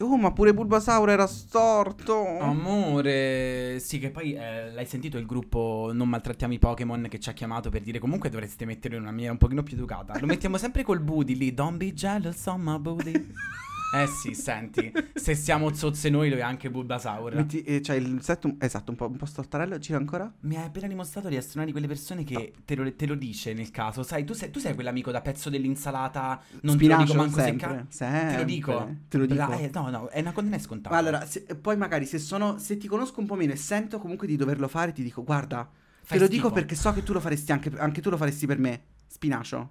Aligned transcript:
Oh, 0.00 0.16
ma 0.16 0.30
pure 0.30 0.52
Bulbasaur 0.52 1.08
era 1.08 1.26
storto. 1.26 2.38
Amore, 2.38 3.78
sì, 3.80 3.98
che 3.98 4.10
poi 4.10 4.34
eh, 4.34 4.70
l'hai 4.72 4.84
sentito 4.84 5.16
il 5.16 5.24
gruppo 5.24 5.90
Non 5.94 6.08
maltrattiamo 6.10 6.52
i 6.52 6.58
Pokémon 6.58 7.06
che 7.08 7.18
ci 7.18 7.30
ha 7.30 7.32
chiamato 7.32 7.70
per 7.70 7.80
dire 7.80 7.98
comunque 7.98 8.28
dovreste 8.28 8.66
metterlo 8.66 8.96
in 8.96 9.02
una 9.02 9.10
maniera 9.10 9.32
un 9.32 9.38
pochino 9.38 9.62
più 9.62 9.74
educata. 9.76 10.18
Lo 10.18 10.26
mettiamo 10.26 10.58
sempre 10.58 10.82
col 10.82 11.00
booty 11.00 11.34
lì, 11.34 11.54
don't 11.54 11.78
be 11.78 11.94
jealous 11.94 12.44
on 12.46 12.60
my 12.60 12.78
booty. 12.78 13.12
Eh 14.02 14.06
sì, 14.08 14.34
senti, 14.34 14.92
se 15.14 15.34
siamo 15.34 15.72
zozze 15.72 16.10
noi 16.10 16.28
lo 16.28 16.36
è 16.36 16.40
anche 16.42 16.70
Bulbasaur. 16.70 17.34
Metti, 17.34 17.62
eh, 17.62 17.80
c'è 17.80 17.94
il 17.94 18.20
setto, 18.22 18.54
esatto, 18.58 18.90
un 18.90 18.96
po', 18.96 19.06
un 19.06 19.16
po' 19.16 19.24
stortarello, 19.24 19.78
gira 19.78 19.96
ancora? 19.96 20.30
Mi 20.40 20.56
hai 20.56 20.64
appena 20.66 20.86
dimostrato 20.86 21.28
di 21.28 21.36
essere 21.36 21.56
una 21.58 21.64
di 21.66 21.72
quelle 21.72 21.86
persone 21.86 22.22
che 22.22 22.52
te 22.64 22.74
lo, 22.74 22.94
te 22.94 23.06
lo 23.06 23.14
dice 23.14 23.54
nel 23.54 23.70
caso. 23.70 24.02
Sai, 24.02 24.24
tu 24.24 24.34
sei, 24.34 24.50
tu 24.50 24.58
sei 24.58 24.74
quell'amico 24.74 25.10
da 25.10 25.22
pezzo 25.22 25.48
dell'insalata, 25.48 26.40
non 26.60 26.74
Spinacio, 26.74 26.78
te 26.78 26.88
lo 26.88 26.96
dico 27.04 27.14
manco 27.16 27.36
se 27.38 27.42
sempre, 27.42 27.66
ca- 27.66 27.86
sempre, 27.88 28.30
Te 28.30 28.36
lo 28.36 28.44
dico. 28.44 28.94
te 29.08 29.18
lo 29.18 29.26
Bra- 29.26 29.46
dico. 29.46 29.58
eh, 29.58 29.70
no, 29.72 29.90
no, 29.90 30.08
è 30.08 30.20
una 30.20 30.56
è 30.56 30.58
scontata. 30.58 30.94
Ma 30.94 31.00
allora, 31.00 31.24
se- 31.24 31.44
poi 31.56 31.76
magari 31.76 32.04
se 32.04 32.18
sono, 32.18 32.58
se 32.58 32.76
ti 32.76 32.86
conosco 32.88 33.20
un 33.20 33.26
po' 33.26 33.34
meno 33.34 33.52
e 33.52 33.56
sento 33.56 33.98
comunque 33.98 34.26
di 34.26 34.36
doverlo 34.36 34.68
fare, 34.68 34.92
ti 34.92 35.02
dico, 35.02 35.24
guarda, 35.24 35.68
Fai 36.02 36.18
te 36.18 36.18
lo 36.18 36.26
schifo. 36.26 36.42
dico 36.42 36.52
perché 36.54 36.74
so 36.74 36.92
che 36.92 37.02
tu 37.02 37.12
lo 37.14 37.20
faresti 37.20 37.50
anche, 37.52 37.72
anche 37.78 38.00
tu 38.02 38.10
lo 38.10 38.16
faresti 38.16 38.46
per 38.46 38.58
me, 38.58 38.82
spinacio. 39.06 39.70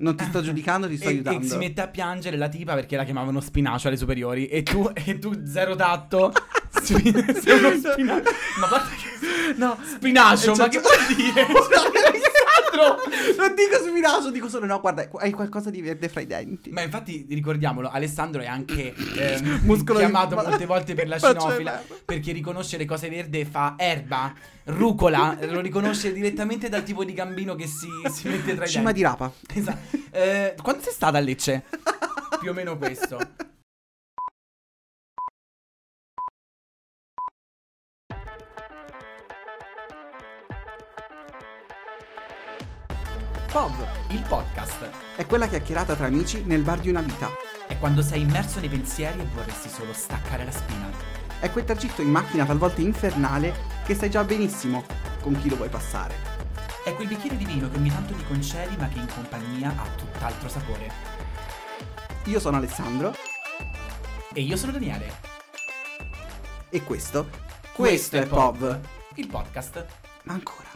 Non 0.00 0.16
ti 0.16 0.24
sto 0.24 0.40
giudicando, 0.42 0.86
ti 0.88 0.96
sto 0.96 1.08
e, 1.08 1.12
aiutando. 1.12 1.44
e 1.44 1.48
si 1.48 1.56
mette 1.56 1.80
a 1.80 1.88
piangere 1.88 2.36
la 2.36 2.48
tipa 2.48 2.74
perché 2.74 2.96
la 2.96 3.04
chiamavano 3.04 3.40
spinacio 3.40 3.88
alle 3.88 3.96
superiori. 3.96 4.46
E 4.46 4.62
tu, 4.62 4.90
e 4.92 5.18
tu 5.18 5.46
zero 5.46 5.74
tatto 5.76 6.32
Spi- 6.82 7.12
sei 7.12 7.58
uno 7.58 7.70
spinacio 7.76 8.30
ma 8.58 8.66
guarda 8.68 8.88
che 8.88 9.54
No, 9.56 9.76
spinacio 9.84 10.54
ma 10.54 10.68
che 10.68 10.78
vuol 10.80 11.14
dire 11.16 11.46
Alessandro 12.80 12.96
non 13.36 13.54
dico 13.54 13.76
spinacio, 13.84 14.30
dico 14.30 14.48
solo 14.48 14.66
no, 14.66 14.80
guarda, 14.80 15.08
hai 15.18 15.30
qualcosa 15.30 15.70
di 15.70 15.80
verde 15.80 16.08
fra 16.08 16.20
i 16.20 16.26
denti. 16.26 16.70
ma 16.70 16.82
infatti 16.82 17.26
ricordiamolo 17.28 17.88
Alessandro 17.90 18.42
è 18.42 18.46
anche 18.46 18.94
ehm, 19.16 19.60
Muscolo 19.64 19.98
di- 19.98 20.04
chiamato 20.04 20.34
ma- 20.34 20.42
molte 20.42 20.66
volte 20.66 20.94
per 20.94 21.08
la 21.08 21.18
cinofila 21.18 21.82
perché 22.04 22.32
riconosce 22.32 22.76
le 22.76 22.84
cose 22.84 23.08
verde 23.08 23.44
fa 23.44 23.74
erba 23.76 24.32
rucola 24.64 25.36
lo 25.48 25.60
riconosce 25.60 26.12
direttamente 26.12 26.68
dal 26.68 26.82
tipo 26.82 27.04
di 27.04 27.12
gambino 27.12 27.54
che 27.54 27.66
si, 27.66 27.88
si 28.12 28.28
mette 28.28 28.54
tra 28.54 28.64
i 28.64 28.68
Cima 28.68 28.92
denti 28.92 28.98
di 28.98 29.02
rapa. 29.02 29.32
Esatto. 29.52 29.96
Eh, 30.10 30.54
quando 30.62 30.82
sei 30.82 30.92
stata 30.92 31.18
a 31.18 31.20
Lecce? 31.20 31.64
Più 32.40 32.50
o 32.50 32.52
meno 32.54 32.76
questo. 32.76 33.18
Pov 43.50 43.74
Il 44.10 44.22
podcast 44.28 44.88
è 45.16 45.26
quella 45.26 45.48
chiacchierata 45.48 45.94
tra 45.96 46.06
amici 46.06 46.42
nel 46.44 46.62
bar 46.62 46.78
di 46.78 46.88
una 46.88 47.00
vita. 47.00 47.28
è 47.66 47.78
quando 47.78 48.02
sei 48.02 48.22
immerso 48.22 48.60
nei 48.60 48.68
pensieri 48.68 49.20
e 49.20 49.26
vorresti 49.34 49.68
solo 49.68 49.92
staccare 49.92 50.44
la 50.44 50.50
spina. 50.50 50.88
È 51.40 51.50
quel 51.50 51.64
tragitto 51.64 52.02
in 52.02 52.10
macchina 52.10 52.44
talvolta 52.44 52.80
infernale 52.80 53.54
che 53.84 53.94
sai 53.94 54.10
già 54.10 54.22
benissimo 54.24 54.84
con 55.20 55.38
chi 55.40 55.48
lo 55.48 55.56
vuoi 55.56 55.68
passare. 55.68 56.14
È 56.84 56.94
quel 56.94 57.08
bicchiere 57.08 57.36
di 57.36 57.44
vino 57.44 57.70
che 57.70 57.76
ogni 57.76 57.90
tanto 57.90 58.14
ti 58.14 58.24
concedi 58.24 58.76
ma 58.76 58.88
che 58.88 58.98
in 58.98 59.08
compagnia 59.12 59.70
ha 59.76 59.86
tutt'altro 59.96 60.48
sapore. 60.48 60.90
Io 62.24 62.38
sono 62.40 62.56
Alessandro 62.58 63.14
E 64.32 64.40
io 64.40 64.56
sono 64.56 64.72
Daniele. 64.72 65.12
e 66.70 66.82
questo, 66.84 67.28
questo 67.72 68.16
è 68.16 68.26
Pov. 68.26 68.78
Il 69.14 69.26
podcast. 69.26 69.84
Ma 70.24 70.34
ancora. 70.34 70.69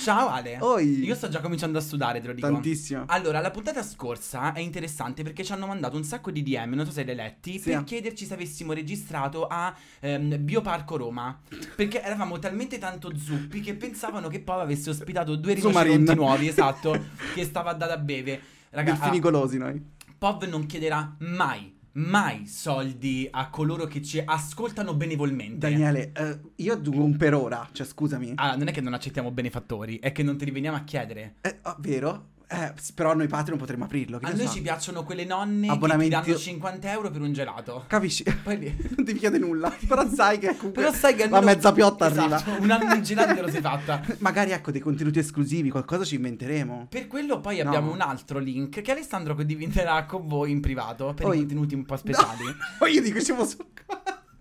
Ciao 0.00 0.28
Ale. 0.28 0.56
Oi. 0.60 1.04
Io 1.04 1.14
sto 1.14 1.28
già 1.28 1.40
cominciando 1.40 1.76
a 1.76 1.82
sudare, 1.82 2.22
te 2.22 2.28
lo 2.28 2.32
dico. 2.32 2.50
Tantissimo. 2.50 3.04
Allora, 3.08 3.40
la 3.40 3.50
puntata 3.50 3.82
scorsa 3.82 4.54
è 4.54 4.60
interessante 4.60 5.22
perché 5.22 5.44
ci 5.44 5.52
hanno 5.52 5.66
mandato 5.66 5.94
un 5.96 6.04
sacco 6.04 6.30
di 6.30 6.42
DM, 6.42 6.72
non 6.72 6.86
so 6.86 6.92
se 6.92 7.02
li 7.02 7.10
hai 7.10 7.16
letti, 7.16 7.58
Sì. 7.58 7.68
per 7.68 7.84
chiederci 7.84 8.24
se 8.24 8.32
avessimo 8.32 8.72
registrato 8.72 9.46
a 9.46 9.74
ehm, 10.00 10.42
Bioparco 10.42 10.96
Roma. 10.96 11.38
Perché 11.76 12.02
eravamo 12.02 12.38
talmente 12.38 12.78
tanto 12.78 13.14
zuppi 13.14 13.60
che 13.60 13.74
pensavano 13.74 14.28
che 14.28 14.40
poi 14.40 14.62
avesse 14.62 14.88
ospitato 14.88 15.36
due 15.36 15.52
rinoceronti 15.52 16.14
nuovi, 16.14 16.48
esatto, 16.48 16.98
che 17.34 17.44
stava 17.44 17.70
a 17.70 17.74
dare 17.74 17.92
a 17.92 17.98
beve. 17.98 18.40
Raga, 18.70 18.92
Delfini 18.92 19.20
ah, 19.22 19.58
noi. 19.58 19.84
Pov 20.16 20.44
non 20.44 20.64
chiederà 20.64 21.14
mai, 21.18 21.78
mai 21.92 22.46
soldi 22.46 23.28
a 23.30 23.48
coloro 23.50 23.86
che 23.86 24.02
ci 24.02 24.22
ascoltano 24.24 24.94
benevolmente. 24.94 25.70
Daniele, 25.70 26.12
eh, 26.12 26.38
io 26.56 26.80
per 27.16 27.34
ora, 27.34 27.68
cioè 27.72 27.86
scusami. 27.86 28.32
Ah, 28.36 28.56
non 28.56 28.68
è 28.68 28.72
che 28.72 28.80
non 28.80 28.94
accettiamo 28.94 29.30
benefattori, 29.30 29.98
è 29.98 30.12
che 30.12 30.22
non 30.22 30.36
te 30.36 30.44
li 30.44 30.50
veniamo 30.50 30.76
a 30.76 30.84
chiedere. 30.84 31.36
Eh, 31.40 31.58
oh, 31.62 31.76
vero? 31.78 32.28
Eh, 32.52 32.72
però 32.96 33.14
noi 33.14 33.28
Patreon 33.28 33.56
potremmo 33.58 33.84
aprirlo. 33.84 34.18
A 34.20 34.30
noi 34.30 34.46
so. 34.46 34.54
ci 34.54 34.60
piacciono 34.60 35.04
quelle 35.04 35.24
nonne 35.24 35.68
Abbonamenti- 35.68 36.16
che 36.16 36.20
ti 36.22 36.26
danno 36.30 36.38
50 36.42 36.90
euro 36.90 37.10
per 37.10 37.20
un 37.20 37.32
gelato. 37.32 37.84
Capisci? 37.86 38.24
Poi 38.42 38.58
non 38.96 39.04
ti 39.04 39.14
chiede 39.14 39.38
nulla. 39.38 39.72
Però 39.86 40.08
sai 40.08 40.38
che 40.38 40.56
comunque 40.56 40.82
Però 40.82 40.92
sai 40.92 41.14
che 41.14 41.28
la 41.28 41.40
mezza 41.40 41.70
piotta 41.70 42.10
Esatto, 42.10 42.50
arriva. 42.50 42.56
Un 42.64 42.70
anno 42.72 42.94
di 42.96 43.02
gelato 43.02 43.34
te 43.34 43.40
lo 43.40 43.48
sei 43.50 43.60
fatta. 43.60 44.02
Magari 44.18 44.50
ecco 44.50 44.72
dei 44.72 44.80
contenuti 44.80 45.20
esclusivi, 45.20 45.70
qualcosa 45.70 46.04
ci 46.04 46.16
inventeremo. 46.16 46.86
Per 46.90 47.06
quello 47.06 47.38
poi 47.40 47.58
No. 47.62 47.68
abbiamo 47.68 47.92
un 47.92 48.00
altro 48.00 48.40
link 48.40 48.80
che 48.80 48.90
Alessandro 48.90 49.36
condividerà 49.36 50.04
con 50.04 50.26
voi 50.26 50.50
in 50.50 50.60
privato 50.60 51.14
per 51.14 51.26
Oi. 51.26 51.36
i 51.36 51.38
contenuti 51.40 51.74
un 51.76 51.84
po' 51.84 51.96
speciali. 51.96 52.44
Oh, 52.80 52.86
io 52.86 53.00
dico 53.00 53.20
ci 53.20 53.32
posso... 53.32 53.58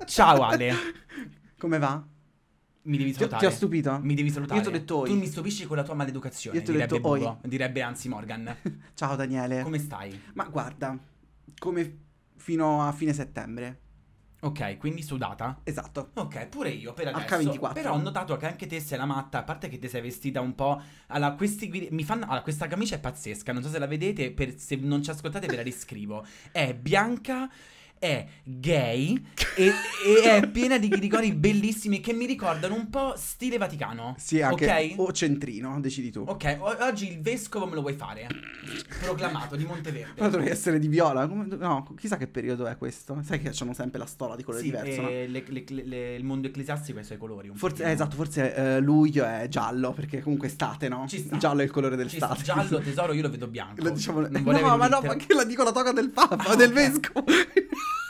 Ciao 0.05 0.41
Ale, 0.41 0.73
Come 1.59 1.77
va? 1.77 2.03
Mi 2.83 2.97
devi 2.97 3.13
salutare. 3.13 3.39
ti 3.39 3.45
ho 3.45 3.55
stupito? 3.55 3.99
Mi 4.01 4.15
devi 4.15 4.29
salutare. 4.29 4.59
Io 4.59 4.65
ti 4.65 4.69
ho 4.69 4.77
detto 4.77 4.97
oi. 4.97 5.09
Tu 5.09 5.17
mi 5.17 5.27
stupisci 5.27 5.65
con 5.65 5.77
la 5.77 5.83
tua 5.83 5.95
maleducazione, 5.95 6.57
Io 6.57 6.63
ti 6.63 6.69
ho 6.69 6.73
direbbe 6.73 6.95
detto 6.95 7.07
oi. 7.07 7.19
Bugo, 7.19 7.39
direbbe 7.43 7.81
anzi 7.81 8.07
Morgan. 8.07 8.55
Ciao 8.93 9.15
Daniele. 9.15 9.63
Come 9.63 9.79
stai? 9.79 10.19
Ma 10.33 10.45
guarda, 10.45 10.97
come 11.57 11.97
fino 12.35 12.85
a 12.87 12.91
fine 12.91 13.13
settembre. 13.13 13.81
Ok, 14.41 14.77
quindi 14.77 15.01
sudata? 15.01 15.59
Esatto. 15.63 16.11
Ok, 16.13 16.47
pure 16.47 16.69
io 16.69 16.93
per 16.93 17.07
adesso. 17.07 17.35
H24. 17.35 17.73
Però 17.73 17.93
ho 17.93 17.97
notato 17.97 18.37
che 18.37 18.45
anche 18.45 18.67
te 18.67 18.79
sei 18.79 18.97
la 18.97 19.05
matta, 19.05 19.39
a 19.39 19.43
parte 19.43 19.67
che 19.67 19.79
ti 19.79 19.89
sei 19.89 20.01
vestita 20.01 20.39
un 20.39 20.55
po'. 20.55 20.81
Allora, 21.07 21.33
questi 21.33 21.89
mi 21.91 22.03
fanno. 22.03 22.23
Allora, 22.23 22.41
questa 22.41 22.67
camicia 22.67 22.95
è 22.95 22.99
pazzesca. 22.99 23.51
Non 23.51 23.63
so 23.63 23.69
se 23.69 23.79
la 23.79 23.87
vedete. 23.87 24.31
Per... 24.31 24.57
Se 24.57 24.77
non 24.77 25.03
ci 25.03 25.09
ascoltate, 25.09 25.47
ve 25.47 25.57
la 25.57 25.61
riscrivo. 25.61 26.25
È 26.51 26.73
bianca. 26.73 27.49
È 27.99 28.25
gay 28.45 29.21
e, 29.57 29.65
e 29.65 30.21
è 30.23 30.47
piena 30.49 30.77
di 30.77 30.87
ghirigori 30.87 31.33
bellissimi 31.33 31.99
che 31.99 32.13
mi 32.13 32.25
ricordano 32.25 32.73
un 32.75 32.89
po' 32.89 33.13
stile 33.17 33.57
Vaticano. 33.57 34.15
Sì, 34.17 34.41
anche... 34.41 34.93
Ok? 34.93 34.93
O 34.99 35.11
centrino, 35.11 35.81
decidi 35.81 36.09
tu. 36.09 36.23
Ok, 36.25 36.57
o- 36.59 36.77
oggi 36.85 37.11
il 37.11 37.19
vescovo 37.21 37.67
me 37.67 37.75
lo 37.75 37.81
vuoi 37.81 37.93
fare? 37.95 38.27
Proclamato 39.01 39.57
di 39.57 39.63
Però 39.63 39.73
Monteverde. 39.75 40.29
dovrei 40.29 40.49
essere 40.49 40.79
di 40.79 40.87
viola. 40.87 41.25
No, 41.25 41.93
chissà 41.97 42.15
che 42.15 42.27
periodo 42.27 42.67
è 42.67 42.77
questo. 42.77 43.21
Sai 43.21 43.41
che 43.41 43.51
hanno 43.59 43.73
sempre 43.73 43.99
la 43.99 44.05
stola 44.05 44.37
di 44.37 44.43
colore 44.43 44.63
Sì, 44.63 44.69
diverso, 44.69 45.01
no? 45.01 45.09
le- 45.09 45.27
le- 45.27 45.63
le- 45.83 46.15
il 46.15 46.23
mondo 46.23 46.47
ecclesiastico 46.47 46.99
ha 46.99 47.01
i 47.01 47.05
suoi 47.05 47.17
colori. 47.17 47.51
Forse, 47.53 47.83
eh, 47.83 47.91
esatto, 47.91 48.15
forse 48.15 48.55
eh, 48.55 48.79
luglio 48.79 49.25
è 49.25 49.47
giallo, 49.49 49.91
perché 49.91 50.21
comunque 50.21 50.47
estate, 50.47 50.87
no? 50.87 51.05
Giallo 51.37 51.59
è 51.59 51.63
il 51.65 51.71
colore 51.71 51.95
sta, 51.95 52.05
dell'estate. 52.27 52.43
giallo 52.43 52.79
tesoro 52.83 53.11
io 53.11 53.23
lo 53.23 53.29
vedo 53.29 53.47
bianco. 53.47 53.83
Lo 53.83 53.89
diciamo... 53.89 54.21
Non 54.21 54.41
No, 54.41 54.77
ma 54.77 54.87
no, 54.87 55.01
ma 55.01 55.15
che 55.15 55.33
la 55.33 55.43
dico 55.43 55.63
la 55.63 55.71
toga 55.73 55.91
del 55.91 56.09
Papa, 56.11 56.37
Ah, 56.45 56.55
del 56.55 56.69
ok. 56.69 56.73
vescovo. 56.73 57.25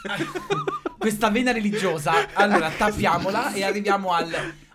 Questa 0.97 1.29
vena 1.29 1.51
religiosa. 1.51 2.33
Allora, 2.33 2.69
tappiamola 2.69 3.53
e 3.53 3.63
arriviamo 3.63 4.11
al. 4.11 4.29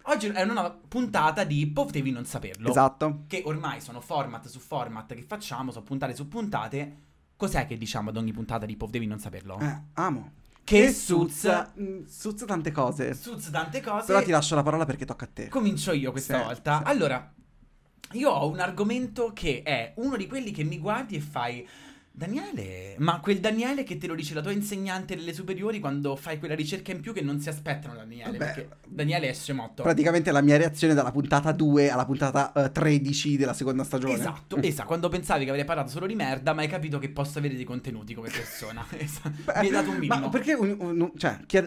Oggi 0.06 0.26
è 0.28 0.42
una 0.42 0.52
nuova 0.52 0.78
puntata 0.86 1.44
di 1.44 1.66
Potevi 1.66 2.10
non 2.10 2.24
saperlo. 2.26 2.68
esatto. 2.68 3.24
Che 3.26 3.42
ormai 3.46 3.80
sono 3.80 4.00
format 4.00 4.46
su 4.48 4.58
format 4.58 5.14
che 5.14 5.22
facciamo, 5.22 5.70
sono 5.72 5.84
puntate 5.84 6.14
su 6.14 6.28
puntate. 6.28 6.96
Cos'è 7.36 7.66
che 7.66 7.76
diciamo 7.78 8.10
ad 8.10 8.16
ogni 8.16 8.32
puntata 8.32 8.66
di 8.66 8.76
Potevi 8.76 9.06
non 9.06 9.18
saperlo? 9.18 9.58
Eh, 9.60 9.80
amo. 9.94 10.32
Che 10.62 10.92
suzza. 10.92 11.72
suzza. 12.06 12.44
mm, 12.44 12.46
tante 12.46 12.70
cose. 12.72 13.14
Suz 13.14 13.50
tante 13.50 13.80
cose. 13.82 14.06
Però 14.06 14.22
ti 14.22 14.30
lascio 14.30 14.54
la 14.54 14.62
parola 14.62 14.84
perché 14.84 15.04
tocca 15.04 15.24
a 15.24 15.30
te. 15.32 15.48
Comincio 15.48 15.92
io 15.92 16.10
questa 16.10 16.38
Sì, 16.38 16.44
volta. 16.44 16.78
sì. 16.78 16.82
Allora, 16.86 17.32
io 18.12 18.30
ho 18.30 18.48
un 18.48 18.60
argomento 18.60 19.32
che 19.34 19.62
è 19.62 19.92
uno 19.96 20.16
di 20.16 20.26
quelli 20.26 20.52
che 20.52 20.64
mi 20.64 20.78
guardi 20.78 21.16
e 21.16 21.20
fai. 21.20 21.68
Daniele, 22.16 22.94
ma 22.98 23.18
quel 23.18 23.40
Daniele 23.40 23.82
che 23.82 23.98
te 23.98 24.06
lo 24.06 24.14
dice 24.14 24.34
la 24.34 24.40
tua 24.40 24.52
insegnante 24.52 25.16
delle 25.16 25.32
superiori 25.32 25.80
quando 25.80 26.14
fai 26.14 26.38
quella 26.38 26.54
ricerca 26.54 26.92
in 26.92 27.00
più 27.00 27.12
che 27.12 27.22
non 27.22 27.40
si 27.40 27.48
aspettano 27.48 27.94
da 27.94 28.00
Daniele, 28.02 28.38
Vabbè. 28.38 28.54
perché 28.54 28.68
Daniele 28.86 29.30
è 29.30 29.32
scemotto. 29.34 29.82
Praticamente 29.82 30.30
la 30.30 30.40
mia 30.40 30.56
reazione 30.56 30.94
dalla 30.94 31.10
puntata 31.10 31.50
2 31.50 31.90
alla 31.90 32.04
puntata 32.04 32.52
eh, 32.52 32.70
13 32.70 33.36
della 33.36 33.52
seconda 33.52 33.82
stagione. 33.82 34.14
Esatto, 34.14 34.56
esatto, 34.58 34.86
quando 34.86 35.08
pensavi 35.08 35.42
che 35.42 35.50
avrei 35.50 35.64
parlato 35.64 35.90
solo 35.90 36.06
di 36.06 36.14
merda, 36.14 36.52
ma 36.52 36.62
hai 36.62 36.68
capito 36.68 37.00
che 37.00 37.08
posso 37.10 37.38
avere 37.40 37.56
dei 37.56 37.64
contenuti 37.64 38.14
come 38.14 38.28
persona. 38.30 38.86
Esatto. 38.96 39.30
Beh, 39.44 39.52
Mi 39.60 39.66
hai 39.66 39.70
dato 39.70 39.90
un 39.90 39.96
minimo. 39.96 40.20
Ma 40.20 40.28
perché 40.28 40.52
un- 40.54 40.76
un- 40.78 41.12
cioè, 41.16 41.38
chi 41.46 41.56
ha, 41.56 41.62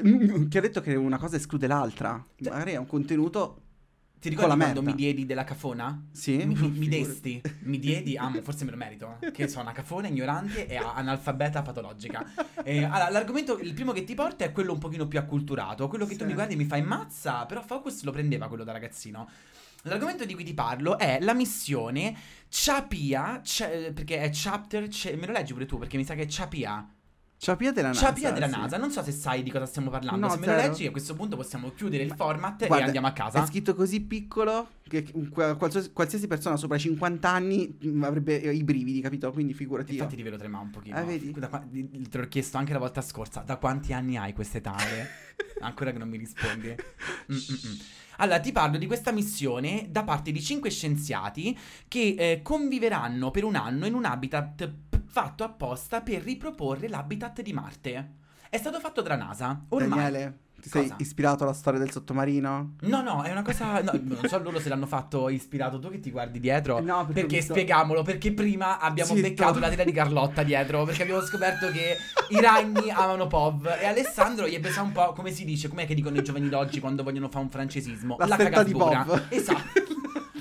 chi 0.47 0.57
ha 0.57 0.61
detto 0.61 0.79
che 0.79 0.95
una 0.95 1.17
cosa 1.17 1.35
esclude 1.35 1.67
l'altra? 1.67 2.25
Cioè- 2.41 2.53
Magari 2.53 2.71
è 2.71 2.77
un 2.77 2.88
contenuto. 2.88 3.63
Ti 4.27 4.35
ricordi 4.35 4.57
quando 4.59 4.81
mi 4.81 4.94
diedi 4.94 5.25
della 5.25 5.44
cafona? 5.44 6.06
Sì? 6.12 6.38
Mi, 6.45 6.56
mi- 6.56 6.88
desti, 6.89 7.41
mi 7.62 7.79
diedi, 7.79 8.18
amo, 8.18 8.41
forse 8.41 8.65
me 8.65 8.71
lo 8.71 8.77
merito, 8.77 9.18
che 9.31 9.47
sono 9.47 9.63
una 9.63 9.71
cafona 9.71 10.07
ignorante 10.07 10.68
e 10.68 10.75
analfabeta 10.75 11.62
patologica. 11.62 12.25
Eh, 12.63 12.83
allora, 12.83 13.09
l'argomento, 13.09 13.57
il 13.59 13.74
primo 13.74 13.91
che 13.94 14.03
ti 14.03 14.13
porta 14.15 14.44
è 14.44 14.51
quello 14.51 14.74
un 14.74 14.79
pochino 14.79 15.07
più 15.07 15.18
acculturato, 15.19 15.88
quello 15.88 16.06
che 16.06 16.15
tu 16.15 16.21
Sì. 16.24 16.25
mi 16.27 16.33
guardi 16.33 16.53
e 16.56 16.57
mi 16.57 16.65
fai 16.65 16.81
mazza, 16.81 17.45
però 17.45 17.62
Focus 17.62 18.03
lo 18.03 18.12
prendeva 18.12 18.47
quello 18.47 18.63
da 18.65 18.74
ragazzino. 18.74 19.29
L'argomento 19.83 20.25
di 20.25 20.33
cui 20.33 20.44
ti 20.44 20.53
parlo 20.53 20.97
è 20.97 21.19
la 21.21 21.33
missione 21.33 22.13
Chapia, 22.50 23.39
c- 23.41 23.91
perché 23.94 24.19
è 24.19 24.29
chapter, 24.33 24.88
c- 24.89 25.15
me 25.18 25.25
lo 25.27 25.31
leggi 25.31 25.53
pure 25.53 25.65
tu 25.65 25.77
perché 25.77 25.95
mi 25.95 26.03
sa 26.03 26.15
che 26.15 26.24
è 26.24 26.27
Chapia. 26.27 26.85
Ciapia 27.39 27.72
della 27.72 27.89
NASA. 27.89 28.07
Chapia 28.07 28.31
della 28.31 28.48
sì. 28.50 28.56
NASA, 28.57 28.78
non 28.78 28.89
so 28.89 29.04
se 29.04 29.12
sai 29.12 29.44
di 29.44 29.51
cosa 29.51 29.68
stiamo 29.68 29.92
parlando, 29.92 30.25
No, 30.25 30.31
se 30.34 30.39
me 30.39 30.45
lo 30.48 30.51
zero. 30.54 30.68
leggi 30.68 30.88
a 30.88 30.92
questo 30.92 31.13
punto 31.13 31.36
possiamo 31.36 31.72
chiudere 31.72 32.01
il 32.01 32.10
Ma- 32.10 32.16
format 32.16 32.63
e 32.63 32.68
Guarda, 32.68 32.86
andiamo 32.86 33.06
a 33.07 33.12
casa. 33.12 33.44
È 33.44 33.45
scritto 33.45 33.75
così 33.75 34.01
piccolo 34.01 34.69
che 34.88 35.06
qual- 35.30 35.56
qualsiasi, 35.56 35.92
qualsiasi 35.94 36.25
persona 36.25 36.56
sopra 36.57 36.78
i 36.78 36.80
50 36.80 37.30
anni 37.30 37.78
mh, 37.80 38.04
avrebbe 38.04 38.36
i 38.38 38.63
brividi, 38.63 39.01
capito? 39.01 39.31
Quindi 39.31 39.54
figurati. 39.54 39.92
io. 39.92 39.98
Infatti 40.00 40.16
ti 40.16 40.24
vedo 40.24 40.38
tremare 40.38 40.63
un 40.63 40.72
pochino. 40.72 40.95
Ah, 40.98 41.04
vedi? 41.04 41.31
Da 41.31 41.48
te 41.48 42.18
l'ho 42.18 42.28
chiesto 42.28 42.57
anche 42.57 42.74
la 42.74 42.80
volta 42.80 43.01
scorsa. 43.01 43.42
Da 43.42 43.57
quanti 43.57 43.94
anni 43.94 44.18
hai 44.18 44.34
quest'età? 44.34 44.75
Ancora 45.62 45.92
che 45.92 45.98
non 46.00 46.10
mi 46.10 46.18
rispondi. 46.18 46.74
Mm, 47.30 47.36
mm, 47.36 47.69
mm. 47.72 47.75
Allora, 48.19 48.39
ti 48.39 48.54
parlo 48.54 48.78
di 48.78 48.88
questa 48.88 49.12
missione 49.12 49.88
da 49.92 50.04
parte 50.04 50.31
di 50.31 50.42
cinque 50.42 50.69
scienziati 50.69 51.56
che 51.89 52.16
eh, 52.18 52.39
conviveranno 52.42 53.31
per 53.31 53.44
un 53.44 53.56
anno 53.56 53.86
in 53.86 53.94
un 53.94 54.06
habitat 54.06 54.72
fatto 55.07 55.44
apposta 55.44 56.01
per 56.01 56.21
riproporre 56.21 56.88
l'habitat 56.88 57.42
di 57.42 57.54
Marte. 57.54 58.12
È 58.50 58.57
stato 58.57 58.80
fatto 58.80 59.01
dalla 59.01 59.15
NASA. 59.18 59.65
Ormai. 59.69 59.89
Daniele, 59.89 60.38
ti 60.62 60.69
sei 60.69 60.92
ispirato 60.98 61.44
alla 61.44 61.54
storia 61.54 61.80
del 61.80 61.92
sottomarino? 61.92 62.75
No, 62.81 63.01
no, 63.01 63.21
è 63.24 63.31
una 63.31 63.42
cosa. 63.42 63.81
no, 63.81 63.92
non 64.01 64.19
so 64.27 64.39
loro 64.42 64.59
se 64.59 64.69
l'hanno 64.69 64.86
fatto 64.86 65.30
ispirato 65.30 65.80
tu 65.80 65.89
che 65.89 66.00
ti 66.00 66.12
guardi 66.12 66.39
dietro. 66.39 66.80
No, 66.80 67.06
perché 67.06 67.21
perché 67.21 67.36
visto- 67.38 67.54
spieghiamolo, 67.54 68.04
perché 68.04 68.31
prima 68.33 68.80
abbiamo 68.80 69.13
Zitto. 69.15 69.27
beccato 69.27 69.59
la 69.59 69.69
tela 69.69 69.83
di 69.83 69.92
Carlotta 69.92 70.44
dietro. 70.44 70.86
Perché 70.86 71.04
abbiamo 71.04 71.21
scoperto 71.21 71.69
che 71.71 71.98
i 72.30 72.42
ragni 72.42 72.89
amano 72.89 73.27
Pov. 73.27 73.65
E 73.80 73.86
Alessandro 73.86 74.48
gli 74.48 74.56
è 74.56 74.60
presa 74.60 74.81
un 74.81 74.92
po', 74.94 75.13
come 75.13 75.31
si 75.31 75.45
dice, 75.45 75.68
com'è 75.68 75.86
che 75.86 75.94
dicono 75.94 76.18
i 76.18 76.24
giovani 76.24 76.50
d'oggi 76.50 76.80
quando 76.80 77.03
vogliono 77.03 77.27
fare 77.30 77.44
un 77.44 77.50
francesismo? 77.51 78.15
La 78.19 78.36
cagasbura. 78.38 79.03
Pov. 79.03 79.25
Esatto. 79.30 79.86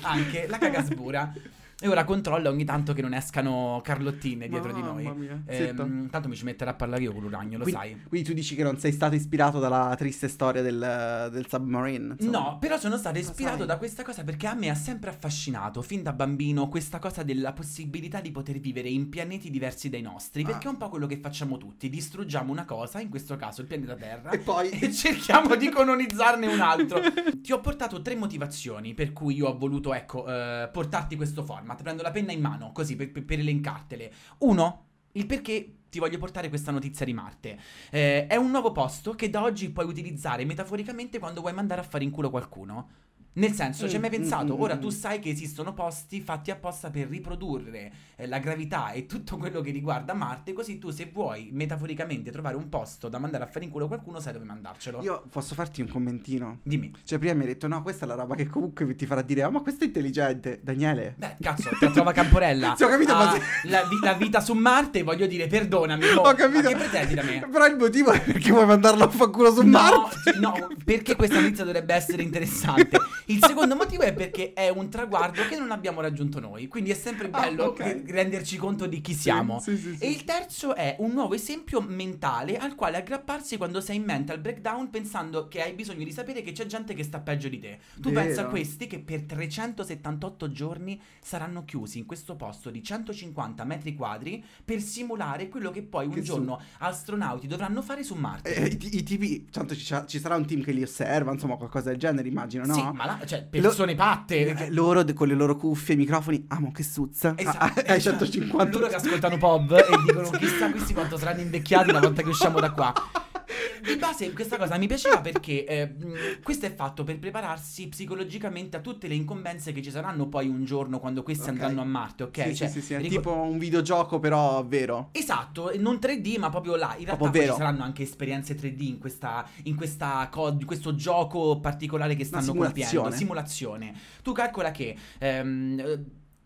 Anche 0.01 0.47
la 0.47 0.57
cagasbura. 0.57 1.33
E 1.79 1.87
ora 1.87 2.05
controlla 2.05 2.49
ogni 2.49 2.65
tanto 2.65 2.93
che 2.93 3.03
non 3.03 3.13
escano 3.13 3.81
Carlottine 3.83 4.47
dietro 4.47 4.73
di 4.73 4.81
noi. 4.81 5.03
Mamma 5.03 5.15
mia, 5.19 5.41
Ehm, 5.45 5.67
zitto. 5.67 6.09
tanto 6.09 6.27
mi 6.27 6.35
ci 6.35 6.43
metterò 6.43 6.71
a 6.71 6.73
parlare 6.73 7.03
io 7.03 7.13
con 7.13 7.23
un 7.23 7.29
ragno, 7.29 7.59
lo 7.59 7.63
Quindi- 7.65 7.79
sai. 7.81 8.01
Quindi 8.07 8.27
tu 8.27 8.33
dici 8.33 8.55
che 8.55 8.63
non 8.63 8.79
sei 8.79 8.91
stato 8.91 9.13
ispirato 9.13 9.59
dalla 9.59 9.93
triste 9.95 10.27
storia 10.27 10.63
del, 10.63 11.29
del 11.31 11.45
submarine? 11.47 12.15
insomma. 12.17 12.39
No, 12.39 12.57
però 12.57 12.79
sono 12.79 12.97
stato 12.97 13.19
ispirato 13.19 13.65
da 13.65 13.77
questa 13.77 14.01
cosa 14.01 14.23
perché 14.23 14.47
a 14.47 14.55
me 14.55 14.69
ha 14.69 14.75
sempre 14.75 15.11
affascinato, 15.11 15.83
fin 15.83 16.01
da 16.01 16.13
bambino, 16.13 16.67
questa 16.67 16.97
cosa 16.97 17.21
della 17.21 17.53
possibilità 17.53 18.21
di 18.21 18.31
poter 18.31 18.57
vivere 18.59 18.89
in 18.89 19.07
pianeti 19.09 19.51
diversi 19.51 19.87
dai 19.89 20.01
nostri. 20.01 20.41
Ah. 20.41 20.47
Perché 20.47 20.65
è 20.67 20.71
un 20.71 20.77
po' 20.77 20.89
quello 20.89 21.05
che 21.05 21.17
facciamo 21.17 21.57
tutti: 21.57 21.89
distruggiamo 21.89 22.51
una 22.51 22.65
cosa, 22.65 22.99
in 23.01 23.09
questo 23.09 23.35
caso 23.35 23.61
il 23.61 23.67
pianeta 23.67 23.93
Terra. 23.93 24.31
E 24.37 24.39
poi... 24.39 24.69
E 24.71 24.91
cerchiamo 24.91 25.55
di 25.55 25.69
colonizzarne 25.69 26.47
un 26.47 26.59
altro. 26.59 26.99
Ti 27.39 27.51
ho 27.51 27.59
portato 27.61 28.01
tre 28.01 28.15
motivazioni 28.15 28.95
per 28.95 29.13
cui 29.13 29.35
io 29.35 29.47
ho 29.49 29.55
voluto, 29.57 29.93
ecco, 29.93 30.25
eh, 30.27 30.69
portarti 30.73 31.15
questo 31.15 31.43
format. 31.43 31.65
Prendo 31.75 32.03
la 32.03 32.11
penna 32.11 32.31
in 32.31 32.41
mano, 32.41 32.71
così, 32.71 32.95
per, 32.95 33.11
per- 33.11 33.25
per 33.25 33.39
elencartele. 33.39 34.11
Uno, 34.39 34.85
il 35.13 35.25
perché 35.25 35.73
ti 35.89 35.99
voglio 35.99 36.17
portare 36.17 36.49
questa 36.49 36.71
notizia 36.71 37.05
di 37.05 37.13
Marte. 37.13 37.59
Eh, 37.89 38.27
è 38.27 38.35
un 38.35 38.51
nuovo 38.51 38.71
posto 38.71 39.13
che 39.13 39.29
da 39.29 39.41
oggi 39.41 39.69
puoi 39.69 39.85
utilizzare 39.85 40.45
metaforicamente 40.45 41.19
quando 41.19 41.41
vuoi 41.41 41.53
mandare 41.53 41.81
a 41.81 41.83
fare 41.83 42.03
in 42.03 42.11
culo 42.11 42.29
qualcuno. 42.29 42.89
Nel 43.37 43.51
senso, 43.53 43.87
ci 43.87 43.95
hai 43.95 44.01
mai 44.01 44.09
Mm, 44.09 44.13
mm, 44.13 44.17
pensato? 44.17 44.55
mm, 44.57 44.61
Ora 44.61 44.75
mm. 44.75 44.79
tu 44.79 44.89
sai 44.89 45.19
che 45.19 45.29
esistono 45.29 45.73
posti 45.73 46.21
fatti 46.21 46.49
apposta 46.51 46.89
per 46.89 47.07
riprodurre 47.07 47.91
eh, 48.15 48.25
la 48.27 48.39
gravità 48.39 48.91
e 48.91 49.05
tutto 49.05 49.37
quello 49.37 49.61
che 49.61 49.69
riguarda 49.71 50.13
Marte, 50.13 50.53
così 50.53 50.79
tu 50.79 50.89
se 50.89 51.09
vuoi 51.13 51.49
metaforicamente 51.51 52.31
trovare 52.31 52.55
un 52.55 52.67
posto 52.69 53.09
da 53.09 53.19
mandare 53.19 53.43
a 53.43 53.47
fare 53.47 53.65
in 53.65 53.71
culo 53.71 53.87
qualcuno 53.87 54.19
sai 54.19 54.33
dove 54.33 54.45
mandarcelo. 54.45 55.01
Io 55.03 55.23
posso 55.31 55.53
farti 55.53 55.81
un 55.81 55.87
commentino? 55.87 56.59
Dimmi. 56.63 56.91
Cioè, 57.03 57.19
prima 57.19 57.33
mi 57.35 57.41
hai 57.41 57.47
detto, 57.47 57.67
no, 57.67 57.81
questa 57.83 58.05
è 58.05 58.07
la 58.07 58.15
roba 58.15 58.33
che 58.35 58.47
comunque 58.47 58.95
ti 58.95 59.05
farà 59.05 59.21
dire, 59.21 59.43
ah, 59.43 59.49
ma 59.49 59.59
questo 59.61 59.83
è 59.83 59.87
intelligente. 59.87 60.59
Daniele. 60.63 61.13
Beh, 61.17 61.35
cazzo, 61.39 61.69
te 61.79 61.85
la 61.85 61.91
trova 61.91 62.11
Camporella. 62.11 62.73
Sì, 62.77 62.83
ho 62.83 62.87
capito, 62.89 63.13
Ah, 63.13 63.25
ma 63.25 63.31
se- 63.33 63.67
la, 63.69 63.83
vi- 63.83 63.99
la 64.01 64.13
vita 64.13 64.39
su 64.41 64.53
Marte, 64.53 65.03
voglio 65.03 65.27
dire, 65.27 65.45
perdonami. 65.47 66.03
mo, 66.15 66.21
Ho 66.21 66.33
capito. 66.33 66.63
Ma 66.63 66.69
che 66.69 66.75
pretendi 66.75 67.13
da 67.13 67.21
me? 67.23 67.47
Però 67.51 67.65
il 67.67 67.75
motivo 67.77 68.11
è 68.11 68.19
perché 68.21 68.49
vuoi 68.51 68.65
mandarlo 68.65 69.03
a 69.03 69.09
fanculo 69.09 69.51
su 69.53 69.61
No, 69.61 69.69
Marte. 69.69 70.39
no, 70.39 70.67
perché 70.83 71.15
questa 71.15 71.39
notizia 71.39 71.63
dovrebbe 71.63 71.93
essere 71.93 72.23
interessante. 72.23 72.97
Il 73.29 73.43
secondo 73.43 73.75
motivo 73.75 74.03
è 74.03 74.13
perché 74.13 74.53
è 74.53 74.69
un 74.69 74.89
traguardo 74.89 75.45
che 75.47 75.57
non 75.57 75.71
abbiamo 75.71 75.99
raggiunto 75.99 76.39
noi. 76.39 76.67
Quindi 76.67 76.91
è 76.91 76.93
sempre 76.93 77.27
Ah, 77.31 77.41
bello 77.41 77.65
ok. 77.65 77.75
che- 77.75 78.03
renderci 78.07 78.55
conto 78.57 78.85
di 78.87 79.01
chi 79.01 79.13
siamo. 79.13 79.59
Sì, 79.59 79.75
sì, 79.77 79.95
sì, 79.97 80.03
E 80.05 80.09
il 80.09 80.23
terzo 80.23 80.73
è 80.75 80.95
un 80.99 81.11
nuovo 81.11 81.33
esempio 81.33 81.81
mentale 81.81 82.57
al 82.57 82.75
quale 82.75 82.95
aggrapparsi 82.97 83.57
quando 83.57 83.81
sei 83.81 83.97
in 83.97 84.03
mental 84.03 84.39
breakdown 84.39 84.89
pensando 84.89 85.47
che 85.49 85.61
hai 85.61 85.73
bisogno 85.73 86.05
di 86.05 86.11
sapere 86.13 86.41
che 86.41 86.53
c'è 86.53 86.65
gente 86.67 86.93
che 86.93 87.03
sta 87.03 87.19
peggio 87.19 87.49
di 87.49 87.59
te. 87.59 87.79
Tu 87.99 88.11
Vero. 88.11 88.25
pensa 88.25 88.41
a 88.43 88.45
questi 88.45 88.87
che 88.87 88.99
per 88.99 89.23
378 89.23 90.49
giorni 90.51 90.99
saranno 91.21 91.65
chiusi 91.65 91.97
in 91.99 92.05
questo 92.05 92.35
posto 92.35 92.69
di 92.69 92.81
150 92.81 93.63
metri 93.65 93.93
quadri 93.93 94.41
per 94.63 94.79
simulare 94.79 95.49
quello 95.49 95.71
che 95.71 95.81
poi 95.83 96.05
un 96.05 96.13
Che 96.13 96.19
su- 96.21 96.25
giorno 96.33 96.61
astronauti 96.79 97.47
dovranno 97.47 97.81
fare 97.81 98.03
su 98.03 98.15
Marte. 98.15 98.55
Eh, 98.55 98.67
i, 98.67 98.97
i 98.97 99.03
tipi, 99.03 99.45
tanto 99.49 99.75
ci, 99.75 99.93
ci 100.07 100.19
sarà 100.19 100.35
un 100.35 100.45
team 100.45 100.61
che 100.61 100.71
li 100.71 100.81
osserva, 100.83 101.31
insomma, 101.33 101.57
qualcosa 101.57 101.89
del 101.89 101.97
genere, 101.99 102.27
immagino, 102.29 102.65
no? 102.65 102.73
Sì, 102.73 102.81
ma 102.93 103.16
là, 103.19 103.25
cioè, 103.25 103.43
persone 103.49 103.95
patte. 103.95 104.65
Eh, 104.65 104.71
loro 104.71 105.03
con 105.13 105.27
le 105.27 105.33
loro 105.35 105.55
cuffie 105.55 105.93
e 105.95 105.97
microfoni, 105.97 106.45
amo 106.49 106.71
che 106.71 106.83
suzza. 106.83 107.33
Esatto, 107.35 107.57
Ah, 107.57 107.73
ah, 107.75 107.83
hai 107.87 107.97
esatto. 107.97 108.25
150. 108.25 108.77
Loro 108.77 108.87
che 108.89 108.95
ascoltano 108.95 109.37
Pop 109.37 109.71
e 109.71 109.85
dicono 110.05 110.29
chissà 110.31 110.69
questi 110.71 110.93
quanto 110.93 111.17
saranno 111.17 111.41
invecchiati 111.41 111.89
una 111.89 111.99
volta 111.99 112.21
che 112.21 112.29
usciamo 112.29 112.59
da 112.59 112.71
qua. 112.71 112.93
Di 113.81 113.95
base 113.95 114.33
questa 114.33 114.57
cosa 114.57 114.77
mi 114.77 114.87
piaceva 114.87 115.21
perché 115.21 115.65
eh, 115.65 115.95
questo 116.43 116.65
è 116.65 116.73
fatto 116.73 117.03
per 117.03 117.17
prepararsi 117.19 117.87
psicologicamente 117.87 118.75
a 118.77 118.81
tutte 118.81 119.07
le 119.07 119.15
incombenze 119.15 119.71
che 119.71 119.81
ci 119.81 119.91
saranno 119.91 120.27
poi 120.27 120.47
un 120.47 120.65
giorno 120.65 120.99
quando 120.99 121.23
questi 121.23 121.43
Ok. 121.43 121.49
andranno 121.49 121.81
a 121.81 121.85
Marte, 121.85 122.23
ok? 122.23 122.43
Sì, 122.47 122.55
Cioè, 122.55 122.67
sì, 122.67 122.79
sì, 122.79 122.85
sì, 122.87 122.93
è 122.95 122.97
ricor- 122.97 123.15
tipo 123.17 123.33
un 123.33 123.57
videogioco 123.57 124.19
però 124.19 124.63
vero. 124.65 125.09
Esatto, 125.13 125.71
non 125.77 125.95
3D 125.95 126.37
ma 126.39 126.49
proprio 126.49 126.75
là. 126.75 126.95
In 126.97 127.05
realtà 127.05 127.31
ci 127.31 127.45
saranno 127.45 127.83
anche 127.83 128.03
esperienze 128.03 128.55
3D 128.55 128.81
in, 128.81 128.97
questa, 128.99 129.47
in 129.63 129.75
questa 129.75 130.27
co- 130.31 130.57
questo 130.65 130.95
gioco 130.95 131.59
particolare 131.59 132.15
che 132.15 132.25
stanno 132.25 132.43
simulazione. 132.43 132.91
compiendo. 132.93 133.17
Simulazione. 133.17 133.93
Tu 134.23 134.31
calcola 134.33 134.71
che... 134.71 134.95
ehm, 135.19 135.79
eh, 135.79 136.03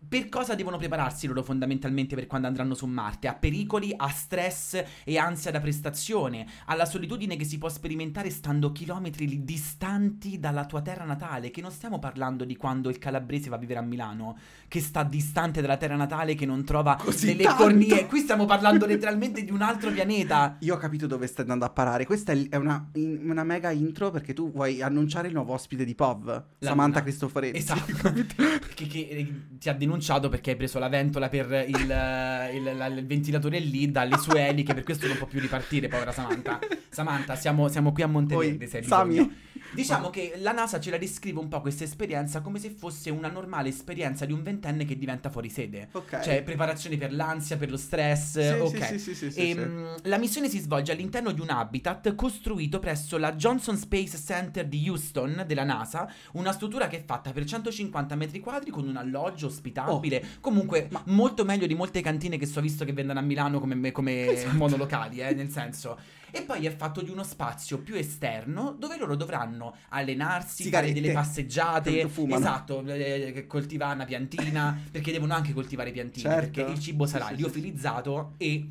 per 0.08 0.28
cosa 0.28 0.54
devono 0.54 0.76
prepararsi 0.76 1.26
loro 1.26 1.42
fondamentalmente 1.42 2.14
per 2.14 2.26
quando 2.26 2.46
andranno 2.46 2.74
su 2.74 2.86
Marte? 2.86 3.28
A 3.28 3.34
pericoli, 3.34 3.94
a 3.96 4.08
stress 4.08 4.82
e 5.04 5.16
ansia 5.16 5.50
da 5.50 5.60
prestazione, 5.60 6.46
alla 6.66 6.84
solitudine 6.84 7.36
che 7.36 7.44
si 7.44 7.56
può 7.56 7.68
sperimentare 7.68 8.28
stando 8.30 8.72
chilometri 8.72 9.44
distanti 9.44 10.38
dalla 10.38 10.66
tua 10.66 10.82
terra 10.82 11.04
natale, 11.04 11.50
che 11.50 11.60
non 11.60 11.70
stiamo 11.70 11.98
parlando 11.98 12.44
di 12.44 12.56
quando 12.56 12.90
il 12.90 12.98
calabrese 12.98 13.48
va 13.48 13.56
a 13.56 13.58
vivere 13.58 13.78
a 13.78 13.82
Milano, 13.82 14.36
che 14.68 14.80
sta 14.80 15.02
distante 15.02 15.60
dalla 15.60 15.76
terra 15.76 15.96
natale, 15.96 16.34
che 16.34 16.46
non 16.46 16.64
trova 16.64 16.96
Così 16.96 17.26
delle 17.26 17.44
tanto. 17.44 17.62
cornie. 17.62 18.06
Qui 18.06 18.20
stiamo 18.20 18.44
parlando 18.44 18.84
letteralmente 18.86 19.44
di 19.44 19.50
un 19.50 19.62
altro 19.62 19.90
pianeta. 19.90 20.56
Io 20.60 20.74
ho 20.74 20.78
capito 20.78 21.06
dove 21.06 21.26
stai 21.26 21.44
andando 21.44 21.64
a 21.64 21.70
parare. 21.70 22.04
Questa 22.04 22.32
è 22.32 22.56
una, 22.56 22.90
in- 22.94 23.30
una 23.30 23.44
mega 23.44 23.70
intro 23.70 24.10
perché 24.10 24.34
tu 24.34 24.50
vuoi 24.52 24.82
annunciare 24.82 25.28
il 25.28 25.34
nuovo 25.34 25.52
ospite 25.54 25.84
di 25.84 25.94
POV, 25.94 26.44
Samantha 26.58 26.98
Luna. 26.98 27.02
Cristoforetti. 27.02 27.56
Esatto. 27.56 27.92
Capito? 27.94 28.34
che, 28.74 28.86
che, 28.86 28.98
eh, 29.08 29.32
ti 29.58 29.68
ha 29.68 29.72
denunciato 29.72 29.91
perché 30.28 30.50
hai 30.50 30.56
preso 30.56 30.78
la 30.78 30.88
ventola 30.88 31.28
per 31.28 31.64
il, 31.68 31.76
il- 31.78 32.76
la- 32.76 32.86
il 32.86 33.04
ventilatore 33.06 33.58
lì 33.58 33.90
dalle 33.90 34.16
sue 34.18 34.46
eliche, 34.48 34.74
per 34.74 34.82
questo 34.84 35.06
non 35.06 35.16
può 35.16 35.26
più 35.26 35.40
ripartire, 35.40 35.88
povera 35.88 36.12
Samantha. 36.12 36.58
Samantha, 36.88 37.34
siamo, 37.36 37.68
siamo 37.68 37.92
qui 37.92 38.02
a 38.02 38.06
Monteverde, 38.06 38.56
Poi, 38.56 38.66
se 38.68 38.76
hai 38.76 38.82
bisogno. 38.82 39.30
Diciamo 39.72 40.10
che 40.10 40.34
la 40.36 40.52
NASA 40.52 40.78
ce 40.80 40.90
la 40.90 40.98
descrive 40.98 41.38
un 41.38 41.48
po' 41.48 41.60
questa 41.60 41.84
esperienza 41.84 42.40
come 42.40 42.58
se 42.58 42.70
fosse 42.70 43.10
una 43.10 43.28
normale 43.28 43.68
esperienza 43.70 44.24
di 44.26 44.32
un 44.32 44.42
ventenne 44.42 44.84
che 44.84 44.96
diventa 44.98 45.30
fuori 45.30 45.48
sede. 45.48 45.88
Ok. 45.92 46.20
Cioè, 46.20 46.42
preparazione 46.42 46.96
per 46.96 47.12
l'ansia, 47.12 47.56
per 47.56 47.70
lo 47.70 47.76
stress. 47.76 48.38
Sì, 48.38 48.60
ok. 48.60 48.84
sì, 48.86 48.98
sì, 48.98 49.14
sì, 49.14 49.30
sì, 49.30 49.40
E, 49.40 49.52
sì. 49.52 49.58
mh, 49.60 49.94
la 50.02 50.18
missione 50.18 50.48
si 50.48 50.58
svolge 50.58 50.92
all'interno 50.92 51.32
di 51.32 51.40
un 51.40 51.50
habitat 51.50 52.14
costruito 52.14 52.78
presso 52.78 53.16
la 53.18 53.34
Johnson 53.34 53.76
Space 53.76 54.18
Center 54.18 54.66
di 54.66 54.88
Houston 54.88 55.44
della 55.46 55.64
NASA, 55.64 56.10
una 56.32 56.52
struttura 56.52 56.86
che 56.88 56.98
è 56.98 57.02
fatta 57.04 57.32
per 57.32 57.44
150 57.44 58.14
metri 58.14 58.40
quadri 58.40 58.70
con 58.70 58.86
un 58.86 58.96
alloggio 58.96 59.46
ospitabile, 59.46 60.22
comunque 60.40 60.88
ma- 60.90 61.02
molto 61.06 61.44
meglio 61.44 61.66
di 61.66 61.74
molte 61.74 62.00
cantine 62.00 62.36
che 62.36 62.46
so 62.46 62.60
visto 62.60 62.84
che 62.84 62.92
vendono 62.92 63.18
a 63.18 63.22
Milano 63.22 63.58
come, 63.60 63.90
come 63.92 64.30
Esatto. 64.32 64.56
monolocali, 64.56 65.20
eh, 65.20 65.32
nel 65.34 65.48
senso. 65.50 65.98
E 66.34 66.42
poi 66.42 66.64
è 66.66 66.74
fatto 66.74 67.02
di 67.02 67.10
uno 67.10 67.22
spazio 67.22 67.78
più 67.78 67.94
esterno 67.94 68.74
dove 68.78 68.96
loro 68.96 69.16
dovranno 69.16 69.76
allenarsi, 69.90 70.64
fare 70.70 70.86
Sigarette. 70.88 70.92
delle 71.00 71.12
passeggiate, 71.12 72.00
esatto, 72.28 72.82
eh, 72.86 73.46
coltivare 73.46 73.94
una 73.94 74.04
piantina, 74.06 74.76
perché 74.90 75.12
devono 75.12 75.34
anche 75.34 75.52
coltivare 75.52 75.90
piantine, 75.92 76.28
Certo. 76.28 76.50
perché 76.50 76.72
il 76.72 76.78
cibo 76.80 77.06
sarà 77.06 77.26
Sì, 77.26 77.30
sì, 77.30 77.36
sì, 77.36 77.42
liofilizzato 77.42 78.32
e 78.38 78.66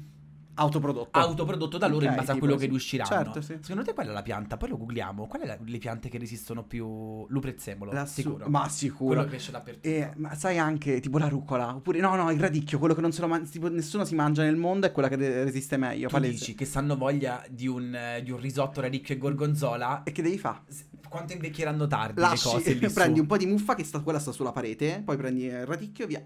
Autoprodotto. 0.62 1.20
autoprodotto 1.20 1.77
da 1.77 1.88
loro 1.88 2.06
in 2.06 2.12
Ok, 2.12 2.18
base 2.18 2.32
a 2.32 2.38
quello 2.38 2.53
che 2.56 2.62
sì. 2.63 2.68
riusciranno. 2.70 3.10
Certo, 3.10 3.41
sì. 3.41 3.58
Secondo 3.62 3.84
te 3.84 3.94
qual 3.94 4.08
è 4.08 4.12
la 4.12 4.22
pianta? 4.22 4.58
Poi 4.58 4.70
lo 4.70 4.77
googliamo. 4.77 5.27
Qual 5.27 5.41
è 5.41 5.46
la- 5.46 5.58
le 5.63 5.77
piante 5.77 6.10
che 6.10 6.18
resistono 6.18 6.63
più? 6.63 7.25
Luprezzemolo, 7.27 7.91
La 7.91 8.06
su- 8.06 8.22
sicuro. 8.22 8.48
Ma 8.50 8.68
sicuro. 8.70 9.08
Quello 9.08 9.24
che 9.24 9.30
cresce 9.30 9.51
dappertutto. 9.51 9.88
E, 9.88 10.12
ma 10.18 10.36
sai 10.36 10.58
anche 10.58 11.00
tipo 11.00 11.18
la 11.18 11.27
rucola, 11.27 11.75
oppure 11.75 12.00
no, 12.00 12.15
no, 12.15 12.32
il 12.32 12.39
radicchio, 12.39 12.80
quello 12.80 12.94
che 12.94 13.01
non 13.01 13.12
se 13.12 13.22
lo 13.22 13.27
man- 13.27 13.50
tipo, 13.50 13.70
nessuno 13.70 14.06
si 14.06 14.15
mangia 14.15 14.44
nel 14.44 14.56
mondo 14.56 14.86
è 14.88 14.91
quella 14.91 15.08
che 15.08 15.18
de- 15.18 15.44
resiste 15.44 15.77
meglio, 15.77 16.08
tu 16.08 16.13
palese. 16.13 16.32
dici 16.34 16.56
che 16.56 16.65
sanno 16.65 16.96
voglia 16.96 17.44
di 17.50 17.68
un, 17.68 17.94
eh, 17.96 18.22
di 18.24 18.32
un 18.32 18.39
risotto 18.39 18.82
radicchio 18.82 19.15
e 19.15 19.18
gorgonzola. 19.18 20.03
E 20.03 20.12
che 20.12 20.22
devi 20.22 20.38
fare? 20.38 20.60
Quanto 21.10 21.34
invecchieranno 21.34 21.88
tardi 21.88 22.22
Lasci, 22.22 22.48
le 22.48 22.53
cose 22.53 22.74
lì 22.74 22.88
su? 22.88 22.94
prendi 22.94 23.20
un 23.20 23.25
po' 23.25 23.36
di 23.38 23.46
muffa 23.46 23.75
che 23.75 23.84
sta, 23.84 24.00
quella 24.00 24.20
sta 24.20 24.32
sulla 24.32 24.51
parete, 24.51 25.01
poi 25.03 25.18
prendi 25.18 25.44
il 25.44 25.65
radicchio 25.65 26.06
e 26.06 26.08
via. 26.08 26.25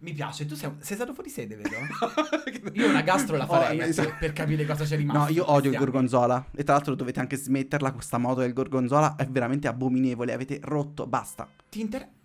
Mi 0.00 0.12
piace, 0.12 0.46
tu 0.46 0.54
sei, 0.54 0.70
sei 0.78 0.96
stato 0.96 1.12
fuori 1.12 1.28
sede, 1.28 1.56
vedo? 1.56 1.76
Io 2.72 2.88
una 2.88 3.02
gastro 3.02 3.36
la 3.36 3.46
farei 3.46 3.78
Oh, 3.78 3.82
eh, 3.82 3.88
esatto. 3.88 4.14
per, 4.18 4.32
capire 4.32 4.64
cosa 4.64 4.84
c'è 4.84 4.96
rimasto. 4.96 5.22
No, 5.22 5.28
io 5.28 5.50
odio 5.50 5.70
il 5.70 5.76
gorgonzola. 5.76 6.46
E 6.56 6.64
tra 6.64 6.74
l'altro 6.74 6.94
dovete 6.94 7.20
anche 7.20 7.36
smetterla, 7.36 7.92
questa 7.92 8.16
moto 8.16 8.40
del 8.40 8.52
gorgonzola 8.52 9.16
è 9.16 9.26
veramente 9.26 9.68
abominevole. 9.68 10.32
Avete 10.32 10.58
rotto, 10.62 11.06
basta. 11.06 11.46
Ti 11.68 11.80
interessa? 11.80 12.18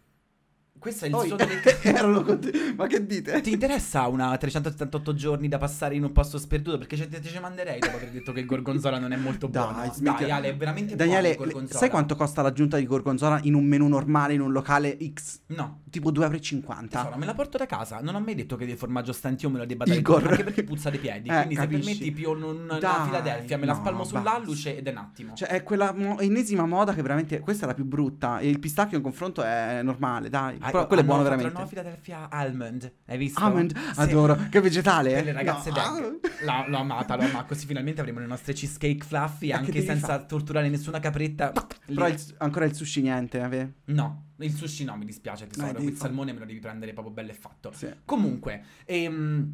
Questo 0.85 1.05
è 1.05 1.07
il 1.07 1.13
Poi, 1.15 1.27
suono 1.29 1.45
del... 1.49 1.61
erano 1.81 2.21
con 2.21 2.39
te- 2.39 2.73
Ma 2.77 2.85
che 2.85 3.03
dite? 3.07 3.41
Ti 3.41 3.51
interessa 3.53 4.05
una 4.05 4.37
378 4.37 5.15
giorni 5.15 5.47
da 5.47 5.57
passare 5.57 5.95
in 5.95 6.03
un 6.03 6.11
posto 6.11 6.37
sperduto? 6.37 6.77
Perché 6.77 6.95
ce- 6.95 7.07
te, 7.07 7.19
te 7.19 7.27
ce 7.27 7.39
manderei 7.39 7.79
dopo 7.79 7.95
aver 7.95 8.11
detto 8.11 8.31
che 8.31 8.41
il 8.41 8.45
gorgonzola 8.45 8.99
non 8.99 9.11
è 9.11 9.15
molto 9.17 9.47
Dai, 9.47 9.63
buono. 9.73 9.91
smetti- 9.91 10.21
Dai, 10.23 10.31
Ale, 10.31 10.49
è 10.49 10.55
veramente 10.55 10.95
Daniele, 10.95 11.29
il 11.31 11.37
gorgonzola. 11.37 11.79
sai 11.79 11.89
quanto 11.89 12.15
costa 12.15 12.43
l'aggiunta 12.43 12.77
di 12.77 12.85
gorgonzola 12.85 13.39
in 13.43 13.55
un 13.55 13.65
menù 13.65 13.87
normale 13.87 14.33
in 14.33 14.41
un 14.41 14.51
locale 14.51 14.95
X? 15.11 15.39
No, 15.47 15.81
Tipo 15.89 16.11
2,50 16.11 16.87
tesoro, 16.87 17.05
euro. 17.07 17.17
me 17.17 17.25
la 17.25 17.33
porto 17.33 17.57
da 17.57 17.65
casa. 17.65 17.99
Non 18.01 18.13
ho 18.13 18.19
mai 18.19 18.35
detto 18.35 18.55
che 18.55 18.67
del 18.67 18.77
formaggio 18.77 19.11
stantio 19.11 19.49
me 19.49 19.57
lo 19.57 19.65
debba 19.65 19.85
Igor. 19.85 19.95
dare 19.95 20.19
tutto, 20.19 20.29
anche 20.29 20.43
perché 20.43 20.63
puzza 20.63 20.89
dei 20.91 20.99
piedi. 20.99 21.29
Eh, 21.29 21.35
Quindi 21.35 21.55
se 21.55 21.61
capisci. 21.61 21.83
permetti 21.83 22.11
più 22.11 22.29
un, 22.29 22.43
una 22.43 22.77
Dai, 22.77 23.05
Philadelphia, 23.05 23.57
me 23.57 23.65
la 23.65 23.73
no, 23.73 23.79
spalmo 23.79 24.03
sull'alluce 24.03 24.77
ed 24.77 24.85
è 24.87 24.91
un 24.91 24.97
attimo. 24.97 25.33
Cioè, 25.33 25.47
è 25.47 25.63
quella 25.63 25.93
mo- 25.93 26.19
ennesima 26.19 26.65
moda 26.67 26.93
che 26.93 27.01
veramente. 27.01 27.39
Questa 27.39 27.63
è 27.63 27.67
la 27.67 27.73
più 27.73 27.85
brutta. 27.85 28.37
E 28.39 28.49
il 28.49 28.59
pistacchio 28.59 28.97
in 28.97 29.03
confronto 29.03 29.41
è 29.41 29.79
normale, 29.81 30.29
dai. 30.29 30.57
Ah, 30.59 30.71
Però 30.75 30.87
quello 30.87 31.01
è 31.01 31.05
buono 31.05 31.23
veramente. 31.23 31.51
La 31.51 31.57
nuova 31.59 31.69
Philadelphia 31.73 32.29
Almond, 32.29 32.93
hai 33.05 33.17
visto? 33.17 33.43
Almond, 33.43 33.75
Sì. 33.77 33.99
adoro. 33.99 34.37
Che 34.49 34.61
vegetale? 34.61 35.13
Per 35.13 35.23
le 35.25 35.31
ragazze 35.31 35.69
No. 35.69 35.75
veg. 35.75 36.19
La- 36.43 36.65
L'ho 36.67 36.77
amata, 36.77 37.15
l'ho 37.15 37.23
amata. 37.23 37.45
Così 37.45 37.65
finalmente 37.65 38.01
avremo 38.01 38.19
le 38.19 38.25
nostre 38.25 38.53
cheesecake 38.53 39.03
fluffy 39.05 39.47
che 39.47 39.53
anche 39.53 39.81
senza 39.81 40.07
fare? 40.07 40.25
torturare 40.25 40.69
nessuna 40.69 40.99
capretta. 40.99 41.51
Però 41.85 42.07
il- 42.07 42.35
ancora 42.37 42.65
il 42.65 42.73
sushi 42.75 43.01
niente, 43.01 43.39
ave? 43.41 43.73
No, 43.85 44.31
il 44.39 44.51
sushi 44.53 44.83
no, 44.83 44.95
mi 44.97 45.05
dispiace 45.05 45.47
tesoro. 45.47 45.79
il 45.79 45.95
salmone 45.95 46.33
me 46.33 46.39
lo 46.39 46.45
devi 46.45 46.59
prendere 46.59 46.93
proprio 46.93 47.13
bello 47.13 47.31
e 47.31 47.35
fatto. 47.35 47.71
Sì. 47.73 47.87
Comunque, 48.03 48.63
ehm, 48.85 49.53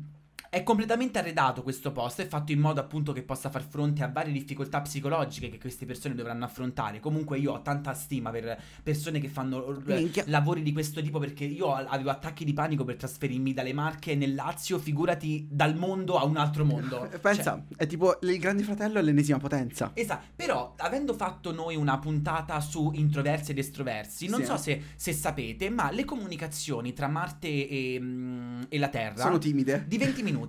è 0.53 0.63
completamente 0.63 1.17
arredato 1.17 1.63
questo 1.63 1.93
post, 1.93 2.19
è 2.21 2.27
fatto 2.27 2.51
in 2.51 2.59
modo 2.59 2.81
appunto 2.81 3.13
che 3.13 3.23
possa 3.23 3.49
far 3.49 3.63
fronte 3.65 4.03
a 4.03 4.09
varie 4.09 4.33
difficoltà 4.33 4.81
psicologiche 4.81 5.49
che 5.49 5.57
queste 5.57 5.85
persone 5.85 6.13
dovranno 6.13 6.43
affrontare. 6.43 6.99
Comunque 6.99 7.37
io 7.39 7.53
ho 7.53 7.61
tanta 7.61 7.93
stima 7.93 8.31
per 8.31 8.61
persone 8.83 9.21
che 9.21 9.29
fanno 9.29 9.65
eh, 9.87 9.95
Minchia. 9.95 10.25
lavori 10.27 10.61
di 10.61 10.73
questo 10.73 11.01
tipo 11.01 11.19
perché 11.19 11.45
io 11.45 11.73
avevo 11.73 12.09
attacchi 12.09 12.43
di 12.43 12.51
panico 12.51 12.83
per 12.83 12.97
trasferirmi 12.97 13.53
dalle 13.53 13.71
Marche 13.71 14.13
nel 14.15 14.35
Lazio, 14.35 14.77
figurati 14.77 15.47
dal 15.49 15.77
mondo 15.77 16.17
a 16.19 16.25
un 16.25 16.35
altro 16.35 16.65
mondo. 16.65 17.09
Pensa, 17.21 17.63
è 17.77 17.87
tipo 17.87 18.17
il 18.21 18.37
Grande 18.37 18.63
Fratello 18.63 18.99
è 18.99 19.01
l'ennesima 19.01 19.37
potenza. 19.37 19.91
Esatto, 19.93 20.25
però 20.35 20.73
avendo 20.79 21.13
fatto 21.13 21.53
noi 21.53 21.77
una 21.77 21.97
puntata 21.97 22.59
su 22.59 22.91
introversi 22.95 23.51
ed 23.51 23.57
estroversi, 23.57 24.27
non 24.27 24.41
Sì. 24.41 24.45
so 24.47 24.57
se, 24.57 24.81
se 24.97 25.13
sapete, 25.13 25.69
ma 25.69 25.89
le 25.91 26.03
comunicazioni 26.03 26.91
tra 26.91 27.07
Marte 27.07 27.47
e, 27.47 27.97
mm, 28.01 28.61
e 28.67 28.77
la 28.77 28.89
Terra 28.89 29.21
Sono 29.23 29.37
timide. 29.37 29.85
di 29.87 29.97
20 29.97 30.23
minuti. 30.23 30.39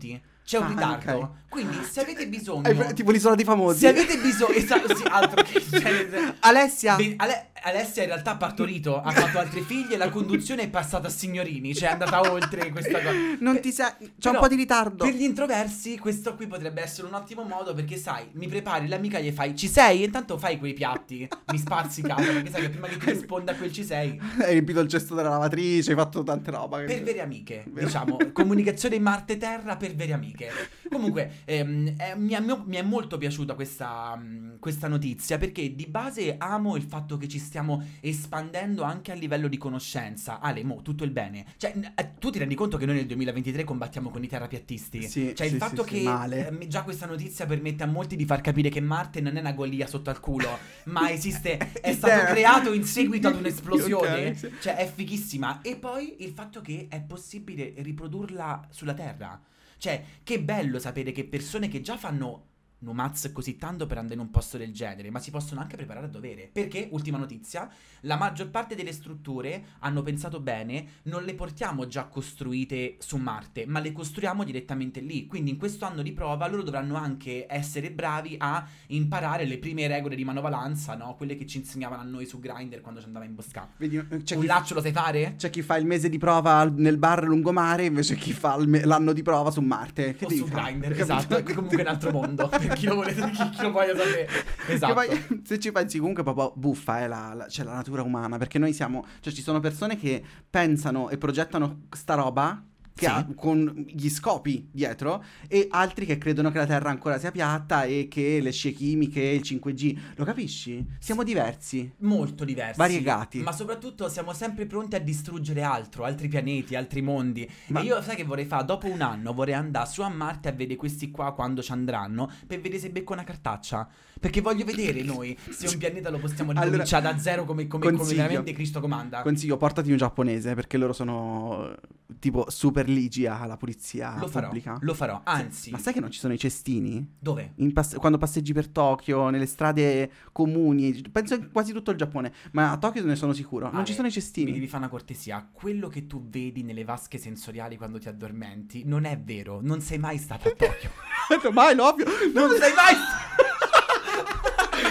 C'è 0.45 0.59
un 0.59 0.65
Ah, 0.65 0.69
ritardo. 0.69 1.13
ok. 1.19 1.29
Quindi 1.49 1.79
se 1.89 2.01
avete 2.01 2.27
bisogno... 2.27 2.63
È 2.63 2.75
pre- 2.75 2.93
tipo 2.95 3.11
l'isola 3.11 3.35
dei 3.35 3.45
famosi. 3.45 3.79
se 3.81 3.89
avete 3.89 4.17
bisogno... 4.19 4.55
Esatto, 4.55 4.95
sì, 4.97 5.03
altro 5.07 5.43
che... 5.43 5.61
cioè, 5.71 6.35
Alessia. 6.41 6.97
Be- 6.97 7.15
Ale- 7.17 7.51
Alessia 7.65 8.03
in 8.03 8.09
realtà 8.09 8.33
ha 8.33 8.37
partorito, 8.37 9.01
ha 9.01 9.11
fatto 9.11 9.39
altri 9.39 9.61
figli 9.61 9.93
e 9.93 9.97
la 9.97 10.09
conduzione 10.09 10.63
è 10.63 10.69
passata 10.69 11.07
a 11.07 11.11
signorini, 11.11 11.75
cioè 11.75 11.91
è 11.91 11.93
andata 11.93 12.21
oltre 12.31 12.71
questa 12.71 13.01
cosa. 13.01 13.13
Non 13.39 13.61
ti 13.61 13.71
sei. 13.73 13.91
C'è 13.99 14.07
però, 14.19 14.35
un 14.35 14.41
po' 14.41 14.49
di 14.49 14.57
ritardo. 14.57 15.05
Per 15.05 15.15
gli 15.15 15.23
introversi 15.23 15.99
questo 15.99 16.35
qui 16.35 16.47
potrebbe 16.47 16.83
essere 16.83 17.07
un 17.07 17.15
ottimo 17.15 17.43
modo 17.43 17.73
perché 17.75 17.97
sai, 17.97 18.27
mi 18.33 18.49
prepari 18.49 18.89
l'amica 18.89 19.21
gli 19.21 19.31
fai 19.31 19.55
ci 19.57 19.69
sei 19.69 20.03
e 20.03 20.07
intanto 20.07 20.39
fai 20.39 20.59
quei 20.59 20.73
piatti, 20.73 21.29
mi 21.53 21.59
spazzi 21.59 22.03
casa 22.03 22.33
perché 22.33 22.51
sai 22.51 22.63
che 22.63 22.71
prima 22.71 22.89
che 22.89 22.99
ti 22.99 23.13
risponda 23.13 23.55
quel 23.55 23.73
ci 23.73 23.85
sei. 23.85 24.19
Hai 24.43 24.53
riempito 24.53 24.81
il 24.81 24.89
cesto 24.89 25.15
della 25.15 25.31
lavatrice, 25.31 25.91
hai 25.91 25.97
fatto 25.97 26.23
tante 26.23 26.51
roba. 26.51 26.79
Per 26.79 27.03
vere 27.03 27.21
amiche, 27.21 27.65
diciamo, 27.69 28.19
comunicazione 28.33 28.99
Marte-Terra 28.99 29.77
per 29.77 29.95
vere 29.95 30.13
amiche. 30.13 30.51
Comunque, 30.93 31.41
ehm, 31.45 31.95
eh, 31.97 32.15
mi, 32.17 32.33
è, 32.35 32.41
mi 32.41 32.77
è 32.77 32.83
molto 32.83 33.17
piaciuta 33.19 33.55
questa, 33.55 34.15
mh, 34.17 34.59
questa 34.59 34.89
notizia 34.89 35.39
perché 35.39 35.75
di 35.75 35.87
base 35.87 36.37
amo 36.39 36.77
il 36.77 36.83
fatto 36.83 37.17
che 37.17 37.29
ci 37.29 37.39
stiamo 37.39 37.83
espandendo 38.01 38.83
anche 38.83 39.11
a 39.13 39.15
livello 39.15 39.49
di 39.49 39.57
conoscenza. 39.57 40.41
Ale, 40.41 40.63
mo, 40.65 40.83
tutto 40.83 41.05
il 41.05 41.11
bene. 41.11 41.47
Cioè, 41.57 41.75
eh, 41.95 42.15
tu 42.19 42.31
ti 42.31 42.39
rendi 42.39 42.55
conto 42.55 42.77
che 42.77 42.87
noi 42.87 42.97
nel 42.97 43.07
2023 43.07 43.65
combattiamo 43.65 44.11
con 44.11 44.23
i 44.23 44.29
terrapiattisti? 44.29 45.03
Sì, 45.03 45.35
Cioè, 45.35 45.47
sì, 45.49 45.55
il 45.55 45.59
fatto 45.61 45.83
sì, 45.85 45.89
che 45.89 46.03
male. 46.03 46.49
ehm, 46.49 46.67
già 46.67 46.83
questa 46.83 47.07
notizia 47.07 47.47
permette 47.47 47.83
a 47.83 47.87
molti 47.87 48.17
di 48.17 48.25
far 48.25 48.41
capire 48.41 48.69
che 48.69 48.81
Marte 48.81 49.21
non 49.21 49.37
è 49.37 49.41
una 49.41 49.53
golia 49.53 49.87
sotto 49.87 50.11
al 50.11 50.21
culo, 50.21 50.59
ma 50.85 51.11
esiste, 51.11 51.57
è 51.81 51.93
stato 51.93 52.33
creato 52.33 52.73
in 52.73 52.85
seguito 52.85 53.29
ad 53.29 53.37
un'esplosione. 53.37 54.29
Ok, 54.29 54.37
sì. 54.37 54.51
Cioè, 54.61 54.77
è 54.77 54.91
fighissima. 54.93 55.61
E 55.63 55.77
poi 55.77 56.17
il 56.21 56.31
fatto 56.33 56.61
che 56.61 56.87
è 56.89 57.01
possibile 57.01 57.73
riprodurla 57.79 58.69
sulla 58.71 58.95
Terra. 58.95 59.41
Cioè, 59.83 60.01
che 60.23 60.41
bello 60.41 60.79
sapere 60.79 61.11
che 61.11 61.25
persone 61.25 61.67
che 61.67 61.81
già 61.81 61.97
fanno 61.97 62.51
Numaz 62.83 63.31
così 63.33 63.57
tanto 63.57 63.87
per 63.87 63.99
andare 63.99 64.15
in 64.15 64.21
un 64.21 64.31
posto 64.31 64.59
del 64.59 64.73
genere, 64.73 65.11
ma 65.11 65.21
si 65.21 65.31
possono 65.31 65.61
anche 65.61 65.77
preparare 65.77 66.07
a 66.07 66.09
dovere. 66.09 66.51
Perché, 66.53 66.89
ultima 66.91 67.17
notizia, 67.19 67.69
la 68.01 68.17
maggior 68.17 68.51
parte 68.51 68.75
delle 68.75 68.93
strutture 68.93 69.65
hanno 69.81 70.03
pensato 70.03 70.41
bene, 70.41 70.85
non 71.05 71.23
le 71.25 71.35
portiamo 71.35 71.87
già 71.87 72.05
costruite 72.05 72.97
su 72.99 73.17
Marte, 73.19 73.67
ma 73.67 73.79
le 73.79 73.93
costruiamo 73.93 74.43
direttamente 74.45 75.01
lì. 75.01 75.27
Quindi 75.27 75.51
in 75.53 75.57
questo 75.59 75.85
anno 75.85 76.03
di 76.03 76.13
prova 76.13 76.49
loro 76.49 76.63
dovranno 76.63 76.97
anche 76.97 77.47
essere 77.49 77.93
bravi 77.93 78.35
a 78.39 78.67
imparare 78.89 79.45
le 79.45 79.59
prime 79.59 79.87
regole 79.87 80.17
di 80.17 80.25
manovalanza, 80.25 80.95
no? 80.97 81.15
Quelle 81.15 81.37
che 81.37 81.47
ci 81.47 81.59
insegnavano 81.59 82.03
a 82.03 82.05
noi 82.05 82.27
su 82.27 82.41
Grindr 82.41 82.81
quando 82.81 82.99
ci 83.01 83.07
andava 83.07 83.25
in 83.25 83.35
bosca. 83.35 83.69
Vedi, 83.77 83.97
eh, 83.97 84.23
c'è 84.23 84.35
Un 84.35 84.41
chi, 84.43 84.47
laccio 84.47 84.75
lo 84.75 84.81
sai 84.81 84.93
fare? 84.93 85.35
c'è 85.37 85.51
chi 85.51 85.63
fa 85.63 85.77
il 85.77 85.87
mese 85.87 86.09
di 86.09 86.19
prova 86.19 86.65
nel 86.65 86.99
bar 86.99 87.25
lungomare, 87.25 87.85
invece 87.85 88.17
chi 88.17 88.33
fa 88.33 88.57
me- 88.67 88.85
l'anno 88.85 89.13
di 89.13 89.23
prova 89.23 89.51
su 89.53 89.61
Marte. 89.61 90.15
Che 90.17 90.25
o 90.25 90.31
su? 90.31 90.49
Grindr, 90.49 90.93
esatto, 91.01 91.43
che 91.43 91.55
comunque 91.55 91.79
è 91.79 91.81
un 91.83 91.87
altro 91.87 92.11
mondo, 92.11 92.51
chi 92.75 92.87
lo 92.87 92.95
volete, 92.97 93.31
chi, 93.31 93.51
chi 93.51 93.63
lo 93.63 93.71
voglia 93.71 93.97
sapere. 93.97 94.29
Esatto. 94.69 94.95
Poi, 94.95 95.41
se 95.45 95.59
ci 95.59 95.73
pensi 95.73 95.99
comunque 95.99 96.23
proprio 96.23 96.53
buffa 96.55 97.01
è 97.01 97.07
la, 97.07 97.33
la- 97.35 97.49
cioè, 97.49 97.65
la 97.65 97.75
natura 97.75 98.03
umana, 98.03 98.39
perché 98.39 98.59
noi 98.59 98.73
siamo, 98.73 99.05
cioè 99.21 99.33
ci 99.33 99.43
sono 99.43 99.61
persone 99.61 99.97
che 99.97 100.23
pensano 100.49 101.09
e 101.11 101.19
progettano 101.19 101.83
sta 101.91 102.15
roba 102.15 102.63
che 102.95 103.07
Sì. 103.07 103.11
ha, 103.11 103.27
con 103.35 103.85
gli 103.89 104.09
scopi 104.11 104.69
dietro 104.71 105.25
e 105.49 105.67
altri 105.71 106.05
che 106.07 106.19
credono 106.19 106.51
che 106.51 106.59
la 106.59 106.67
Terra 106.67 106.91
ancora 106.91 107.19
sia 107.19 107.31
piatta 107.31 107.85
e 107.85 108.07
che 108.09 108.41
le 108.41 108.53
scie 108.53 108.73
chimiche, 108.73 109.21
il 109.21 109.41
5G, 109.43 109.99
lo 110.17 110.25
capisci? 110.25 110.85
Siamo 110.99 111.23
diversi. 111.23 111.91
molto 111.99 112.45
diversi, 112.45 112.79
Variegati. 112.79 113.39
ma 113.41 113.53
soprattutto 113.53 114.09
siamo 114.09 114.33
sempre 114.33 114.67
pronti 114.67 114.95
a 114.97 115.01
distruggere 115.01 115.63
altro, 115.63 116.05
altri 116.05 116.29
pianeti, 116.29 116.75
altri 116.77 117.01
mondi. 117.03 117.49
Ma- 117.69 117.81
E 117.81 117.85
io 117.85 118.03
sai 118.03 118.17
che 118.17 118.25
vorrei 118.25 118.45
fare? 118.45 118.65
Dopo 118.65 118.87
un 118.89 119.01
anno 119.01 119.33
vorrei 119.33 119.55
andare 119.55 119.89
su 119.89 120.03
a 120.03 120.09
Marte 120.09 120.49
a 120.49 120.53
vedere 120.53 120.77
questi 120.77 121.11
qua 121.11 121.33
quando 121.33 121.63
ci 121.63 121.73
andranno 121.73 122.31
per 122.47 122.61
vedere 122.61 122.81
se 122.81 122.91
becco 122.91 123.13
una 123.15 123.25
cartaccia. 123.25 123.89
Perché 124.23 124.41
voglio 124.41 124.65
vedere 124.65 125.03
noi 125.03 125.37
se 125.51 125.67
un 125.67 125.79
pianeta 125.79 126.09
lo 126.09 126.19
possiamo 126.19 126.51
Allora, 126.53 126.67
ricominciare 126.67 127.03
da 127.03 127.19
zero 127.19 127.45
come, 127.45 127.67
come, 127.67 127.91
come 127.91 128.15
veramente 128.15 128.53
Cristo 128.53 128.79
comanda. 128.79 129.21
Consiglio, 129.23 129.57
portati 129.57 129.91
un 129.91 129.97
giapponese 129.97 130.55
perché 130.55 130.77
loro 130.77 130.93
sono 130.93 131.75
tipo 132.21 132.45
super 132.49 132.89
ligi 132.89 133.27
alla 133.27 133.57
pulizia 133.57 134.17
lo 134.21 134.29
farò, 134.29 134.47
pubblica. 134.47 134.77
lo 134.81 134.95
farò. 134.95 135.21
Anzi, 135.25 135.71
Ma 135.73 135.79
sai 135.79 135.93
che 135.93 135.99
non 135.99 136.13
ci 136.13 136.21
sono 136.21 136.33
i 136.35 136.39
cestini? 136.39 137.15
dove? 137.19 137.55
In 137.57 137.73
pass- 137.73 137.97
quando 137.97 138.17
passeggi 138.17 138.53
per 138.53 138.69
Tokyo, 138.69 139.29
nelle 139.29 139.47
strade 139.47 140.09
comuni, 140.31 141.03
penso 141.11 141.35
in 141.35 141.51
quasi 141.51 141.73
tutto 141.73 141.91
il 141.91 141.97
Giappone, 141.97 142.33
ma 142.53 142.71
a 142.71 142.77
Tokyo 142.79 143.05
ne 143.05 143.17
sono 143.17 143.33
sicuro. 143.33 143.67
Non 143.67 143.77
Ale, 143.79 143.87
ci 143.87 143.93
sono 143.95 144.07
i 144.07 144.11
Mi 144.11 144.15
cestini. 144.15 144.53
devi 144.53 144.69
fare 144.69 144.83
una 144.85 144.89
cortesia. 144.91 145.49
Quello 145.51 145.89
che 145.89 146.07
tu 146.07 146.29
vedi 146.29 146.63
nelle 146.63 146.85
vasche 146.85 147.19
sensoriali 147.19 147.77
quando 147.77 147.99
ti 147.99 148.07
addormenti 148.09 148.85
non 148.85 149.05
è 149.05 149.19
vero. 149.19 149.59
Non 149.61 149.81
sei 149.81 149.99
mai 149.99 150.19
stata 150.19 150.49
a 150.49 150.53
Tokyo. 150.53 150.91
Mai, 151.53 151.75
no, 151.75 151.89
ovvio. 151.89 152.05
non 152.35 152.51
sei 152.51 152.73
mai 152.75 152.95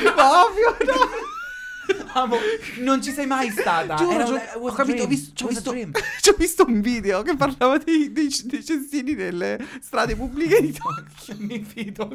ovvio, 0.08 0.77
no. 0.86 1.29
Amo, 2.13 2.38
non 2.79 3.01
ci 3.01 3.12
sei 3.12 3.25
mai 3.25 3.50
stata. 3.50 3.96
Giuro, 3.96 4.12
Era 4.12 4.24
giuro, 4.25 4.41
un- 4.58 4.70
ho 4.70 4.74
capito, 4.74 5.03
ho 5.03 5.08
visto, 5.08 5.31
ci 5.36 5.43
ho 5.43 5.48
visto, 5.48 5.72
ho 6.31 6.36
visto 6.38 6.65
un 6.65 6.81
video 6.81 7.22
che 7.22 7.36
parlava 7.36 7.77
dei, 7.77 8.12
dei, 8.12 8.29
dei 8.46 8.63
cestini 8.63 9.13
nelle 9.13 9.58
strade 9.81 10.15
pubbliche 10.15 10.62
di 10.62 10.72
Tokyo. 10.77 11.36
Mi 11.39 11.63
fido. 11.63 12.10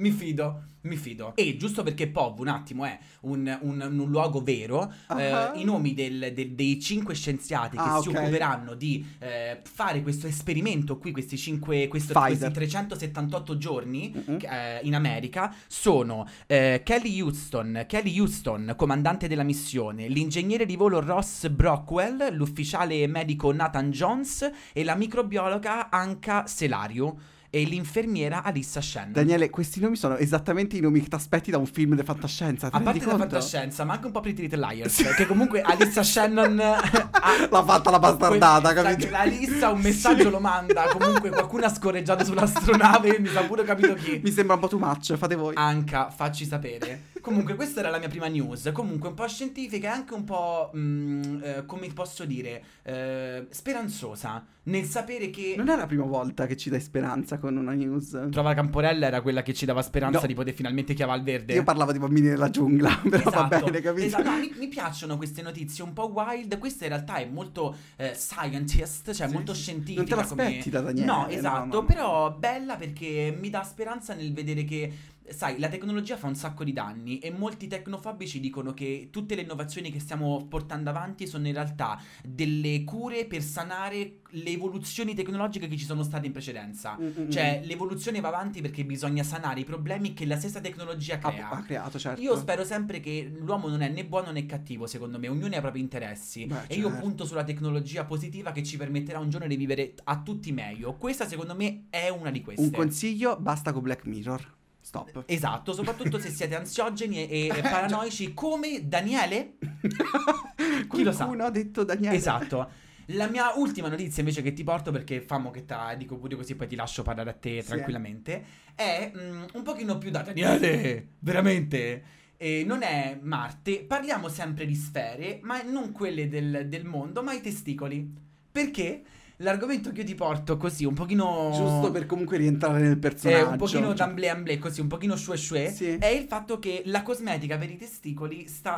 Mi 0.00 0.10
fido, 0.12 0.62
mi 0.82 0.96
fido. 0.96 1.32
E 1.36 1.58
giusto 1.58 1.82
perché 1.82 2.08
POV 2.08 2.40
un 2.40 2.48
attimo 2.48 2.86
è 2.86 2.98
un, 3.22 3.58
un- 3.60 3.86
un 3.98 4.08
luogo 4.08 4.40
vero, 4.42 4.90
eh, 5.14 5.30
Ah. 5.30 5.52
i 5.56 5.62
nomi 5.64 5.92
del- 5.92 6.32
del- 6.32 6.52
dei 6.52 6.80
cinque 6.80 7.14
scienziati 7.14 7.76
che 7.76 7.82
Ah, 7.82 8.00
si 8.00 8.08
ok. 8.08 8.16
occuperanno 8.16 8.72
di 8.72 9.04
eh, 9.18 9.60
fare 9.62 10.00
questo 10.00 10.26
esperimento 10.26 10.96
qui, 10.96 11.12
questi, 11.12 11.36
cinque, 11.36 11.86
questo- 11.88 12.18
questi 12.18 12.50
378 12.50 13.58
giorni 13.58 14.10
Mm-mm. 14.16 14.38
eh, 14.40 14.80
in 14.84 14.94
America, 14.94 15.54
sono 15.66 16.26
eh, 16.46 16.80
Kelly 16.82 17.20
Houston, 17.20 17.84
Kelly 17.86 18.18
Houston, 18.18 18.72
comandante 18.78 19.28
della 19.28 19.42
missione, 19.42 20.08
l'ingegnere 20.08 20.64
di 20.64 20.76
volo 20.76 21.00
Ross 21.00 21.46
Brockwell, 21.50 22.32
l'ufficiale 22.34 23.06
medico 23.06 23.52
Nathan 23.52 23.90
Jones 23.90 24.50
e 24.72 24.82
la 24.82 24.94
microbiologa 24.94 25.90
Anka 25.90 26.46
Selario 26.46 27.18
e 27.50 27.64
l'infermiera 27.64 28.42
Alissa 28.44 28.80
Shannon. 28.80 29.12
Daniele, 29.12 29.50
questi 29.50 29.80
nomi 29.80 29.96
sono 29.96 30.16
esattamente 30.16 30.76
i 30.76 30.80
nomi 30.80 31.00
che 31.00 31.08
ti 31.08 31.14
aspetti 31.16 31.50
da 31.50 31.58
un 31.58 31.66
film 31.66 31.96
di 31.96 32.02
fantascienza. 32.04 32.68
A 32.70 32.80
parte 32.80 33.04
la 33.04 33.16
fantascienza, 33.16 33.84
ma 33.84 33.94
anche 33.94 34.06
un 34.06 34.12
po' 34.12 34.20
Pretty 34.20 34.42
Little 34.42 34.66
Liars, 34.66 35.02
che 35.16 35.26
comunque 35.26 35.60
Alissa 35.60 36.02
Shannon 36.02 36.58
ha- 36.62 37.48
L'ha 37.50 37.64
fatta 37.64 37.90
la 37.90 37.98
bastardata, 37.98 38.72
que- 38.72 38.82
capito? 38.82 39.10
La 39.10 39.20
Alissa 39.20 39.70
un 39.70 39.80
messaggio 39.80 40.22
Sì. 40.24 40.30
lo 40.30 40.40
manda, 40.40 40.84
comunque 40.96 41.30
qualcuno 41.30 41.64
ha 41.64 41.68
scorreggiato 41.74 42.24
sull'astronave, 42.24 43.18
mi 43.18 43.28
sa 43.28 43.42
pure 43.42 43.64
capito 43.64 43.94
chi. 43.94 44.20
Mi 44.22 44.30
sembra 44.30 44.54
un 44.54 44.60
po' 44.60 44.68
too 44.68 44.78
much, 44.78 45.16
fate 45.16 45.34
voi. 45.34 45.54
Anca, 45.56 46.08
facci 46.10 46.44
sapere. 46.44 47.08
Comunque, 47.20 47.54
questa 47.54 47.80
era 47.80 47.90
la 47.90 47.98
mia 47.98 48.08
prima 48.08 48.26
news. 48.28 48.70
Comunque, 48.72 49.08
un 49.08 49.14
po' 49.14 49.26
scientifica 49.28 49.88
e 49.88 49.90
anche 49.90 50.14
un 50.14 50.24
po', 50.24 50.70
mm, 50.76 51.22
eh, 51.42 51.62
come 51.66 51.88
posso 51.92 52.24
dire, 52.24 52.62
eh, 52.82 53.46
speranzosa. 53.50 54.44
Nel 54.62 54.84
sapere 54.84 55.30
che. 55.30 55.54
Non 55.56 55.68
è 55.68 55.76
la 55.76 55.86
prima 55.86 56.04
volta 56.04 56.46
che 56.46 56.56
ci 56.56 56.68
dai 56.70 56.80
speranza 56.80 57.38
con 57.38 57.56
una 57.56 57.72
news. 57.72 58.28
Trova 58.30 58.52
Camporella 58.54 59.06
era 59.06 59.20
quella 59.22 59.42
che 59.42 59.54
ci 59.54 59.64
dava 59.64 59.80
speranza 59.82 60.20
No. 60.20 60.26
di 60.26 60.34
poter 60.34 60.52
finalmente 60.54 60.92
chiavare 60.94 61.18
il 61.18 61.24
verde. 61.24 61.54
Io 61.54 61.62
parlavo 61.64 61.92
di 61.92 61.98
bambini 61.98 62.28
nella 62.28 62.50
giungla, 62.50 63.00
però 63.08 63.30
va 63.30 63.46
Esatto, 63.46 63.64
bene, 63.64 63.80
capito? 63.80 64.06
esatto. 64.06 64.30
No, 64.30 64.36
mi, 64.36 64.52
mi 64.58 64.68
piacciono 64.68 65.16
queste 65.16 65.40
notizie 65.42 65.82
un 65.82 65.92
po' 65.94 66.08
wild. 66.14 66.58
Questa 66.58 66.84
in 66.84 66.90
realtà 66.90 67.16
è 67.16 67.24
molto 67.26 67.74
eh, 67.96 68.14
scientist, 68.14 69.12
cioè 69.12 69.26
Sì, 69.28 69.32
molto 69.32 69.54
sì. 69.54 69.62
scientifica. 69.62 70.14
Non 70.14 70.22
te 70.24 70.28
come- 70.28 70.42
l'aspetti 70.44 70.70
da 70.70 70.80
Daniele, 70.82 71.06
No, 71.06 71.16
no, 71.22 71.28
esatto. 71.28 71.64
no, 71.66 71.74
no. 71.80 71.84
Però 71.84 72.30
bella 72.32 72.76
perché 72.76 73.36
mi 73.38 73.50
dà 73.50 73.62
speranza 73.62 74.14
nel 74.14 74.32
vedere 74.32 74.64
che. 74.64 74.92
Sai, 75.30 75.58
la 75.58 75.68
tecnologia 75.68 76.16
fa 76.16 76.26
un 76.26 76.34
sacco 76.34 76.64
di 76.64 76.72
danni 76.72 77.18
e 77.18 77.30
molti 77.30 77.66
tecnofobici 77.66 78.40
dicono 78.40 78.74
che 78.74 79.08
tutte 79.10 79.34
le 79.34 79.42
innovazioni 79.42 79.90
che 79.90 80.00
stiamo 80.00 80.46
portando 80.48 80.90
avanti 80.90 81.26
sono 81.26 81.46
in 81.46 81.52
realtà 81.54 82.00
delle 82.22 82.84
cure 82.84 83.26
per 83.26 83.42
sanare 83.42 84.20
le 84.30 84.50
evoluzioni 84.50 85.14
tecnologiche 85.14 85.68
che 85.68 85.76
ci 85.76 85.84
sono 85.84 86.02
state 86.02 86.26
in 86.26 86.32
precedenza. 86.32 86.96
Mm, 87.00 87.06
mm, 87.18 87.30
Cioè, 87.30 87.62
l'evoluzione 87.64 88.20
va 88.20 88.28
avanti 88.28 88.60
perché 88.60 88.84
bisogna 88.84 89.22
sanare 89.22 89.60
i 89.60 89.64
problemi 89.64 90.14
che 90.14 90.24
la 90.26 90.36
stessa 90.36 90.60
tecnologia 90.60 91.18
ha, 91.20 91.30
crea. 91.30 91.50
ha 91.50 91.62
creato, 91.62 91.98
certo. 91.98 92.20
Io 92.20 92.36
spero 92.36 92.64
sempre 92.64 93.00
che 93.00 93.30
l'uomo 93.32 93.68
non 93.68 93.82
è 93.82 93.88
né 93.88 94.04
buono 94.04 94.30
né 94.30 94.46
cattivo, 94.46 94.86
secondo 94.86 95.18
me, 95.18 95.28
ognuno 95.28 95.54
ha 95.54 95.58
i 95.58 95.60
propri 95.60 95.80
interessi. 95.80 96.46
Beh, 96.46 96.64
E 96.66 96.76
io 96.76 96.88
certo. 96.88 97.02
punto 97.02 97.24
sulla 97.24 97.44
tecnologia 97.44 98.04
positiva 98.04 98.52
che 98.52 98.62
ci 98.62 98.76
permetterà 98.76 99.18
un 99.18 99.30
giorno 99.30 99.46
di 99.46 99.56
vivere 99.56 99.94
a 100.04 100.20
tutti 100.22 100.52
meglio. 100.52 100.94
Questa, 100.94 101.26
secondo 101.26 101.54
me, 101.54 101.86
è 101.90 102.08
una 102.08 102.30
di 102.30 102.42
queste. 102.42 102.62
Un 102.62 102.70
consiglio, 102.70 103.36
basta 103.38 103.72
con 103.72 103.82
Black 103.82 104.06
Mirror. 104.06 104.58
Stop. 104.80 105.24
Esatto, 105.26 105.72
soprattutto 105.72 106.18
se 106.18 106.30
siete 106.30 106.56
ansiogeni 106.56 107.28
e, 107.28 107.46
e 107.46 107.60
paranoici 107.60 108.32
come 108.34 108.88
Daniele. 108.88 109.56
Chi 110.88 111.02
lo 111.02 111.12
sa? 111.12 111.24
Qualcuno 111.24 111.44
ha 111.44 111.50
detto 111.50 111.84
Daniele. 111.84 112.16
Esatto. 112.16 112.70
La 113.14 113.28
mia 113.28 113.52
ultima 113.56 113.88
notizia 113.88 114.22
invece 114.22 114.40
che 114.40 114.52
ti 114.52 114.62
porto, 114.62 114.92
perché 114.92 115.20
famo 115.20 115.50
che 115.50 115.64
ta, 115.64 115.94
dico 115.94 116.16
pure 116.16 116.36
così 116.36 116.54
poi 116.54 116.68
ti 116.68 116.76
lascio 116.76 117.02
parlare 117.02 117.30
a 117.30 117.32
te 117.32 117.60
Sì. 117.60 117.68
tranquillamente, 117.68 118.44
è 118.74 119.10
mm, 119.14 119.44
un 119.54 119.62
pochino 119.62 119.98
più 119.98 120.10
da 120.10 120.22
Daniele, 120.22 121.08
veramente. 121.18 122.02
E 122.36 122.62
non 122.64 122.82
è 122.82 123.18
Marte, 123.20 123.82
parliamo 123.84 124.28
sempre 124.28 124.64
di 124.64 124.74
sfere, 124.74 125.40
ma 125.42 125.60
non 125.62 125.92
quelle 125.92 126.28
del, 126.28 126.68
del 126.68 126.84
mondo, 126.84 127.22
ma 127.22 127.32
i 127.32 127.40
testicoli. 127.40 128.08
Perché? 128.50 129.02
L'argomento 129.42 129.90
che 129.90 130.00
io 130.00 130.06
ti 130.06 130.14
porto 130.14 130.56
così, 130.58 130.84
un 130.84 130.92
pochino... 130.92 131.50
Giusto 131.54 131.90
per 131.90 132.04
comunque 132.04 132.36
rientrare 132.36 132.80
nel 132.80 132.92
eh, 132.92 132.96
personaggio. 132.96 133.48
un 133.48 133.56
pochino 133.56 133.92
d'amblè 133.94 134.28
amblè, 134.28 134.58
così, 134.58 134.80
un 134.82 134.86
pochino 134.86 135.16
shue 135.16 135.36
shue, 135.36 135.70
Sì. 135.70 135.96
è 135.96 136.08
il 136.08 136.26
fatto 136.26 136.58
che 136.58 136.82
la 136.86 137.02
cosmetica 137.02 137.56
per 137.56 137.70
i 137.70 137.78
testicoli 137.78 138.46
sta 138.46 138.76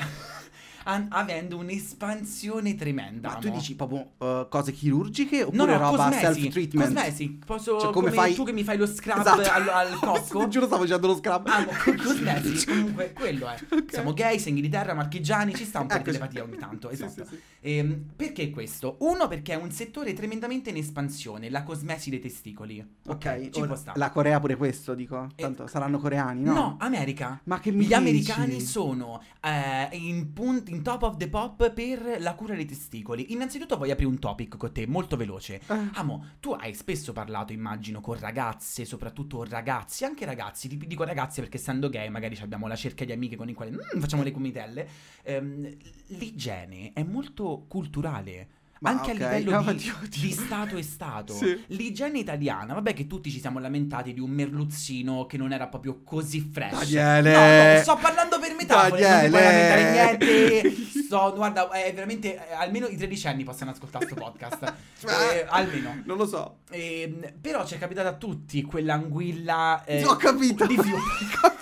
an- 0.85 1.07
avendo 1.11 1.57
un'espansione 1.59 2.75
tremenda. 2.75 3.29
Ma 3.31 3.35
tu 3.37 3.51
dici 3.51 3.75
proprio 3.75 4.13
uh, 4.19 4.49
cose 4.49 4.73
chirurgiche 4.73 5.41
No, 5.41 5.47
oppure 5.47 5.73
no, 5.73 5.79
roba 5.79 5.97
cosmesi, 6.11 6.21
self-treatment? 6.43 6.85
Cosmesi, 6.95 7.39
posso 7.45 7.79
Cioè, 7.81 7.93
come, 7.93 8.07
come 8.11 8.11
fai- 8.11 8.35
tu 8.35 8.45
che 8.45 8.53
mi 8.53 8.65
fai 8.65 8.77
lo 8.77 8.87
scrub 8.87 9.19
Esatto. 9.21 9.51
al, 9.51 9.69
al 9.69 9.99
cocco. 10.01 10.43
Ti 10.45 10.49
giuro 10.51 10.67
stavo 10.67 10.83
facendo 10.83 11.07
lo 11.07 11.17
scrub. 11.17 11.47
Amo, 11.47 11.67
co- 11.85 11.95
cosmesi, 12.03 12.67
comunque 12.67 13.13
quello 13.13 13.49
è. 13.49 13.57
Ok. 13.71 13.93
Siamo 13.93 14.13
gay, 14.13 14.39
sei 14.39 14.51
in 14.51 14.57
Inghilterra, 14.57 14.95
marchigiani, 14.95 15.55
ci 15.55 15.65
sta 15.65 15.81
un 15.81 15.87
po' 15.87 15.95
di 15.95 16.01
Eccoci. 16.01 16.17
telepatia 16.19 16.43
ogni 16.45 16.57
tanto, 16.57 16.89
Sì, 16.89 16.95
esatto. 16.95 17.25
sì, 17.25 17.35
sì. 17.35 17.41
Ehm, 17.61 18.05
perché 18.17 18.51
questo? 18.51 18.97
Uno, 19.01 19.29
perché 19.29 19.53
è 19.53 19.57
un 19.57 19.71
settore 19.71 20.13
tremendamente 20.13 20.71
in 20.71 20.77
espansione, 20.77 21.51
la 21.51 21.63
cosmesi 21.63 22.11
dei 22.11 22.21
testicoli. 22.21 22.85
Ok, 23.07 23.51
ci 23.51 23.61
può 23.65 23.77
stare. 23.77 23.99
la 23.99 24.11
Corea 24.11 24.41
pure 24.41 24.57
questo, 24.57 24.95
dico. 24.95 25.29
Eh, 25.37 25.43
Tanto 25.43 25.67
saranno 25.67 25.99
coreani, 25.99 26.43
no? 26.43 26.53
No, 26.53 26.77
America. 26.81 27.41
Ma 27.45 27.61
che 27.61 27.71
mi 27.71 27.79
Gli 27.81 27.89
dici? 27.89 27.95
americani 27.95 28.61
sono 28.61 29.23
eh, 29.41 29.89
in, 29.93 30.33
punt- 30.33 30.69
in 30.73 30.83
top 30.83 31.03
of 31.03 31.17
the 31.19 31.29
pop 31.29 31.71
per 31.73 32.17
la 32.19 32.35
cura 32.35 32.55
dei 32.55 32.65
testicoli. 32.65 33.33
Innanzitutto 33.33 33.77
voglio 33.77 33.93
aprire 33.93 34.11
un 34.11 34.19
topic 34.19 34.57
con 34.57 34.73
te, 34.73 34.87
molto 34.87 35.17
veloce. 35.17 35.61
Eh, 35.67 35.89
Amo, 35.95 36.31
tu 36.41 36.53
hai 36.53 36.75
spesso 36.75 37.13
parlato, 37.13 37.53
immagino, 37.53 38.01
con 38.01 38.19
ragazze, 38.19 38.85
soprattutto 38.85 39.45
ragazzi, 39.45 40.05
anche 40.05 40.25
ragazzi, 40.25 40.69
ti 40.69 40.79
dico 40.79 41.05
ragazze 41.05 41.43
perché 41.43 41.59
essendo 41.59 41.91
gay 41.91 42.09
magari 42.09 42.39
abbiamo 42.41 42.67
la 42.67 42.77
cerca 42.77 43.05
di 43.05 43.13
amiche 43.13 43.37
con 43.37 43.49
i 43.49 43.55
quali 43.55 43.71
mm, 43.71 44.01
facciamo 44.01 44.23
le 44.23 44.31
comitelle. 44.31 44.89
Ehm, 45.25 45.77
l'igiene 46.09 46.93
è 46.95 47.03
molto 47.03 47.67
culturale. 47.69 48.61
Ma 48.83 48.91
anche 48.91 49.13
ok, 49.13 49.21
a 49.21 49.37
livello 49.37 49.63
no, 49.63 49.73
di, 49.73 49.93
di 50.09 50.33
stato 50.33 50.77
e 50.77 50.83
stato. 50.83 51.35
Sì. 51.35 51.65
L'igiene 51.69 52.19
italiana, 52.19 52.75
vabbè 52.75 52.93
che 52.95 53.07
tutti 53.07 53.31
ci 53.31 53.39
siamo 53.39 53.61
lamentati 53.61 54.13
di 54.13 54.19
un 54.19 54.31
merluzzino 54.31 55.27
che 55.27 55.37
non 55.37 55.53
era 55.53 55.69
proprio 55.69 56.03
così 56.03 56.41
fresh. 56.53 56.91
Daniele! 56.91 57.33
No, 57.33 57.75
no, 57.75 57.81
sto 57.81 57.97
parlando 58.01 58.41
per 58.41 58.55
metafore, 58.57 59.01
non 59.01 59.23
mi 59.23 59.29
puoi 59.29 59.41
Daniele! 59.41 59.71
lamentare 59.79 60.19
niente. 60.19 60.91
Sto, 61.13 61.33
guarda, 61.35 61.71
è 61.71 61.93
veramente, 61.93 62.35
eh, 62.35 62.55
almeno 62.55 62.87
i 62.87 62.97
tredicenni 62.97 63.45
possono 63.45 63.71
ascoltare 63.71 64.07
questo 64.07 64.25
podcast. 64.25 64.75
Eh, 65.03 65.45
almeno. 65.49 66.01
Non 66.05 66.17
lo 66.17 66.27
so. 66.27 66.59
Ehm, 66.71 67.35
però 67.41 67.67
ci 67.67 67.75
è 67.75 67.79
capitato 67.79 68.07
a 68.07 68.13
tutti 68.15 68.63
quell'anguilla 68.63 69.83
eh, 69.85 70.05
Ho 70.05 70.15
capito. 70.15 70.65
di 70.65 70.79
fiume. 70.79 71.03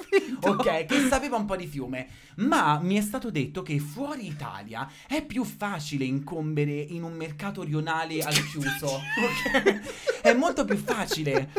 Capito. 0.41 0.69
ok, 0.69 0.85
che 0.87 1.09
sapeva 1.09 1.37
un 1.37 1.45
po' 1.45 1.57
di 1.57 1.67
fiume. 1.67 2.07
Ma 2.37 2.79
mi 2.81 2.97
è 2.97 3.01
stato 3.03 3.31
detto 3.31 3.63
che 3.63 3.79
fuori 3.79 4.27
Italia 4.27 4.91
è 5.07 5.25
più 5.25 5.45
facile 5.45 6.05
incombere 6.05 6.73
in 6.73 7.03
un 7.03 7.13
mercato 7.13 7.63
rionale 7.63 8.23
al 8.23 8.35
chiuso. 8.47 8.87
ok? 8.97 10.21
È 10.23 10.33
molto 10.33 10.65
più 10.65 10.77
facile. 10.77 11.51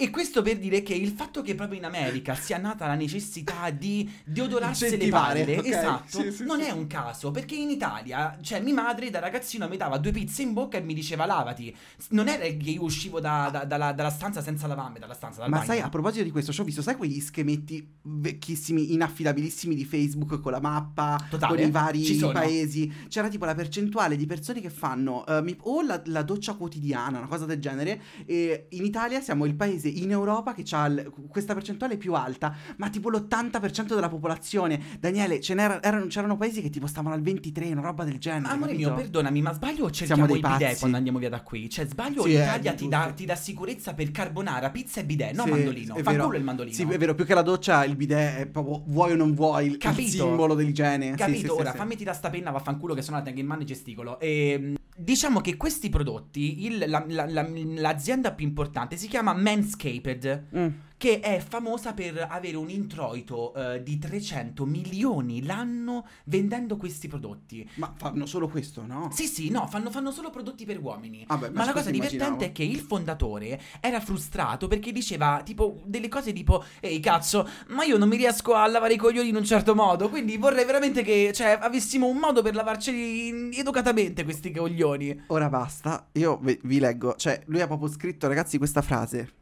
E 0.00 0.10
questo 0.10 0.42
per 0.42 0.58
dire 0.58 0.82
che 0.82 0.94
il 0.94 1.08
fatto 1.10 1.42
che 1.42 1.56
proprio 1.56 1.76
in 1.76 1.84
America 1.84 2.36
sia 2.36 2.56
nata 2.56 2.86
la 2.86 2.94
necessità 2.94 3.68
di 3.70 4.08
deodorarsi 4.24 4.96
le 4.96 5.08
palle, 5.08 5.58
ok, 5.58 5.66
esatto, 5.66 6.20
sì, 6.20 6.30
sì, 6.30 6.44
non 6.44 6.60
sì. 6.60 6.66
è 6.66 6.70
un 6.70 6.86
caso, 6.86 7.32
perché 7.32 7.56
in 7.56 7.68
Italia, 7.68 8.38
cioè, 8.40 8.60
mia 8.60 8.74
madre 8.74 9.10
da 9.10 9.18
ragazzino 9.18 9.66
mi 9.66 9.76
dava 9.76 9.98
due 9.98 10.12
pizze 10.12 10.42
in 10.42 10.52
bocca 10.52 10.78
e 10.78 10.82
mi 10.82 10.94
diceva 10.94 11.26
lavati. 11.26 11.74
Non 12.10 12.28
era 12.28 12.44
che 12.44 12.70
io 12.70 12.84
uscivo 12.84 13.18
da- 13.18 13.48
da- 13.50 13.64
dalla, 13.64 13.90
dalla 13.90 14.10
stanza 14.10 14.40
senza 14.40 14.68
lavarmi, 14.68 15.00
dalla 15.00 15.14
stanza 15.14 15.40
dal 15.40 15.50
Ma 15.50 15.56
bagno. 15.56 15.68
sai, 15.68 15.80
a 15.80 15.88
proposito 15.88 16.22
di 16.22 16.30
questo, 16.30 16.52
ci 16.52 16.60
ho 16.60 16.64
visto, 16.64 16.80
sai 16.80 16.94
quegli 16.94 17.18
schemetti 17.18 17.96
vecchissimi, 18.18 18.92
inaffidabilissimi 18.92 19.74
di 19.74 19.84
Facebook 19.84 20.40
con 20.40 20.52
la 20.52 20.60
mappa, 20.60 21.18
Totale, 21.28 21.54
con 21.56 21.64
i 21.66 21.70
vari 21.70 22.18
paesi? 22.32 22.92
C'era 23.08 23.28
tipo 23.28 23.44
la 23.44 23.54
percentuale 23.54 24.16
di 24.16 24.26
persone 24.26 24.60
che 24.60 24.70
fanno 24.70 25.24
eh, 25.26 25.42
mi- 25.42 25.56
o 25.62 25.82
la, 25.82 26.00
la 26.06 26.22
doccia 26.22 26.54
quotidiana, 26.54 27.18
una 27.18 27.26
cosa 27.28 27.46
del 27.46 27.58
genere. 27.60 28.00
E 28.26 28.66
in 28.70 28.84
Italia 28.84 29.20
siamo 29.20 29.44
il 29.46 29.54
paese 29.54 29.88
in 29.88 30.10
Europa 30.10 30.54
che 30.54 30.64
ha 30.70 30.90
questa 31.28 31.54
percentuale 31.54 31.96
più 31.96 32.14
alta, 32.14 32.54
ma 32.76 32.88
tipo 32.90 33.10
l'80% 33.10 33.94
della 33.94 34.08
popolazione. 34.08 34.80
Daniele, 35.00 35.40
ce 35.40 35.54
erano- 35.54 36.06
c'erano 36.06 36.36
paesi 36.36 36.60
che 36.62 36.70
tipo 36.70 36.86
stavano 36.86 37.14
al 37.14 37.22
23, 37.22 37.70
una 37.72 37.80
roba 37.80 38.04
del 38.04 38.18
genere. 38.18 38.52
Amore 38.52 38.72
capito? 38.72 38.88
mio, 38.88 38.96
perdonami, 38.96 39.42
ma 39.42 39.52
sbaglio 39.52 39.84
o 39.84 39.90
cerchiamo 39.90 40.26
dei 40.26 40.36
i 40.36 40.40
bidet 40.40 40.58
pazzi. 40.60 40.78
quando 40.78 40.96
andiamo 40.96 41.18
via 41.18 41.28
da 41.28 41.40
qui? 41.42 41.68
Cioè, 41.68 41.86
sbaglio 41.86 42.22
o 42.22 42.24
Sì, 42.24 42.34
eh, 42.34 42.38
l'Italia 42.40 42.70
di 42.72 42.76
ti 42.78 42.88
dà, 42.88 43.12
ti 43.14 43.24
dà 43.24 43.34
sicurezza 43.34 43.94
per 43.94 44.10
carbonara, 44.10 44.70
pizza 44.70 45.00
e 45.00 45.04
bidet, 45.04 45.34
no 45.34 45.44
Sì, 45.44 45.50
mandolino. 45.50 45.94
Fa 45.96 46.16
culo 46.16 46.36
il 46.36 46.44
mandolino. 46.44 46.74
Sì, 46.74 46.82
è 46.82 46.98
vero, 46.98 47.14
più 47.14 47.24
che 47.24 47.34
la 47.34 47.42
doccia, 47.42 47.84
il 47.84 47.96
bidet 47.96 48.07
è 48.10 48.46
proprio 48.50 48.82
vuoi 48.86 49.12
o 49.12 49.16
non 49.16 49.34
vuoi 49.34 49.66
il, 49.66 49.78
il 49.82 50.08
simbolo 50.08 50.54
dell'igiene. 50.54 51.14
Capito? 51.14 51.38
sì, 51.38 51.44
sì, 51.44 51.50
Ora 51.50 51.70
sì. 51.72 51.76
fammi 51.76 51.96
tirare 51.96 52.16
sta 52.16 52.30
penna, 52.30 52.50
vaffanculo 52.50 52.94
che 52.94 53.02
sennò 53.02 53.16
la 53.18 53.22
tengo 53.22 53.40
in 53.40 53.46
mano 53.46 53.62
e 53.62 53.64
gesticolo. 53.64 54.18
E, 54.20 54.74
diciamo 54.96 55.40
che 55.40 55.56
questi 55.56 55.88
prodotti, 55.88 56.64
il- 56.66 56.84
la- 56.88 57.04
la- 57.08 57.26
la- 57.28 57.48
l'azienda 57.76 58.32
più 58.32 58.46
importante 58.46 58.96
si 58.96 59.08
chiama 59.08 59.32
Manscaped, 59.32 60.44
Mm. 60.56 60.66
Che 60.98 61.20
è 61.20 61.38
famosa 61.38 61.94
per 61.94 62.26
avere 62.28 62.56
un 62.56 62.68
introito 62.68 63.54
eh, 63.54 63.82
di 63.82 63.98
300 63.98 64.66
milioni 64.66 65.44
l'anno 65.44 66.06
vendendo 66.24 66.76
questi 66.76 67.08
prodotti. 67.08 67.66
Ma 67.76 67.94
fanno 67.96 68.26
solo 68.26 68.48
questo, 68.48 68.84
no? 68.84 69.08
Sì, 69.12 69.26
sì, 69.26 69.48
no, 69.48 69.66
fanno, 69.68 69.90
fanno 69.90 70.10
solo 70.10 70.28
prodotti 70.30 70.66
per 70.66 70.80
uomini. 70.80 71.24
Vabbè, 71.26 71.50
Ma 71.50 71.60
la 71.60 71.62
scusa, 71.66 71.72
cosa 71.72 71.90
divertente 71.90 72.24
immaginavo. 72.24 72.44
è 72.44 72.52
che 72.52 72.64
il 72.64 72.80
fondatore 72.80 73.60
era 73.80 74.00
frustrato 74.00 74.66
perché 74.66 74.92
diceva 74.92 75.40
tipo 75.44 75.80
delle 75.84 76.08
cose 76.08 76.32
tipo 76.32 76.64
Ehi 76.80 76.98
cazzo, 77.00 77.48
ma 77.68 77.84
io 77.84 77.96
non 77.96 78.08
mi 78.08 78.16
riesco 78.16 78.54
a 78.54 78.66
lavare 78.66 78.94
i 78.94 78.96
coglioni 78.96 79.28
in 79.28 79.36
un 79.36 79.44
certo 79.44 79.74
modo 79.74 80.08
Quindi 80.08 80.36
vorrei 80.36 80.64
veramente 80.64 81.02
che 81.02 81.30
cioè, 81.32 81.58
avessimo 81.60 82.06
un 82.06 82.16
modo 82.16 82.42
per 82.42 82.54
lavarceli 82.54 83.56
educatamente 83.56 84.24
questi 84.24 84.50
coglioni 84.50 85.24
Ora 85.28 85.48
basta, 85.48 86.08
io 86.12 86.38
vi, 86.38 86.58
vi 86.64 86.80
leggo, 86.80 87.14
cioè 87.16 87.40
lui 87.46 87.60
ha 87.60 87.66
proprio 87.66 87.88
scritto 87.88 88.26
ragazzi 88.26 88.58
questa 88.58 88.82
frase. 88.82 89.32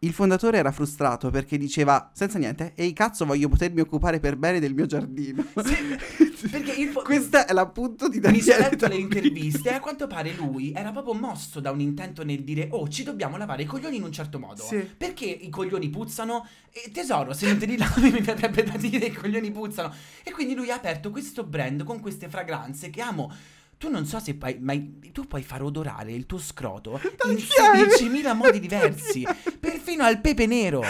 Il 0.00 0.12
fondatore 0.12 0.58
era 0.58 0.70
frustrato 0.70 1.28
perché 1.30 1.58
diceva, 1.58 2.10
senza 2.14 2.38
niente, 2.38 2.72
ehi 2.76 2.92
cazzo 2.92 3.24
voglio 3.24 3.48
potermi 3.48 3.80
occupare 3.80 4.20
per 4.20 4.36
bene 4.36 4.60
del 4.60 4.72
mio 4.74 4.86
giardino. 4.86 5.44
Perché 6.50 6.70
il 6.80 6.90
fo- 6.90 7.02
Questo 7.02 7.44
è 7.44 7.52
l'appunto 7.52 8.08
di 8.08 8.20
Mi 8.20 8.40
sono 8.40 8.58
Daniele. 8.58 8.70
letto 8.70 8.86
le 8.86 8.94
interviste 8.94 9.70
e 9.70 9.74
a 9.74 9.80
quanto 9.80 10.06
pare 10.06 10.32
lui 10.34 10.72
era 10.72 10.92
proprio 10.92 11.14
mosso 11.14 11.58
da 11.58 11.72
un 11.72 11.80
intento 11.80 12.24
nel 12.24 12.44
dire 12.44 12.68
Oh 12.70 12.86
ci 12.88 13.02
dobbiamo 13.02 13.36
lavare 13.36 13.62
i 13.62 13.66
coglioni 13.66 13.96
in 13.96 14.04
un 14.04 14.12
certo 14.12 14.38
modo 14.38 14.62
Sì. 14.62 14.76
Perché 14.96 15.24
i 15.24 15.48
coglioni 15.48 15.88
puzzano? 15.90 16.46
E 16.70 16.92
tesoro 16.92 17.32
se 17.32 17.48
non 17.48 17.58
te 17.58 17.66
li 17.66 17.76
lavi 17.76 18.10
mi 18.12 18.20
verrebbe 18.20 18.62
da 18.62 18.76
dire 18.76 19.06
i 19.06 19.12
coglioni 19.12 19.50
puzzano 19.50 19.92
E 20.22 20.30
quindi 20.30 20.54
lui 20.54 20.70
ha 20.70 20.76
aperto 20.76 21.10
questo 21.10 21.42
brand 21.42 21.82
con 21.82 21.98
queste 21.98 22.28
fragranze 22.28 22.88
che 22.90 23.00
amo 23.00 23.32
tu 23.78 23.88
non 23.88 24.04
so 24.04 24.18
se 24.18 24.34
puoi, 24.34 24.58
ma 24.60 24.74
tu 25.12 25.26
puoi 25.26 25.42
far 25.42 25.62
odorare 25.62 26.12
il 26.12 26.26
tuo 26.26 26.38
scroto 26.38 27.00
in 27.26 27.42
Daniele! 27.56 27.94
16.000 27.96 28.34
modi 28.34 28.58
diversi, 28.60 29.26
perfino 29.58 30.04
al 30.04 30.20
pepe 30.20 30.46
nero. 30.46 30.82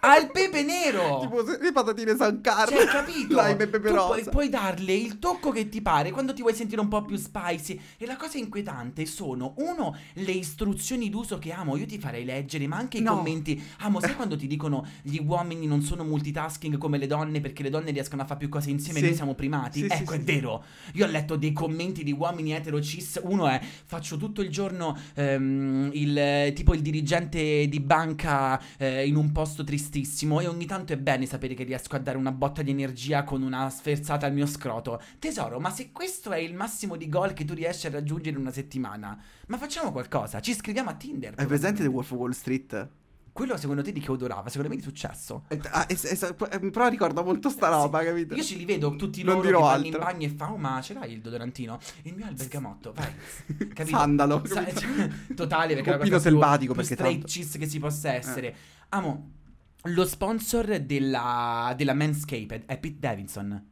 Al 0.00 0.30
pepe 0.30 0.62
nero! 0.62 1.18
Tipo 1.20 1.42
le 1.42 1.72
patatine 1.72 2.16
San 2.16 2.40
Carlo. 2.40 2.76
Cioè, 2.76 2.86
capito? 2.86 3.40
Lime 3.40 3.62
e 3.64 3.68
pepe 3.68 3.88
Tu 3.88 3.94
rosa. 3.94 4.06
puoi, 4.06 4.24
puoi 4.24 4.48
darle 4.48 4.92
il 4.94 5.18
tocco 5.18 5.50
che 5.50 5.68
ti 5.68 5.80
pare 5.82 6.10
quando 6.10 6.32
ti 6.32 6.40
vuoi 6.42 6.54
sentire 6.54 6.80
un 6.80 6.88
po' 6.88 7.02
più 7.04 7.16
spicy. 7.16 7.80
E 7.96 8.06
la 8.06 8.16
cosa 8.16 8.38
inquietante 8.38 9.06
sono, 9.06 9.54
uno, 9.58 9.96
le 10.14 10.32
istruzioni 10.32 11.08
d'uso 11.10 11.38
che 11.38 11.52
amo. 11.52 11.76
Io 11.76 11.86
ti 11.86 11.98
farei 11.98 12.24
leggere, 12.24 12.66
ma 12.66 12.76
anche 12.76 12.98
i 12.98 13.02
No. 13.02 13.16
commenti. 13.16 13.60
Amo, 13.78 14.00
sai 14.00 14.14
quando 14.14 14.36
ti 14.36 14.46
dicono 14.46 14.86
gli 15.02 15.18
uomini 15.24 15.66
non 15.66 15.82
sono 15.82 16.04
multitasking 16.04 16.76
come 16.78 16.98
le 16.98 17.06
donne 17.06 17.40
perché 17.40 17.62
le 17.62 17.70
donne 17.70 17.90
riescono 17.90 18.22
a 18.22 18.24
fare 18.24 18.38
più 18.38 18.48
cose 18.48 18.70
insieme 18.70 18.98
e 18.98 19.02
Sì. 19.02 19.06
noi 19.08 19.16
siamo 19.16 19.34
primati? 19.34 19.80
Sì, 19.80 19.86
ecco, 19.88 20.12
sì, 20.12 20.18
è 20.18 20.20
vero. 20.20 20.64
Io 20.94 21.04
ho 21.06 21.08
letto 21.08 21.36
dei 21.36 21.52
commenti 21.52 22.04
di 22.04 22.12
uomini 22.12 22.52
etero 22.52 22.80
cis. 22.80 23.20
Uno 23.22 23.48
è 23.48 23.60
faccio 23.84 24.16
tutto 24.16 24.42
il 24.42 24.50
giorno 24.50 24.96
ehm, 25.14 25.90
il 25.92 26.52
tipo 26.54 26.74
il 26.74 26.82
dirigente 26.82 27.66
di 27.68 27.80
banca 27.80 28.60
eh, 28.76 29.06
in 29.06 29.16
un 29.16 29.32
posto 29.32 29.64
tristissimo. 29.64 29.86
E 29.90 30.46
ogni 30.46 30.66
tanto 30.66 30.92
è 30.92 30.96
bene 30.98 31.26
sapere 31.26 31.54
che 31.54 31.64
riesco 31.64 31.96
a 31.96 31.98
dare 31.98 32.18
una 32.18 32.32
botta 32.32 32.62
di 32.62 32.70
energia 32.70 33.24
con 33.24 33.42
una 33.42 33.68
sferzata 33.70 34.26
al 34.26 34.32
mio 34.32 34.46
scroto. 34.46 35.00
Tesoro, 35.18 35.58
ma 35.60 35.70
se 35.70 35.90
questo 35.92 36.30
è 36.30 36.38
il 36.38 36.54
massimo 36.54 36.96
di 36.96 37.08
gol 37.08 37.32
che 37.32 37.44
tu 37.44 37.54
riesci 37.54 37.86
a 37.86 37.90
raggiungere 37.90 38.30
in 38.30 38.36
una 38.36 38.52
settimana, 38.52 39.18
ma 39.46 39.56
facciamo 39.56 39.90
qualcosa. 39.92 40.40
Ci 40.40 40.50
iscriviamo 40.50 40.90
a 40.90 40.94
Tinder. 40.94 41.34
Hai 41.36 41.46
presente 41.46 41.82
The. 41.82 41.88
Wolf 41.88 42.10
of 42.12 42.18
Wall 42.18 42.30
Street? 42.32 42.88
Quello 43.32 43.56
secondo 43.56 43.82
te 43.82 43.92
di 43.92 44.00
che 44.00 44.10
odorava? 44.10 44.48
Secondo 44.48 44.68
me 44.70 44.76
di 44.76 44.82
successo. 44.82 45.44
Eh, 45.46 45.60
ah, 45.70 45.86
es- 45.88 46.04
es- 46.06 46.34
eh, 46.50 46.70
però 46.70 46.88
ricorda 46.88 47.22
molto 47.22 47.48
sta 47.50 47.68
roba, 47.68 48.02
capito? 48.02 48.34
Io 48.34 48.42
ce 48.42 48.56
li 48.56 48.64
vedo 48.64 48.96
tutti 48.96 49.22
loro 49.22 49.40
che 49.40 49.52
vanno 49.52 49.86
in 49.86 49.94
altro. 49.94 50.00
bagno 50.00 50.26
e 50.26 50.30
fa, 50.30 50.50
oh 50.52 50.56
ma 50.56 50.80
ce 50.82 50.94
l'hai 50.94 51.12
il 51.12 51.20
deodorantino? 51.20 51.78
Il 52.02 52.16
mio 52.16 52.26
è 52.26 52.30
il 52.30 52.34
bergamotto, 52.34 52.92
vai. 52.92 53.12
Capito? 53.72 53.96
Sandalo. 53.96 54.42
Sa- 54.44 54.64
capito? 54.64 54.80
cioè, 54.80 55.08
totale 55.36 55.74
perché 55.74 55.90
è 55.94 55.98
pino 55.98 55.98
cosa 55.98 56.10
più- 56.10 56.18
selvatico, 56.20 56.72
più 56.72 56.80
perché 56.82 56.94
straight 56.96 57.18
tanto- 57.20 57.32
cheese 57.32 57.58
che 57.58 57.68
si 57.68 57.78
possa 57.78 58.12
essere. 58.12 58.56
Amo, 58.88 59.30
lo 59.82 60.04
sponsor 60.06 60.80
della, 60.80 61.72
della 61.76 61.94
Manscaped 61.94 62.64
è 62.66 62.78
Pete 62.78 62.96
Davidson. 62.98 63.66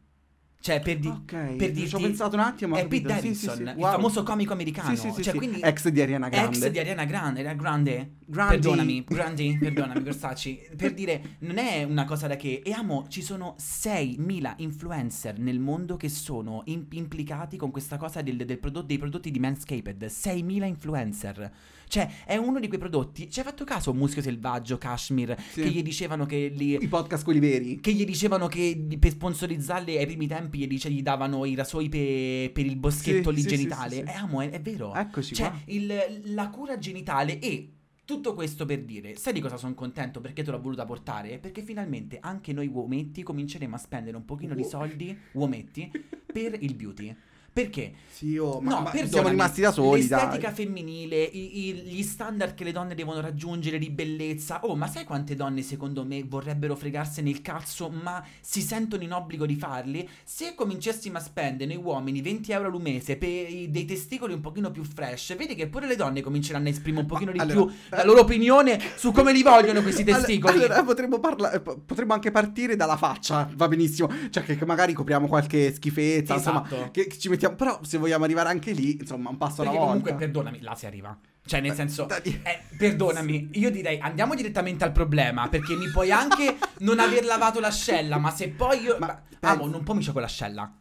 Cioè, 0.58 0.80
per, 0.80 0.98
di- 0.98 1.06
Ok, 1.06 1.54
per 1.54 1.68
ci 1.68 1.72
dirti... 1.72 1.94
ho 1.94 2.00
pensato 2.00 2.34
un 2.34 2.42
attimo, 2.42 2.74
È 2.76 2.88
Pete 2.88 3.06
capito. 3.06 3.28
Sì, 3.28 3.34
sì, 3.34 3.46
Davidson, 3.46 3.56
sì, 3.56 3.62
il 3.62 3.82
wow. 3.84 3.92
famoso 3.92 4.22
comico 4.24 4.52
americano. 4.52 4.96
Sì, 4.96 5.12
sì, 5.12 5.22
cioè, 5.22 5.34
quindi... 5.34 5.60
Ex 5.60 5.88
di 5.88 6.00
Ariana 6.00 6.28
Grande. 6.28 6.56
Ex 6.56 6.68
di 6.70 6.78
Ariana 6.80 7.04
Grande, 7.04 7.40
era 7.40 7.54
grande. 7.54 8.16
Grandi. 8.24 8.58
Perdonami, 8.58 9.04
Grandi, 9.04 9.56
perdonami 9.62 10.00
Versace. 10.00 10.68
Per 10.76 10.92
dire, 10.92 11.36
non 11.40 11.58
è 11.58 11.84
una 11.84 12.04
cosa 12.04 12.26
da 12.26 12.34
che. 12.34 12.62
E 12.64 12.72
amo, 12.72 13.06
ci 13.08 13.22
sono 13.22 13.54
6.000 13.60 14.54
influencer 14.56 15.38
nel 15.38 15.60
mondo 15.60 15.96
che 15.96 16.08
sono 16.08 16.62
im- 16.64 16.88
implicati 16.90 17.56
con 17.56 17.70
questa 17.70 17.96
cosa 17.96 18.20
del, 18.22 18.44
del 18.44 18.58
prodotto, 18.58 18.86
dei 18.86 18.98
prodotti 18.98 19.30
di 19.30 19.38
Manscaped. 19.38 20.04
6.000 20.04 20.64
influencer. 20.64 21.52
Cioè, 21.88 22.24
è 22.24 22.36
uno 22.36 22.58
di 22.60 22.66
quei 22.68 22.78
prodotti. 22.78 23.30
Ci 23.30 23.38
hai 23.40 23.44
fatto 23.44 23.64
caso 23.64 23.94
Muschio 23.94 24.20
Selvaggio, 24.22 24.76
Kashmir, 24.78 25.36
Sì. 25.52 25.62
che 25.62 25.70
gli 25.70 25.82
dicevano 25.82 26.26
che 26.26 26.52
li. 26.54 26.74
I 26.80 26.88
podcast 26.88 27.24
quelli 27.24 27.38
veri. 27.40 27.80
Che 27.80 27.92
gli 27.92 28.04
dicevano 28.04 28.48
che 28.48 28.96
per 28.98 29.10
sponsorizzarli 29.12 29.96
ai 29.96 30.06
primi 30.06 30.26
tempi 30.26 30.58
gli, 30.58 30.66
dice- 30.66 30.90
gli 30.90 31.02
davano 31.02 31.44
i 31.44 31.54
rasoi 31.54 31.88
pe- 31.88 32.50
per 32.52 32.66
il 32.66 32.76
boschetto 32.76 33.30
Sì, 33.30 33.36
lì 33.36 33.42
sì, 33.42 33.48
genitale. 33.48 33.94
sì, 33.96 34.02
sì. 34.04 34.08
E 34.08 34.12
amo, 34.12 34.40
è, 34.40 34.50
è 34.50 34.60
vero. 34.60 34.94
Eccoci 34.94 35.34
Cioè, 35.34 35.48
qua. 35.48 35.58
il- 35.66 36.20
la 36.34 36.48
cura 36.48 36.76
genitale 36.78 37.38
e 37.38 37.70
tutto 38.04 38.34
questo 38.34 38.64
per 38.66 38.82
dire, 38.84 39.16
sai 39.16 39.32
di 39.32 39.40
cosa 39.40 39.56
sono 39.56 39.74
contento 39.74 40.20
perché 40.20 40.44
te 40.44 40.50
l'ho 40.52 40.60
voluta 40.60 40.84
portare? 40.84 41.38
Perché 41.38 41.62
finalmente 41.62 42.18
anche 42.20 42.52
noi 42.52 42.68
uometti 42.68 43.22
cominceremo 43.24 43.74
a 43.74 43.78
spendere 43.78 44.16
un 44.16 44.24
pochino 44.24 44.54
di 44.54 44.62
soldi, 44.64 45.16
uometti, 45.32 45.90
per 46.32 46.56
il 46.60 46.74
beauty. 46.74 47.16
Perché? 47.56 47.92
Sì, 48.16 48.36
oh, 48.36 48.60
ma, 48.60 48.70
no, 48.76 48.80
ma 48.82 48.92
siamo 49.06 49.28
rimasti 49.28 49.60
da 49.62 49.72
soli, 49.72 50.00
L'estetica 50.00 50.48
dai. 50.48 50.54
femminile, 50.54 51.22
i- 51.22 51.68
i- 51.68 51.72
gli 51.84 52.02
standard 52.02 52.54
che 52.54 52.64
le 52.64 52.72
donne 52.72 52.94
devono 52.94 53.20
raggiungere 53.20 53.78
di 53.78 53.88
bellezza. 53.90 54.60
Oh, 54.64 54.74
ma 54.76 54.86
sai 54.86 55.04
quante 55.04 55.34
donne 55.34 55.60
secondo 55.62 56.04
me 56.04 56.22
vorrebbero 56.22 56.76
fregarsene 56.76 57.28
il 57.30 57.40
cazzo, 57.42 57.88
ma 57.90 58.22
si 58.40 58.60
sentono 58.62 59.02
in 59.02 59.12
obbligo 59.12 59.44
di 59.46 59.54
farli? 59.56 60.06
Se 60.24 60.54
cominciassimo 60.54 61.16
a 61.16 61.20
spendere 61.20 61.72
noi 61.74 61.82
uomini 61.82 62.20
20 62.22 62.52
euro 62.52 62.68
al 62.74 62.80
mese 62.80 63.16
per 63.16 63.28
i- 63.50 63.70
dei 63.70 63.84
testicoli 63.86 64.34
un 64.34 64.40
pochino 64.42 64.70
più 64.70 64.82
fresh, 64.84 65.34
vedi 65.36 65.54
che 65.54 65.66
pure 65.68 65.86
le 65.86 65.96
donne 65.96 66.20
cominceranno 66.20 66.66
a 66.68 66.70
esprimere 66.70 67.02
un 67.02 67.08
pochino 67.08 67.32
di 67.32 67.38
allora, 67.38 67.64
più 67.64 67.74
eh, 67.90 67.96
la 67.96 68.04
loro 68.04 68.20
opinione 68.20 68.78
su 68.96 69.12
come 69.12 69.32
li 69.32 69.42
vogliono 69.42 69.80
questi 69.82 70.02
Allora- 70.08 70.18
testicoli. 70.24 70.54
Allora, 70.58 70.82
potremmo, 70.84 71.18
parla- 71.20 71.60
po- 71.60 71.80
potremmo 71.84 72.12
anche 72.14 72.30
partire 72.30 72.76
dalla 72.76 72.96
faccia, 72.98 73.48
va 73.54 73.66
benissimo. 73.68 74.10
Cioè, 74.30 74.42
che, 74.42 74.56
che 74.56 74.64
magari 74.66 74.92
copriamo 74.94 75.26
qualche 75.26 75.72
schifezza, 75.74 76.34
Esatto. 76.34 76.64
insomma, 76.74 76.90
che, 76.90 77.06
che 77.06 77.18
ci 77.18 77.28
mettiamo. 77.28 77.45
Però, 77.54 77.80
se 77.82 77.98
vogliamo 77.98 78.24
arrivare 78.24 78.48
anche 78.48 78.72
lì, 78.72 78.96
insomma, 78.98 79.30
un 79.30 79.36
passo 79.36 79.62
alla 79.62 79.70
volta. 79.70 79.86
comunque, 79.86 80.14
perdonami, 80.14 80.60
là 80.60 80.74
si 80.74 80.86
arriva. 80.86 81.16
Cioè, 81.44 81.60
nel 81.60 81.70
Eh, 81.70 81.74
senso, 81.74 82.08
eh, 82.22 82.40
perdonami, 82.76 83.50
io 83.58 83.70
direi 83.70 83.98
andiamo 84.00 84.34
direttamente 84.34 84.84
al 84.84 84.92
problema. 84.92 85.48
Perché 85.48 85.74
mi 85.76 85.88
puoi 85.90 86.10
anche 86.10 86.56
non 86.78 86.98
aver 86.98 87.24
lavato 87.24 87.60
l'ascella, 87.60 88.18
ma 88.18 88.30
se 88.30 88.48
poi 88.48 88.80
io. 88.82 88.96
Ma- 88.98 89.22
eh. 89.28 89.36
amo, 89.40 89.66
non 89.66 89.82
pomicio 89.84 90.12
con 90.12 90.22
l'ascella. 90.22 90.72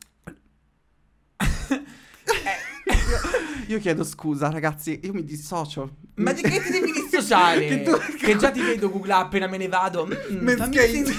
Io 3.68 3.80
chiedo 3.80 4.04
scusa, 4.04 4.50
ragazzi, 4.52 5.00
io 5.04 5.12
mi 5.14 5.24
dissocio. 5.24 5.96
Ma 6.16 6.34
di 6.34 6.42
che 6.44 6.62
ti 6.62 6.70
devi 6.72 6.92
dissociare? 6.92 7.68
Che 7.68 7.82
che, 8.18 8.32
tu- 8.34 8.38
già 8.38 8.52
ti 8.52 8.62
vedo 8.62 8.92
Google 8.92 9.14
appena 9.14 9.48
me 9.48 9.58
ne 9.58 9.68
vado. 9.68 10.06
Mm, 10.08 10.44
Manscaped. 10.44 11.14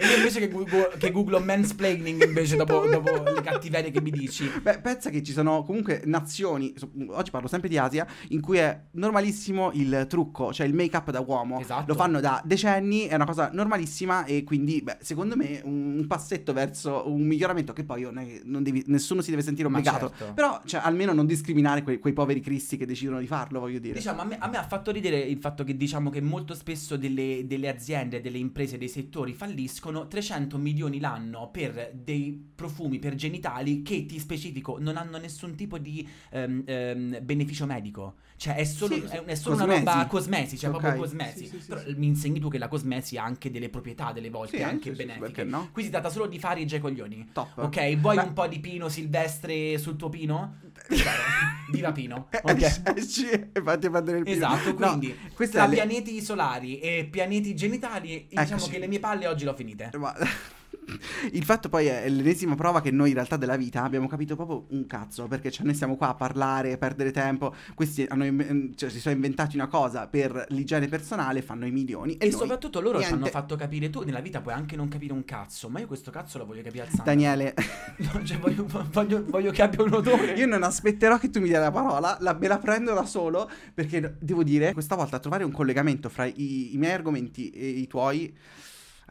E 0.00 0.06
io 0.06 0.16
invece 0.16 0.40
che 0.40 0.48
Google, 0.48 0.92
che 0.98 1.10
Google 1.10 1.40
mansplaining 1.40 2.24
invece 2.24 2.56
dopo, 2.56 2.86
dopo 2.88 3.22
le 3.22 3.42
cattiverie 3.42 3.90
che 3.90 4.00
mi 4.00 4.10
dici. 4.10 4.50
Beh, 4.62 4.80
pensa 4.80 5.10
che 5.10 5.22
ci 5.22 5.32
sono 5.32 5.62
comunque 5.62 6.00
nazioni, 6.06 6.72
oggi 7.08 7.30
parlo 7.30 7.48
sempre 7.48 7.68
di 7.68 7.76
Asia, 7.76 8.06
in 8.28 8.40
cui 8.40 8.56
è 8.56 8.80
normalissimo 8.92 9.70
il 9.74 10.06
trucco, 10.08 10.54
cioè 10.54 10.66
il 10.66 10.72
make-up 10.72 11.10
da 11.10 11.20
uomo. 11.20 11.60
Esatto. 11.60 11.84
Lo 11.86 11.94
fanno 11.94 12.18
da 12.20 12.40
decenni, 12.42 13.02
è 13.06 13.14
una 13.14 13.26
cosa 13.26 13.50
normalissima 13.52 14.24
e 14.24 14.42
quindi, 14.42 14.80
beh, 14.80 14.98
secondo 15.02 15.36
me 15.36 15.60
un, 15.64 16.06
passetto 16.08 16.54
verso 16.54 17.04
un 17.06 17.20
miglioramento 17.20 17.74
che 17.74 17.84
poi 17.84 18.08
devi- 18.42 18.84
nessuno 18.86 19.20
si 19.20 19.28
deve 19.28 19.42
sentire 19.42 19.68
obbligato. 19.68 20.08
certo. 20.16 20.32
Però, 20.32 20.62
cioè, 20.64 20.80
almeno 20.82 21.12
non 21.12 21.26
discriminare 21.26 21.82
quei, 21.82 21.98
quei 21.98 22.14
poveri 22.14 22.40
cristi 22.40 22.78
che 22.78 22.86
decidono 22.86 23.20
di 23.20 23.26
farlo, 23.26 23.60
voglio 23.60 23.78
dire. 23.78 23.94
Diciamo, 23.94 24.22
a 24.22 24.24
me, 24.24 24.38
a 24.38 24.48
me 24.48 24.56
ha 24.56 24.66
fatto 24.66 24.90
ridere 24.90 25.18
il 25.18 25.38
fatto 25.38 25.62
che 25.62 25.76
diciamo 25.76 26.08
che 26.08 26.22
molto 26.22 26.54
spesso 26.54 26.96
delle, 26.96 27.42
delle 27.46 27.68
aziende, 27.68 28.22
delle 28.22 28.38
imprese, 28.38 28.78
dei 28.78 28.88
settori 28.88 29.34
falliscono 29.34 29.89
300 30.08 30.58
milioni 30.58 31.00
l'anno 31.00 31.50
per 31.50 31.92
dei 31.94 32.50
profumi 32.54 32.98
per 32.98 33.14
genitali 33.14 33.82
che 33.82 34.06
ti 34.06 34.18
specifico 34.18 34.78
non 34.78 34.96
hanno 34.96 35.18
nessun 35.18 35.54
tipo 35.54 35.78
di 35.78 36.06
ehm, 36.30 36.62
ehm, 36.64 37.18
beneficio 37.24 37.66
medico. 37.66 38.16
Cioè 38.40 38.54
è 38.54 38.64
solo, 38.64 38.94
Sì, 38.94 39.02
è, 39.02 39.22
è 39.22 39.34
solo 39.34 39.56
una 39.56 39.66
roba 39.66 40.06
cosmesi, 40.06 40.56
cioè 40.56 40.70
Ok. 40.70 40.78
proprio 40.78 41.02
cosmesi. 41.02 41.44
Sì, 41.46 41.58
Però 41.68 41.82
mi 41.96 42.06
insegni 42.06 42.40
tu 42.40 42.48
che 42.48 42.56
la 42.56 42.68
cosmesi 42.68 43.18
ha 43.18 43.22
anche 43.22 43.50
delle 43.50 43.68
proprietà 43.68 44.12
delle 44.12 44.30
volte, 44.30 44.62
anche 44.62 44.92
benefiche. 44.92 45.44
no? 45.44 45.68
Qui 45.70 45.82
si 45.82 45.90
tratta 45.90 46.08
solo 46.08 46.26
di 46.26 46.38
fare 46.38 46.60
i 46.60 46.66
già 46.66 46.80
coglioni. 46.80 47.28
Top. 47.34 47.58
Ok, 47.58 47.96
vuoi 47.98 48.16
Beh, 48.16 48.22
un 48.22 48.32
po' 48.32 48.46
di 48.46 48.58
pino 48.58 48.88
silvestre 48.88 49.76
sul 49.76 49.96
tuo 49.96 50.08
pino? 50.08 50.56
Viva 51.70 51.92
Pino. 51.92 52.28
eh, 52.30 52.40
Ok. 52.42 52.62
e 53.52 53.62
fatti 53.62 53.90
prendere 53.90 54.18
il 54.18 54.24
pino. 54.24 54.36
Esatto, 54.36 54.70
No, 54.78 54.86
quindi 54.88 55.14
questa 55.34 55.58
tra 55.58 55.66
le- 55.66 55.74
pianeti 55.74 56.22
solari 56.22 56.80
e 56.80 57.06
pianeti 57.10 57.54
genitali, 57.54 58.26
diciamo 58.26 58.48
Eccoci. 58.52 58.70
che 58.70 58.78
le 58.78 58.86
mie 58.86 59.00
palle 59.00 59.26
oggi 59.26 59.44
le 59.44 59.50
ho 59.50 59.54
finite. 59.54 59.90
Ma- 59.98 60.14
Il 61.32 61.44
fatto 61.44 61.68
poi 61.68 61.86
è 61.86 62.08
l'ennesima 62.08 62.54
prova 62.56 62.80
che 62.80 62.90
noi 62.90 63.08
in 63.08 63.14
realtà 63.14 63.36
della 63.36 63.56
vita 63.56 63.82
abbiamo 63.84 64.08
capito 64.08 64.34
proprio 64.34 64.66
un 64.70 64.86
cazzo, 64.86 65.26
perché 65.28 65.50
cioè, 65.50 65.64
noi 65.64 65.74
siamo 65.74 65.96
qua 65.96 66.08
a 66.08 66.14
parlare, 66.14 66.72
a 66.72 66.76
perdere 66.78 67.12
tempo, 67.12 67.54
questi 67.74 68.04
hanno 68.08 68.24
inve- 68.24 68.70
cioè, 68.74 68.90
si 68.90 68.98
sono 69.00 69.14
inventati 69.14 69.56
una 69.56 69.68
cosa 69.68 70.06
per 70.08 70.46
l'igiene 70.50 70.88
personale, 70.88 71.42
fanno 71.42 71.66
i 71.66 71.70
milioni. 71.70 72.16
E, 72.16 72.26
E, 72.26 72.32
soprattutto 72.32 72.80
loro 72.80 72.98
ci 73.00 73.06
niente. 73.06 73.14
hanno 73.22 73.26
fatto 73.30 73.56
capire 73.56 73.88
tu 73.90 74.02
nella 74.02 74.20
vita 74.20 74.40
puoi 74.40 74.54
anche 74.54 74.74
non 74.76 74.88
capire 74.88 75.12
un 75.12 75.24
cazzo, 75.24 75.68
ma 75.68 75.78
io 75.80 75.86
questo 75.86 76.10
cazzo 76.10 76.38
lo 76.38 76.46
voglio 76.46 76.62
capire 76.62 76.82
al 76.84 76.88
sangue. 76.88 77.04
Daniele, 77.04 77.54
No, 78.12 78.24
cioè, 78.24 78.38
voglio, 78.38 78.66
voglio- 78.90 79.24
voglio 79.26 79.50
che 79.52 79.62
abbia 79.62 79.82
un 79.84 79.92
odore. 79.92 80.32
io 80.32 80.46
non 80.46 80.62
aspetterò 80.62 81.18
che 81.18 81.30
tu 81.30 81.40
mi 81.40 81.46
dia 81.48 81.60
la 81.60 81.70
parola, 81.70 82.16
la, 82.20 82.34
me 82.34 82.48
la 82.48 82.58
prendo 82.58 82.94
da 82.94 83.04
solo, 83.04 83.48
perché 83.74 84.16
devo 84.18 84.42
dire, 84.42 84.72
questa 84.72 84.96
volta 84.96 85.18
trovare 85.20 85.44
un 85.44 85.52
collegamento 85.52 86.08
fra 86.08 86.24
i, 86.26 86.74
i 86.74 86.76
miei 86.78 86.92
argomenti 86.92 87.50
e 87.50 87.66
i 87.68 87.86
tuoi 87.86 88.34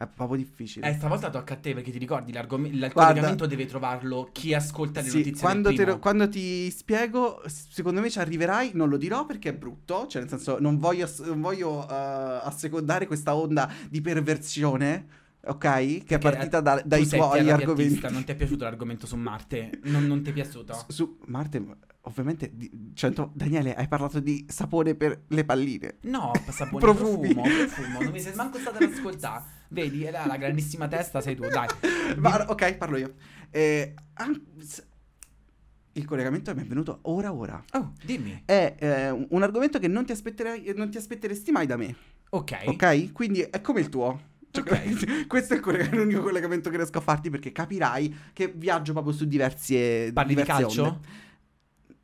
è 0.02 0.06
proprio 0.06 0.38
difficile. 0.38 0.88
Eh, 0.88 0.94
stavolta 0.94 1.28
tocca 1.28 1.52
a 1.52 1.56
te 1.58 1.74
perché 1.74 1.90
ti 1.90 1.98
ricordi 1.98 2.32
l'argom- 2.32 2.64
il 2.64 2.78
Guarda- 2.78 2.92
collegamento 3.12 3.44
deve 3.46 3.66
trovarlo 3.66 4.30
chi 4.32 4.54
ascolta 4.54 5.02
le 5.02 5.08
Sì, 5.10 5.16
notizie 5.18 5.40
quando, 5.42 5.74
te 5.74 5.98
quando 5.98 6.26
ti 6.26 6.70
spiego, 6.70 7.42
secondo 7.46 8.00
me 8.00 8.08
ci 8.08 8.18
arriverai, 8.18 8.70
non 8.72 8.88
lo 8.88 8.96
dirò 8.96 9.26
perché 9.26 9.50
è 9.50 9.54
brutto, 9.54 10.06
cioè 10.06 10.22
nel 10.22 10.30
senso 10.30 10.58
non 10.58 10.78
voglio, 10.78 11.06
non 11.26 11.42
voglio 11.42 11.86
eh, 11.86 11.92
assecondare 11.94 13.06
questa 13.06 13.34
onda 13.34 13.70
di 13.90 14.00
perversione, 14.00 15.06
ok? 15.44 15.58
Che 15.58 15.68
è 15.76 16.04
Perché, 16.06 16.18
partita 16.18 16.58
eh, 16.58 16.62
da- 16.62 16.82
dai 16.82 17.06
tuoi 17.06 17.50
argomenti. 17.50 18.08
Non 18.10 18.24
ti 18.24 18.32
è 18.32 18.34
piaciuto 18.34 18.64
l'argomento 18.64 19.06
su 19.06 19.16
Marte? 19.16 19.80
Non, 19.84 20.06
non 20.06 20.22
ti 20.22 20.30
è 20.30 20.32
piaciuto? 20.32 20.72
Su- 20.72 20.84
Su 20.88 21.18
Marte, 21.26 21.62
ovviamente, 22.02 22.50
di- 22.54 22.92
cioè, 22.94 23.10
to- 23.12 23.32
Daniele, 23.34 23.74
hai 23.74 23.86
parlato 23.86 24.18
di 24.18 24.46
sapone 24.48 24.94
per 24.94 25.24
le 25.28 25.44
palline. 25.44 25.96
No, 26.04 26.32
sapone, 26.48 26.78
profumo, 26.84 27.42
profumo. 27.42 28.00
Non 28.00 28.12
mi 28.12 28.20
sei 28.20 28.34
manco 28.34 28.58
stata 28.58 28.82
ad 28.82 28.90
ascoltare. 28.90 29.58
Vedi, 29.72 30.04
era 30.04 30.26
la 30.26 30.36
grandissima 30.36 30.88
testa 30.88 31.20
sei 31.20 31.36
tu, 31.36 31.46
dai. 31.48 31.68
Ma, 32.18 32.44
ok, 32.48 32.76
parlo 32.76 32.96
io. 32.96 33.14
Eh, 33.50 33.94
il 35.92 36.04
collegamento 36.04 36.54
mi 36.54 36.62
è 36.62 36.64
venuto 36.64 36.98
ora 37.02 37.32
ora. 37.32 37.62
Oh, 37.72 37.92
dimmi. 38.04 38.42
È 38.44 38.74
eh, 38.78 39.10
un 39.10 39.42
argomento 39.42 39.78
che 39.78 39.88
non 39.88 40.04
ti, 40.04 40.14
non 40.74 40.90
ti 40.90 40.96
aspetteresti 40.96 41.50
mai 41.52 41.66
da 41.66 41.76
me. 41.76 41.94
Ok. 42.30 42.56
Ok? 42.66 43.12
Quindi 43.12 43.40
è 43.42 43.60
come 43.60 43.80
il 43.80 43.88
tuo. 43.88 44.28
Cioè, 44.50 44.64
Ok. 44.64 45.26
questo 45.28 45.54
è 45.54 45.60
collega- 45.60 45.94
l'unico 45.94 46.22
collegamento 46.22 46.70
che 46.70 46.76
riesco 46.76 46.98
a 46.98 47.02
farti 47.02 47.30
perché 47.30 47.52
capirai 47.52 48.16
che 48.32 48.52
viaggio 48.54 48.92
proprio 48.92 49.12
su 49.12 49.24
diverse 49.24 50.10
Parli 50.12 50.34
di 50.34 50.40
diverse 50.40 50.62
calcio? 50.62 50.82
onde. 50.82 51.28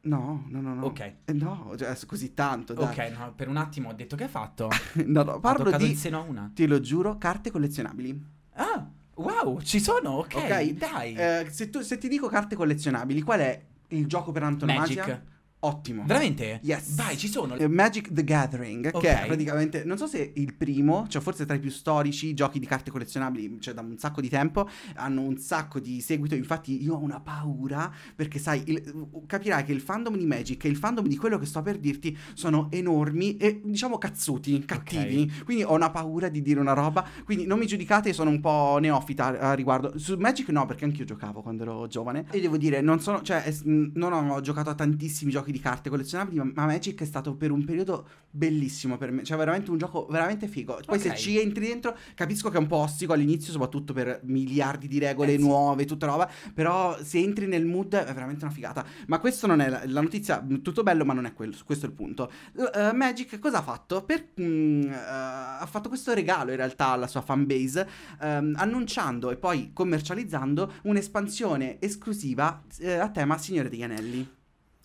No, 0.07 0.45
no, 0.49 0.61
no, 0.61 0.75
no. 0.75 0.87
Ok. 0.87 1.01
Eh, 1.25 1.33
No, 1.33 1.73
cioè, 1.77 1.97
così 2.07 2.33
tanto, 2.35 2.73
dai. 2.75 2.85
Ok, 2.87 3.17
no, 3.19 3.33
per 3.35 3.49
un 3.49 3.57
attimo 3.57 3.89
ho 3.91 3.93
detto 3.93 4.17
che 4.17 4.25
hai 4.25 4.29
fatto. 4.29 4.69
No, 5.05 5.23
no, 5.23 5.41
parlo 5.41 5.71
di, 5.77 5.91
il 5.91 5.97
seno 5.97 6.19
a 6.19 6.23
una. 6.23 6.51
te 6.55 6.67
lo 6.67 6.81
giuro, 6.81 7.19
carte 7.19 7.51
collezionabili. 7.51 8.25
Ah, 8.55 8.89
wow, 9.15 9.61
ci 9.61 9.81
sono, 9.81 10.11
ok, 10.19 10.35
Ok, 10.35 10.71
dai. 10.73 11.15
Eh, 11.15 11.47
se, 11.51 11.71
tu- 11.71 11.81
se 11.81 11.99
ti 11.99 12.09
dico 12.09 12.29
carte 12.29 12.55
collezionabili, 12.57 13.21
qual 13.23 13.41
è 13.41 13.65
il 13.89 14.07
gioco 14.07 14.33
per 14.33 14.45
antonomasia? 14.45 15.05
Magic. 15.07 15.23
Ottimo. 15.61 16.05
Veramente? 16.07 16.61
Yes. 16.63 16.95
Vai, 16.95 17.17
ci 17.17 17.29
sono. 17.29 17.57
Eh, 17.57 17.67
Magic 17.67 18.13
the 18.13 18.23
Gathering, 18.23 18.91
Ok. 18.93 19.01
che 19.01 19.23
è 19.23 19.27
praticamente, 19.27 19.85
non 19.85 19.97
so 19.97 20.07
se 20.07 20.33
il 20.35 20.55
primo, 20.55 21.07
cioè 21.09 21.21
forse 21.23 21.45
tra 21.47 21.57
i 21.57 21.59
più 21.59 21.71
storici 21.71 22.35
giochi 22.35 22.59
di 22.61 22.67
carte 22.67 22.91
collezionabili, 22.91 23.57
cioè 23.61 23.73
da 23.75 23.81
un 23.81 23.97
sacco 23.99 24.21
di 24.21 24.29
tempo, 24.29 24.69
hanno 24.97 25.23
un 25.23 25.39
sacco 25.39 25.81
di 25.81 26.01
seguito, 26.03 26.35
infatti 26.35 26.81
io 26.83 26.95
ho 26.95 26.99
una 27.03 27.21
paura, 27.21 27.91
perché 28.15 28.39
sai, 28.39 28.63
il- 28.67 29.09
capirai 29.27 29.65
che 29.65 29.73
il 29.73 29.81
fandom 29.81 30.17
di 30.17 30.27
Magic 30.27 30.63
e 30.65 30.69
il 30.69 30.77
fandom 30.77 31.07
di 31.07 31.17
quello 31.17 31.39
che 31.39 31.47
sto 31.47 31.63
per 31.63 31.79
dirti 31.79 32.17
sono 32.35 32.69
enormi 32.71 33.37
e 33.39 33.61
diciamo 33.65 33.97
cazzuti, 33.99 34.63
cattivi, 34.65 35.33
quindi 35.45 35.65
ho 35.65 35.75
una 35.75 35.91
paura 35.91 36.29
di 36.29 36.43
dire 36.43 36.61
una 36.61 36.75
roba, 36.75 37.05
quindi 37.25 37.47
non 37.47 37.59
mi 37.59 37.67
giudicate, 37.67 38.13
sono 38.13 38.31
un 38.31 38.41
po' 38.41 38.77
neofita 38.81 39.41
a 39.41 39.55
riguardo. 39.55 39.99
Su 39.99 40.17
Magic 40.17 40.49
no, 40.51 40.67
perché 40.67 40.85
anch'io 40.85 41.05
giocavo 41.07 41.41
quando 41.43 41.63
ero 41.63 41.87
giovane, 41.89 42.27
e 42.31 42.41
devo 42.41 42.57
dire, 42.59 42.81
non 42.83 43.01
sono, 43.01 43.23
cioè, 43.23 43.43
non 43.65 44.13
ho 44.31 44.41
giocato 44.43 44.71
a 44.71 44.75
tantissimi 44.75 45.31
giochi 45.33 45.46
di 45.53 45.59
carte 45.61 45.89
collezionabili, 45.91 46.37
ma, 46.39 46.45
ma 46.55 46.67
Magic 46.67 47.01
è 47.01 47.05
stato 47.05 47.35
per 47.35 47.51
un 47.51 47.65
periodo 47.65 48.07
bellissimo 48.31 48.97
per 48.99 49.11
me, 49.13 49.23
cioè 49.25 49.37
veramente 49.37 49.71
un 49.71 49.79
gioco 49.79 50.07
veramente 50.11 50.47
figo. 50.49 50.81
Poi 50.85 50.99
se 50.99 51.09
Ok. 51.11 51.15
ci 51.17 51.39
entri 51.41 51.67
dentro, 51.69 51.97
capisco 52.15 52.51
che 52.51 52.57
è 52.57 52.61
un 52.61 52.67
po' 52.67 52.77
ostico 52.77 53.13
all'inizio, 53.13 53.53
soprattutto 53.53 53.93
per 53.93 54.21
miliardi 54.25 54.89
di 54.89 54.99
regole 54.99 55.33
Eh, 55.35 55.39
sì. 55.39 55.43
nuove, 55.43 55.85
tutta 55.85 56.07
roba, 56.07 56.31
però 56.55 56.97
se 57.03 57.19
entri 57.19 57.47
nel 57.47 57.65
mood 57.65 57.95
è 57.95 58.13
veramente 58.13 58.45
una 58.45 58.53
figata. 58.53 58.85
Ma 59.07 59.19
questo 59.19 59.47
non 59.47 59.61
è 59.61 59.69
la, 59.69 59.83
la 59.87 60.01
notizia, 60.01 60.45
tutto 60.63 60.83
bello, 60.83 61.05
ma 61.05 61.13
non 61.15 61.25
è 61.27 61.33
quello, 61.33 61.55
questo 61.65 61.87
è 61.87 61.89
il 61.89 61.95
punto. 61.95 62.31
Eh, 62.75 62.93
Magic 62.93 63.39
cosa 63.39 63.59
ha 63.59 63.63
fatto? 63.63 64.03
Per, 64.05 64.29
mm, 64.41 64.83
eh, 64.91 64.95
ha 64.95 65.67
fatto 65.69 65.89
questo 65.89 66.13
regalo 66.15 66.51
in 66.51 66.57
realtà 66.57 66.89
alla 66.89 67.07
sua 67.07 67.23
fanbase, 67.23 67.89
ehm, 68.21 68.55
annunciando 68.57 69.31
e 69.31 69.37
poi 69.37 69.71
commercializzando 69.73 70.73
un'espansione 70.83 71.79
esclusiva 71.81 72.63
eh, 72.79 72.93
a 72.95 73.09
tema 73.11 73.39
Signore 73.39 73.69
degli 73.69 73.83
Anelli. 73.83 74.35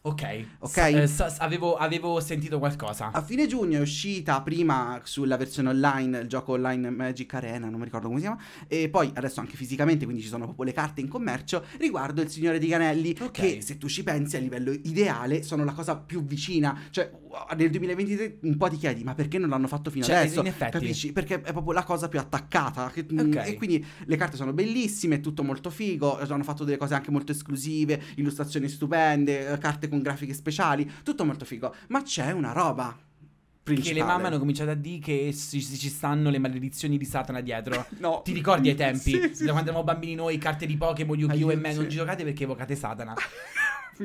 Ok. 0.03 0.45
Ok. 0.59 0.69
Sa- 0.71 0.87
eh, 0.87 1.07
sa- 1.07 1.35
avevo, 1.37 1.75
avevo 1.75 2.19
sentito 2.21 2.57
qualcosa. 2.57 3.11
A 3.11 3.21
fine 3.21 3.45
giugno 3.45 3.77
è 3.77 3.81
uscita 3.81 4.41
prima 4.41 4.99
sulla 5.03 5.37
versione 5.37 5.69
online, 5.69 6.21
il 6.21 6.27
gioco 6.27 6.53
online 6.53 6.89
Magic 6.89 7.31
Arena, 7.35 7.69
non 7.69 7.77
mi 7.77 7.85
ricordo 7.85 8.07
come 8.07 8.19
si 8.19 8.25
chiama, 8.25 8.41
e 8.67 8.89
poi 8.89 9.11
adesso 9.13 9.41
anche 9.41 9.55
fisicamente, 9.55 10.05
quindi 10.05 10.23
ci 10.23 10.27
sono 10.29 10.45
proprio 10.45 10.65
le 10.65 10.73
carte 10.73 11.01
in 11.01 11.07
commercio, 11.07 11.63
riguardo 11.77 12.21
il 12.23 12.29
Signore 12.29 12.57
degli 12.57 12.73
Anelli, 12.73 13.15
Ok. 13.19 13.29
che 13.31 13.61
se 13.61 13.77
tu 13.77 13.87
ci 13.87 14.01
pensi 14.03 14.35
a 14.37 14.39
livello 14.39 14.71
ideale 14.71 15.43
sono 15.43 15.63
la 15.63 15.73
cosa 15.73 15.95
più 15.95 16.23
vicina, 16.25 16.75
cioè 16.89 17.11
nel 17.55 17.69
2023 17.69 18.39
un 18.41 18.57
po' 18.57 18.67
ti 18.69 18.75
chiedi 18.77 19.03
ma 19.03 19.13
perché 19.13 19.37
non 19.37 19.49
l'hanno 19.49 19.67
fatto 19.67 19.89
fino 19.89 20.03
Cioè, 20.03 20.15
adesso? 20.15 20.39
in 20.41 20.47
effetti. 20.47 20.71
Capisci? 20.71 21.11
Perché 21.13 21.35
è 21.41 21.51
proprio 21.51 21.73
la 21.73 21.83
cosa 21.83 22.09
più 22.09 22.17
attaccata, 22.19 22.89
che- 22.91 23.05
Ok. 23.07 23.35
e 23.45 23.53
quindi 23.55 23.85
le 24.05 24.15
carte 24.15 24.35
sono 24.35 24.51
bellissime, 24.51 25.15
è 25.15 25.19
tutto 25.19 25.43
molto 25.43 25.69
figo, 25.69 26.17
hanno 26.19 26.43
fatto 26.43 26.63
delle 26.63 26.77
cose 26.77 26.95
anche 26.95 27.11
molto 27.11 27.31
esclusive, 27.31 28.01
illustrazioni 28.15 28.67
stupende, 28.67 29.47
eh, 29.47 29.57
carte 29.59 29.89
con 29.91 30.01
grafiche 30.01 30.33
speciali, 30.33 30.89
tutto 31.03 31.23
molto 31.25 31.45
figo, 31.45 31.75
ma 31.89 32.01
c'è 32.01 32.31
una 32.31 32.51
roba 32.53 32.97
Che 32.97 33.59
principale. 33.63 33.99
le 33.99 34.05
mamme 34.05 34.27
hanno 34.27 34.39
cominciato 34.39 34.71
a 34.71 34.73
dire 34.75 34.99
che 34.99 35.33
ci, 35.35 35.61
ci 35.61 35.89
stanno 35.89 36.29
le 36.31 36.39
maledizioni 36.39 36.97
di 36.97 37.05
Satana 37.05 37.41
dietro. 37.41 37.85
No. 37.99 38.21
Ti 38.23 38.33
ricordi 38.33 38.69
ai 38.69 38.75
tempi? 38.75 39.11
Sì, 39.21 39.35
sì, 39.35 39.43
da 39.45 39.51
quando 39.51 39.69
eravamo 39.69 39.83
bambini 39.83 40.15
noi, 40.15 40.37
carte 40.39 40.65
di 40.65 40.75
Pokémon, 40.77 41.17
Yu-Gi-Oh! 41.19 41.51
e 41.51 41.55
me, 41.55 41.73
non 41.73 41.87
giocate 41.87 42.23
perché 42.23 42.43
evocate 42.45 42.75
Satana. 42.75 43.13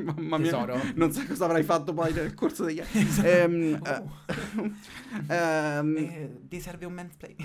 Mamma 0.03 0.37
mia, 0.37 0.51
Tesoro. 0.51 0.79
non 0.95 1.11
sai 1.11 1.25
cosa 1.27 1.45
avrai 1.45 1.63
fatto 1.63 1.93
poi 1.93 2.13
nel 2.13 2.33
corso 2.33 2.63
degli 2.65 2.79
anni. 2.79 3.07
Ehm, 3.23 3.79
Oh. 3.81 4.11
eh, 5.27 5.35
ehm, 5.35 5.97
Eh, 5.97 6.37
ti 6.47 6.59
serve 6.59 6.85
un 6.85 6.93
mansplay? 6.93 7.35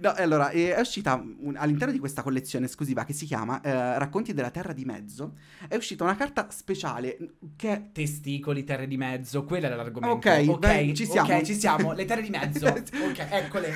no, 0.00 0.16
e 0.16 0.22
allora 0.22 0.48
è 0.50 0.78
uscita 0.80 1.14
un- 1.14 1.56
all'interno 1.56 1.92
di 1.92 1.98
questa 1.98 2.22
collezione 2.22 2.66
esclusiva 2.66 3.04
che 3.04 3.12
si 3.12 3.26
chiama 3.26 3.60
eh, 3.60 3.98
Racconti 3.98 4.32
della 4.32 4.50
Terra 4.50 4.72
di 4.72 4.84
Mezzo. 4.84 5.36
È 5.68 5.74
uscita 5.76 6.04
una 6.04 6.16
carta 6.16 6.48
speciale 6.50 7.16
che 7.56 7.90
Testicoli, 7.92 8.64
terre 8.64 8.86
di 8.86 8.96
mezzo, 8.96 9.44
quello 9.44 9.66
era 9.66 9.76
l'argomento. 9.76 10.16
Ok, 10.16 10.44
ok, 10.48 10.58
beh, 10.58 10.94
ci 10.94 11.06
siamo. 11.06 11.34
Ok, 11.34 11.42
ci 11.42 11.54
siamo. 11.54 11.92
Le 11.92 12.04
terre 12.04 12.22
di 12.22 12.30
mezzo. 12.30 12.66
ok, 12.68 13.26
eccole. 13.30 13.72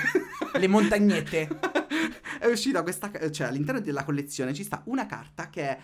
Le 0.58 0.66
montagnette. 0.66 1.48
è 2.40 2.46
uscita 2.46 2.82
questa, 2.82 3.10
cioè 3.30 3.46
all'interno 3.48 3.80
della 3.80 4.04
collezione 4.04 4.54
ci 4.54 4.62
sta 4.64 4.82
una 4.86 5.06
carta 5.06 5.50
che 5.50 5.62
è 5.62 5.78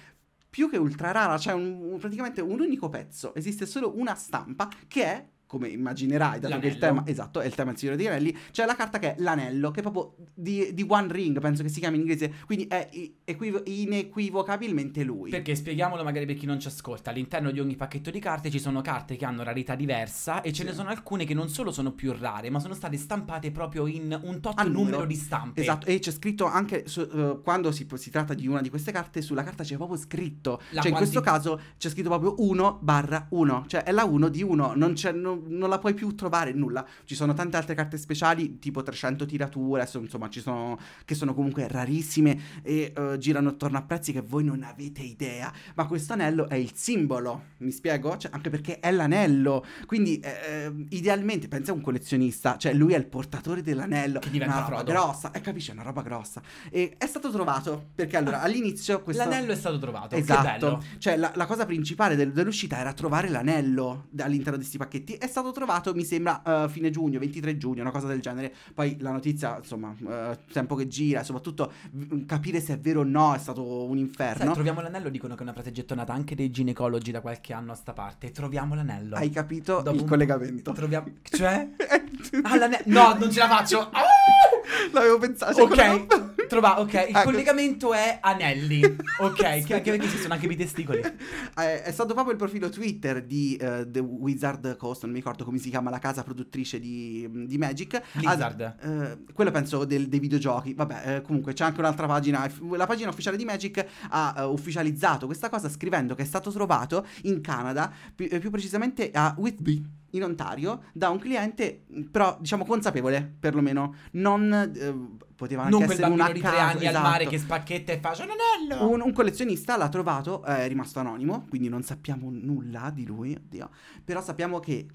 più 0.55 0.71
che 0.71 0.77
ultra 0.77 1.11
rara, 1.11 1.37
c'è 1.37 1.53
un- 1.53 1.81
un- 1.95 1.99
praticamente 1.99 2.40
un 2.40 2.61
unico 2.61 2.88
pezzo, 2.88 3.35
esiste 3.35 3.67
solo 3.67 3.99
una 3.99 4.14
stampa 4.14 4.69
che 4.87 5.03
è 5.05 5.29
come 5.55 5.69
immaginerai, 5.69 6.40
dato 6.40 6.59
che 6.59 6.67
il 6.69 6.73
L'anello. 6.79 7.03
tema, 7.03 7.11
esatto, 7.11 7.40
è 7.40 7.47
il 7.47 7.55
tema 7.55 7.71
del 7.71 7.79
Signore 7.79 7.97
degli 7.97 8.07
Anelli, 8.07 8.37
c'è 8.51 8.64
la 8.67 8.75
carta 8.75 8.99
che 8.99 9.14
è 9.14 9.21
l'anello, 9.21 9.71
che 9.71 9.81
è 9.81 9.83
proprio 9.83 10.14
di, 10.35 10.75
di 10.75 10.85
One 10.88 11.12
Ring, 11.12 11.38
penso 11.40 11.62
che 11.62 11.69
si 11.69 11.81
chiami 11.81 11.97
in 11.97 12.03
inglese, 12.03 12.33
quindi 12.47 12.67
è 12.67 12.88
equivo- 13.25 13.62
inequivocabilmente 13.64 15.03
lui. 15.05 15.31
Perché 15.31 15.55
spieghiamolo 15.55 16.03
magari 16.03 16.27
per 16.27 16.37
chi 16.37 16.47
non 16.47 16.59
ci 16.61 16.69
ascolta. 16.69 17.11
All'interno 17.11 17.51
di 17.51 17.61
ogni 17.61 17.77
pacchetto 17.77 18.11
di 18.11 18.19
carte 18.21 18.51
ci 18.51 18.59
sono 18.59 18.81
carte 18.81 19.17
che 19.17 19.25
hanno 19.25 19.43
rarità 19.43 19.75
diversa 19.75 20.40
e 20.40 20.53
ce 20.53 20.62
Sì. 20.62 20.69
ne 20.69 20.75
sono 20.75 20.88
alcune 20.88 21.25
che 21.25 21.35
non 21.35 21.49
solo 21.49 21.73
sono 21.73 21.93
più 21.93 22.12
rare, 22.19 22.51
ma 22.51 22.59
sono 22.61 22.75
state 22.75 22.97
stampate 22.97 23.51
proprio 23.51 23.87
in 23.87 24.19
un 24.23 24.40
tot 24.40 24.57
numero. 24.64 24.73
numero. 24.83 25.05
di 25.07 25.14
stampe. 25.14 25.61
Esatto, 25.61 25.87
e 25.87 25.99
c'è 25.99 26.11
scritto 26.11 26.47
anche 26.47 26.85
su- 26.87 27.01
eh, 27.01 27.40
quando 27.43 27.73
si, 27.73 27.87
si 27.95 28.11
tratta 28.11 28.33
di 28.35 28.47
una 28.47 28.61
di 28.61 28.71
queste 28.71 28.93
carte, 28.93 29.21
sulla 29.23 29.43
carta 29.43 29.62
c'è 29.64 29.77
proprio 29.77 29.99
scritto. 29.99 30.61
La 30.71 30.81
cioè, 30.81 30.90
in 30.90 30.97
questo 30.97 31.21
quanti- 31.21 31.43
caso 31.49 31.61
c'è 31.79 31.88
scritto 31.90 32.09
proprio 32.09 32.35
1 32.38 32.79
barra 32.81 33.27
1, 33.31 33.64
cioè 33.67 33.83
è 33.83 33.93
la 33.93 34.05
1 34.05 34.29
di 34.29 34.43
1, 34.43 34.73
non, 34.75 34.93
c'è- 34.95 35.12
non- 35.12 35.43
non 35.46 35.68
la 35.68 35.78
puoi 35.78 35.94
più 35.94 36.14
trovare 36.14 36.52
nulla. 36.52 36.87
Ci 37.04 37.14
sono 37.14 37.35
tante 37.35 37.57
altre 37.57 37.74
carte 37.74 37.96
speciali, 37.96 38.59
tipo 38.59 38.83
300 38.83 39.26
tirature, 39.26 39.88
insomma, 39.92 40.28
ci 40.28 40.40
sono 40.40 40.78
che 41.04 41.14
sono 41.14 41.35
comunque 41.35 41.68
rarissime 41.68 42.62
e 42.62 42.92
eh, 42.94 43.18
girano 43.18 43.50
attorno 43.50 43.78
a 43.78 43.83
prezzi 43.83 44.12
che 44.12 44.20
voi 44.20 44.44
non 44.44 44.62
avete 44.62 45.02
idea. 45.02 45.52
Ma 45.74 45.87
questo 45.87 46.12
anello 46.12 46.48
è 46.48 46.54
il 46.54 46.72
simbolo, 46.74 47.42
mi 47.59 47.70
spiego? 47.70 48.16
Cioè, 48.16 48.30
anche 48.33 48.50
perché 48.50 48.80
è 48.80 48.90
l'anello. 48.90 49.64
Quindi, 49.87 50.18
eh, 50.20 50.72
idealmente, 50.90 51.48
pensa 51.48 51.72
a 51.72 51.74
un 51.74 51.80
collezionista, 51.80 52.57
cioè 52.57 52.72
lui 52.72 52.92
è 52.94 52.98
il 52.98 53.07
portatore 53.07 53.62
dell'anello. 53.62 54.18
Che 54.18 54.30
diventa 54.30 54.57
una 54.57 54.64
roba 54.64 54.76
Frodo. 54.76 54.92
grossa, 54.92 55.30
e 55.30 55.40
capisci, 55.40 55.70
è 55.70 55.72
una 55.72 55.83
roba 55.83 56.02
grossa. 56.02 56.42
E 56.70 56.94
è 56.98 57.07
stato 57.07 57.30
trovato, 57.30 57.90
perché 57.94 58.16
allora 58.16 58.40
all'inizio 58.40 59.02
questo... 59.02 59.22
L'anello 59.22 59.52
è 59.52 59.57
stato 59.57 59.78
trovato. 59.78 60.14
Esatto, 60.14 60.83
cioè 60.98 61.16
la, 61.16 61.33
la 61.35 61.46
cosa 61.46 61.64
principale 61.66 62.16
del- 62.16 62.33
dell'uscita 62.33 62.78
era 62.78 62.92
trovare 62.92 63.28
l'anello 63.28 64.07
all'interno 64.18 64.52
di 64.52 64.59
questi 64.59 64.78
pacchetti 64.78 65.14
è 65.25 65.27
stato 65.29 65.51
trovato, 65.53 65.95
mi 65.95 66.05
sembra, 66.05 66.43
uh, 66.45 66.69
fine 66.69 66.91
giugno, 66.91 67.19
23 67.19 67.57
giugno, 67.57 67.81
una 67.83 67.91
cosa 67.91 68.07
del 68.07 68.21
genere. 68.21 68.53
Poi 68.75 68.97
la 69.01 69.11
notizia, 69.11 69.57
insomma, 69.59 69.95
uh, 69.99 70.37
tempo 70.53 70.75
che 70.75 70.87
gira, 70.87 71.23
soprattutto 71.23 71.73
v- 71.93 72.25
capire 72.27 72.61
se 72.61 72.75
è 72.75 72.79
vero 72.79 73.01
o 73.01 73.05
no 73.05 73.35
è 73.35 73.39
stato 73.39 73.85
un 73.85 73.99
inferno. 73.99 74.45
Sai, 74.45 74.53
troviamo 74.55 74.81
l'anello, 74.81 75.09
dicono 75.09 75.35
che 75.35 75.41
è 75.41 75.43
una 75.43 75.53
frase 75.53 75.73
gettonata 75.73 76.13
anche 76.13 76.35
dei 76.35 76.51
ginecologi 76.51 77.11
da 77.11 77.21
qualche 77.21 77.53
anno 77.53 77.73
a 77.73 77.75
sta 77.75 77.93
parte. 77.93 78.31
Troviamo 78.31 78.75
l'anello. 78.75 79.17
Hai 79.17 79.31
capito 79.31 79.81
Dopo 79.83 79.97
il 79.97 80.03
un- 80.03 80.09
collegamento? 80.09 80.73
Troviamo... 80.73 81.07
Cioè? 81.23 81.69
Ah, 82.43 82.57
l'ane- 82.57 82.83
No, 82.87 83.15
non 83.19 83.31
ce 83.31 83.39
la 83.41 83.49
faccio. 83.49 83.81
Ah! 83.81 84.03
L'avevo 84.93 85.19
pensato. 85.19 85.63
Ok, 85.63 86.34
trova, 86.48 86.80
ok, 86.80 86.92
il 86.92 86.98
Ecco. 87.16 87.22
collegamento 87.22 87.92
è 87.92 88.18
anelli. 88.20 88.83
Ok, 89.16 89.37
che 89.64 89.74
anche 89.74 89.90
perché 89.92 90.09
ci 90.09 90.16
sono 90.18 90.35
anche 90.35 90.46
i 90.46 90.57
testicoli. 90.57 91.00
Eh, 91.57 91.83
è 91.83 91.92
stato 91.92 92.14
proprio 92.14 92.33
il 92.33 92.38
profilo 92.38 92.68
Twitter 92.68 93.22
di 93.24 93.54
eh, 93.57 93.87
The 93.88 94.00
Wizard 94.00 94.76
Coast, 94.76 95.02
non 95.02 95.12
mi 95.12 95.18
ricordo 95.18 95.44
come 95.44 95.59
si 95.59 95.70
chiama 95.70 95.88
la 95.88 95.98
casa 96.00 96.22
produttrice 96.24 96.80
di, 96.80 97.28
di 97.46 97.59
Magic. 97.59 98.02
Blizzard. 98.12 98.61
Ah, 98.61 98.74
eh, 98.80 99.18
quello 99.33 99.50
penso 99.52 99.85
del- 99.85 100.09
dei 100.09 100.18
videogiochi. 100.18 100.74
Vabbè, 100.74 101.16
eh, 101.16 101.22
comunque 101.22 101.52
c'è 101.52 101.64
anche 101.64 101.78
un'altra 101.80 102.07
pagina. 102.07 102.50
La 102.72 102.87
pagina 102.87 103.11
ufficiale 103.11 103.37
di 103.37 103.44
Magic 103.44 103.85
ha 104.11 104.46
ufficializzato 104.48 105.26
questa 105.26 105.48
cosa 105.48 105.68
scrivendo 105.68 106.14
che 106.16 106.22
è 106.22 106.26
stato 106.26 106.50
trovato 106.50 107.07
in 107.22 107.40
Canada, 107.40 107.92
pi- 108.14 108.26
più 108.40 108.50
precisamente 108.50 109.11
a 109.12 109.35
Whitby. 109.38 109.85
In 110.14 110.22
Ontario, 110.22 110.85
da 110.92 111.09
un 111.09 111.18
cliente, 111.18 111.83
mh, 111.88 112.02
però 112.02 112.37
diciamo 112.40 112.64
consapevole, 112.64 113.35
perlomeno. 113.40 113.96
Non 114.12 114.52
eh, 114.52 114.94
poteva 115.35 115.62
anche 115.64 115.75
Non 115.79 115.83
essere 115.85 116.07
un 116.07 116.31
di 116.33 116.40
tre 116.40 116.59
anni 116.59 116.87
al 116.87 116.94
mare 116.94 117.23
esatto. 117.25 117.31
che 117.31 117.38
spacchetta 117.38 117.92
e 117.92 117.99
fa 117.99 118.11
"C'è 118.12 118.25
un 118.25 118.31
anello". 118.31 119.05
Un, 119.05 119.12
collezionista 119.12 119.77
l'ha 119.77 119.88
trovato, 119.88 120.42
è 120.42 120.66
rimasto 120.68 120.99
anonimo, 121.01 121.47
quindi 121.49 121.68
non 121.68 121.83
sappiamo 121.83 122.29
nulla 122.31 122.90
di 122.92 123.05
lui, 123.05 123.35
oddio. 123.35 123.70
Però 124.05 124.23
sappiamo 124.23 124.61
che, 124.61 124.87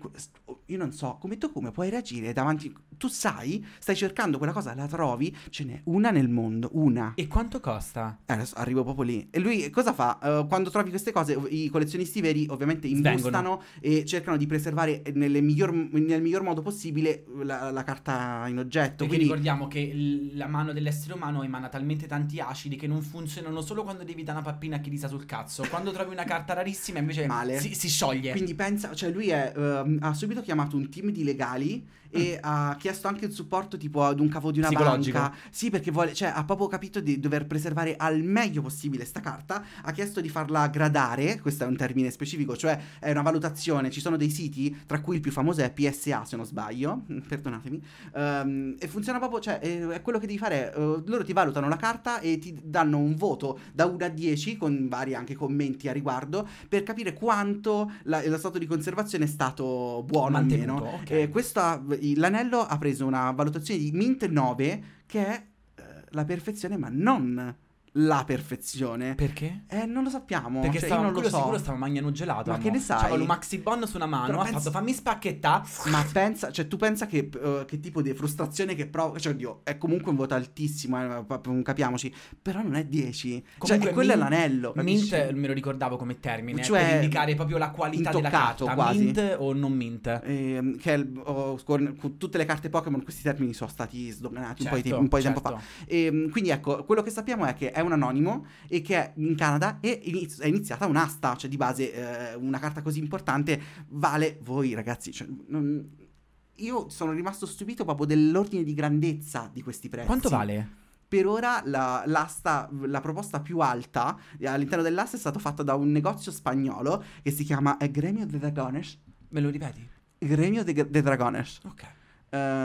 io 0.66 0.78
non 0.78 0.92
so, 0.92 1.18
come 1.20 1.38
tu 1.38 1.52
come 1.52 1.72
puoi 1.72 1.90
reagire 1.90 2.34
davanti, 2.34 2.74
tu 2.98 3.08
sai, 3.08 3.66
stai 3.80 3.96
cercando 3.96 4.38
quella 4.38 4.54
cosa, 4.54 4.74
la 4.76 4.88
trovi, 4.88 5.36
ce 5.50 5.64
n'è 5.64 5.82
una 5.86 6.12
nel 6.12 6.30
mondo, 6.30 6.70
una. 6.74 7.14
E 7.16 7.28
quanto 7.28 7.60
costa? 7.60 8.20
Eh, 8.26 8.34
adesso 8.34 8.56
arrivo 8.56 8.84
proprio 8.84 9.04
lì. 9.06 9.28
E 9.32 9.40
lui 9.40 9.70
cosa 9.70 9.94
fa? 9.94 10.20
Eh, 10.22 10.46
quando 10.48 10.70
trovi 10.70 10.90
queste 10.90 11.12
cose, 11.12 11.34
i 11.50 11.70
collezionisti 11.70 12.22
veri 12.22 12.46
ovviamente 12.50 12.88
imbustano 12.88 13.62
e 13.80 14.06
cercano 14.06 14.38
di 14.38 14.46
preservare 14.46 15.02
nelle 15.14 15.42
miglior- 15.42 15.74
nel 15.74 16.22
miglior 16.22 16.44
modo 16.44 16.62
possibile 16.62 17.26
la, 17.44 17.72
la 17.72 17.84
carta 17.84 18.46
in 18.48 18.58
oggetto. 18.58 19.06
Perché 19.06 19.08
Quindi 19.08 19.24
ricordiamo 19.26 19.68
che 19.68 20.29
la 20.34 20.48
mano 20.48 20.74
dell'essere 20.74 21.14
umano 21.14 21.44
emana 21.44 21.70
talmente 21.70 22.08
tanti 22.08 22.40
acidi 22.40 22.76
che 22.76 22.88
non 22.88 23.02
funzionano 23.02 23.62
solo 23.62 23.84
quando 23.84 24.04
devi 24.04 24.24
dare 24.24 24.40
una 24.40 24.52
pappina 24.52 24.78
a 24.78 24.80
chi 24.80 24.90
ti 24.90 24.98
sta 24.98 25.08
sul 25.08 25.26
cazzo. 25.26 25.66
Quando 25.70 25.92
trovi 25.92 26.12
una 26.12 26.24
carta 26.26 26.54
rarissima 26.54 27.00
invece 27.00 27.28
Male. 27.28 27.60
Si, 27.60 27.74
si 27.74 27.90
scioglie. 27.90 28.32
Quindi 28.32 28.56
pensa, 28.56 28.94
cioè 28.94 29.10
lui 29.10 29.30
è, 29.30 29.54
ehm, 29.56 30.00
ha 30.02 30.14
subito 30.14 30.42
chiamato 30.42 30.76
un 30.76 30.90
team 30.90 31.12
di 31.12 31.24
legali 31.24 31.98
e 32.12 32.38
Mm. 32.38 32.40
ha 32.42 32.76
chiesto 32.78 33.08
anche 33.08 33.26
il 33.26 33.32
supporto 33.32 33.78
tipo 33.78 34.04
ad 34.04 34.20
un 34.20 34.30
capo 34.30 34.52
di 34.52 34.60
una 34.60 34.70
banca. 34.70 35.34
Sì, 35.52 35.70
perché 35.70 35.92
vuole, 35.92 36.14
cioè 36.14 36.32
ha 36.34 36.44
proprio 36.44 36.68
capito 36.68 37.00
di 37.00 37.20
dover 37.20 37.46
preservare 37.46 37.96
al 37.98 38.22
meglio 38.24 38.62
possibile 38.62 39.06
sta 39.06 39.20
carta, 39.20 39.64
ha 39.84 39.92
chiesto 39.92 40.20
di 40.22 40.30
farla 40.30 40.68
gradare, 40.68 41.40
questo 41.40 41.66
è 41.66 41.68
un 41.68 41.76
termine 41.76 42.10
specifico, 42.10 42.58
cioè 42.58 42.80
è 43.00 43.12
una 43.12 43.22
valutazione, 43.22 43.92
ci 43.92 44.00
sono 44.00 44.18
dei 44.18 44.30
siti, 44.30 44.76
tra 44.86 45.02
cui 45.02 45.16
il 45.16 45.22
più 45.22 45.32
famoso 45.32 45.62
è 45.62 45.72
PSA 45.72 46.26
se 46.26 46.36
non 46.36 46.46
sbaglio, 46.46 47.04
perdonatemi, 47.28 47.82
ehm, 48.16 48.76
e 48.80 48.88
funziona 48.88 49.20
proprio, 49.20 49.40
cioè 49.40 49.60
è, 49.60 49.86
è 49.86 50.02
quello 50.02 50.19
che 50.20 50.28
devi 50.28 50.38
fare, 50.38 50.74
eh, 50.74 51.02
loro 51.06 51.24
ti 51.24 51.34
valutano 51.34 51.68
la 51.68 51.76
carta 51.78 52.20
e 52.20 52.38
ti 52.38 52.58
danno 52.64 52.98
un 53.00 53.16
voto 53.16 53.60
da 53.74 53.86
1 53.86 54.06
a 54.06 54.10
10 54.10 54.58
con 54.58 54.88
vari 54.90 55.16
anche 55.16 55.36
commenti 55.36 55.88
a 55.88 55.92
riguardo 55.94 56.48
per 56.68 56.84
capire 56.84 57.14
quanto 57.14 57.92
la- 58.04 58.22
lo 58.28 58.38
stato 58.38 58.58
di 58.58 58.66
conservazione 58.66 59.26
è 59.26 59.28
stato 59.28 60.04
buono 60.06 60.28
o 60.38 60.40
Mantenuto, 60.40 60.84
meno. 60.84 60.96
ok. 60.98 61.10
E 61.12 61.30
questa, 61.30 61.82
l'anello 62.16 62.60
ha 62.60 62.78
preso 62.78 63.06
una 63.06 63.32
valutazione 63.32 63.80
di 63.80 63.92
Mint 63.92 64.28
9 64.28 64.84
che 65.06 65.26
è 65.26 65.44
eh, 65.76 65.84
la 66.10 66.26
perfezione 66.26 66.78
ma 66.78 66.90
non 66.92 67.56
la 67.94 68.24
perfezione. 68.26 69.16
Perché? 69.16 69.64
Eh, 69.68 69.86
non 69.86 70.04
lo 70.04 70.10
sappiamo. 70.10 70.60
Perché 70.62 70.80
cioè, 70.80 70.88
stava, 70.88 71.06
io 71.08 71.12
non 71.12 71.22
lo 71.22 71.30
so. 71.30 71.38
sicuro 71.38 71.58
stava 71.58 71.78
mangiando 71.78 72.12
gelato. 72.12 72.50
Ma 72.50 72.56
amo. 72.56 72.64
che 72.64 72.72
ne 72.72 72.80
sai? 72.80 73.00
C'aveva 73.02 73.22
un 73.22 73.26
maxi 73.28 73.58
bon 73.58 73.88
su 73.88 73.96
una 73.96 74.06
mano, 74.06 74.28
Però 74.28 74.40
ha 74.40 74.44
pensa- 74.44 74.60
fatto 74.60 74.72
fammi 74.72 74.94
spacchettà. 74.94 75.64
Ma 75.88 76.06
pensa, 76.12 76.52
cioè 76.52 76.68
tu 76.68 76.78
pensa 76.78 77.06
che, 77.08 77.30
eh, 77.34 77.64
che 77.66 77.80
tipo 77.80 78.02
di 78.02 78.14
frustrazione 78.14 78.76
che 78.76 78.88
prova, 78.88 79.18
cioè 79.20 79.34
oddio, 79.34 79.62
è 79.64 79.78
comunque 79.78 80.12
un 80.12 80.18
voto 80.18 80.34
altissimo, 80.36 81.20
eh, 81.20 81.62
capiamoci, 81.64 82.14
però 82.42 82.62
non 82.62 82.76
è 82.76 82.86
10. 82.86 83.44
Comunque 83.58 83.86
cioè, 83.88 83.94
quello 83.94 84.14
è 84.14 84.16
l'anello. 84.16 84.74
Mint 84.76 85.10
capisci? 85.10 85.34
me 85.36 85.48
lo 85.48 85.54
ricordavo 85.54 85.98
come 85.98 86.20
termine 86.20 86.62
Cioè, 86.64 86.84
per 86.86 86.94
indicare 86.96 87.36
proprio 87.36 87.58
la 87.58 87.70
qualità 87.72 88.12
della 88.12 88.30
carta. 88.30 88.74
quasi. 88.74 89.00
Mint 89.00 89.36
o 89.40 89.54
non 89.54 89.74
mint? 89.74 90.22
Ehm, 90.24 90.78
che 90.78 90.94
è 90.94 90.98
il- 90.98 91.22
oh, 91.24 91.60
con, 91.64 91.96
con 92.00 92.18
tutte 92.18 92.38
le 92.38 92.46
carte 92.46 92.70
Pokémon 92.70 93.02
questi 93.04 93.24
termini 93.24 93.54
sono 93.54 93.70
stati 93.70 94.10
sdoganati 94.12 94.64
un 94.64 94.70
po' 94.70 94.76
di, 94.76 94.82
Certo, 94.82 94.96
te- 94.98 95.02
un 95.02 95.08
po' 95.08 95.18
di 95.18 95.24
tempo 95.24 95.42
certo. 95.42 95.58
fa. 95.58 95.64
Ehm, 95.88 96.30
quindi 96.30 96.50
ecco, 96.52 96.84
quello 96.86 97.02
che 97.02 97.10
sappiamo 97.10 97.46
è 97.46 97.54
che 97.54 97.72
è 97.80 97.82
un 97.82 97.92
anonimo 97.92 98.46
e 98.68 98.82
che 98.82 98.96
è 98.96 99.14
in 99.16 99.36
Canada 99.36 99.80
e 99.80 100.00
iniz- 100.04 100.42
è 100.42 100.48
iniziata 100.48 100.86
un'asta, 100.86 101.36
cioè 101.36 101.50
di 101.50 101.58
base 101.58 101.94
eh, 102.32 102.36
una 102.36 102.60
carta 102.60 102.82
così 102.82 103.00
importante 103.00 103.62
vale 103.90 104.40
voi 104.44 104.74
ragazzi, 104.74 105.12
cioè, 105.12 105.28
non- 105.48 106.08
io 106.56 106.90
sono 106.90 107.12
rimasto 107.14 107.46
stupito 107.46 107.86
proprio 107.86 108.06
dell'ordine 108.06 108.64
di 108.64 108.74
grandezza 108.74 109.50
di 109.52 109.62
questi 109.62 109.88
prezzi. 109.90 110.08
Quanto 110.08 110.30
vale? 110.30 110.78
Per 111.08 111.26
ora 111.26 111.62
la, 111.66 112.04
l'asta, 112.06 112.70
la 112.84 113.02
proposta 113.02 113.40
più 113.40 113.60
alta 113.60 114.16
eh, 114.38 114.46
all'interno 114.46 114.84
dell'asta 114.84 115.16
è 115.16 115.20
stata 115.20 115.40
fatta 115.40 115.64
da 115.64 115.74
un 115.74 115.92
negozio 115.92 116.32
spagnolo 116.32 117.04
che 117.24 117.32
si 117.32 117.44
chiama 117.44 117.78
eh, 117.78 117.90
Gremio 117.90 118.26
de 118.26 118.38
Dragones. 118.38 119.00
Me 119.30 119.40
lo 119.42 119.50
ripeti? 119.50 119.88
Gremio 120.20 120.64
de, 120.64 120.74
de 120.74 121.02
Dragones. 121.02 121.62
Ok. 121.64 121.98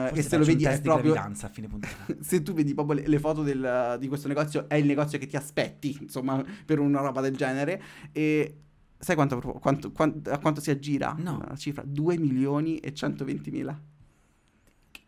Forse 0.08 0.18
e 0.20 0.22
se 0.22 0.36
lo 0.36 0.44
vedi 0.44 0.64
è 0.64 0.80
proprio. 0.80 1.14
a 1.14 1.48
fine 1.48 1.68
puntata. 1.68 1.94
Se 2.20 2.42
tu 2.42 2.52
vedi 2.52 2.74
proprio 2.74 3.00
le, 3.00 3.08
le 3.08 3.18
foto 3.18 3.42
del- 3.42 3.96
di 3.98 4.08
questo 4.08 4.28
negozio, 4.28 4.68
è 4.68 4.74
il 4.74 4.84
negozio 4.86 5.18
che 5.18 5.26
ti 5.26 5.36
aspetti, 5.36 5.96
insomma, 6.02 6.44
per 6.66 6.78
una 6.78 7.00
roba 7.00 7.20
del 7.20 7.34
genere. 7.36 7.82
E 8.12 8.56
sai 8.98 9.14
quanto, 9.14 9.40
quanto- 9.40 9.90
quanto- 9.92 10.30
a 10.30 10.38
quanto 10.38 10.60
si 10.60 10.70
aggira? 10.70 11.14
No. 11.18 11.42
La 11.48 11.56
cifra? 11.56 11.82
2 11.86 12.18
milioni 12.18 12.76
e 12.78 12.92
120 12.92 13.50
mila. 13.50 13.80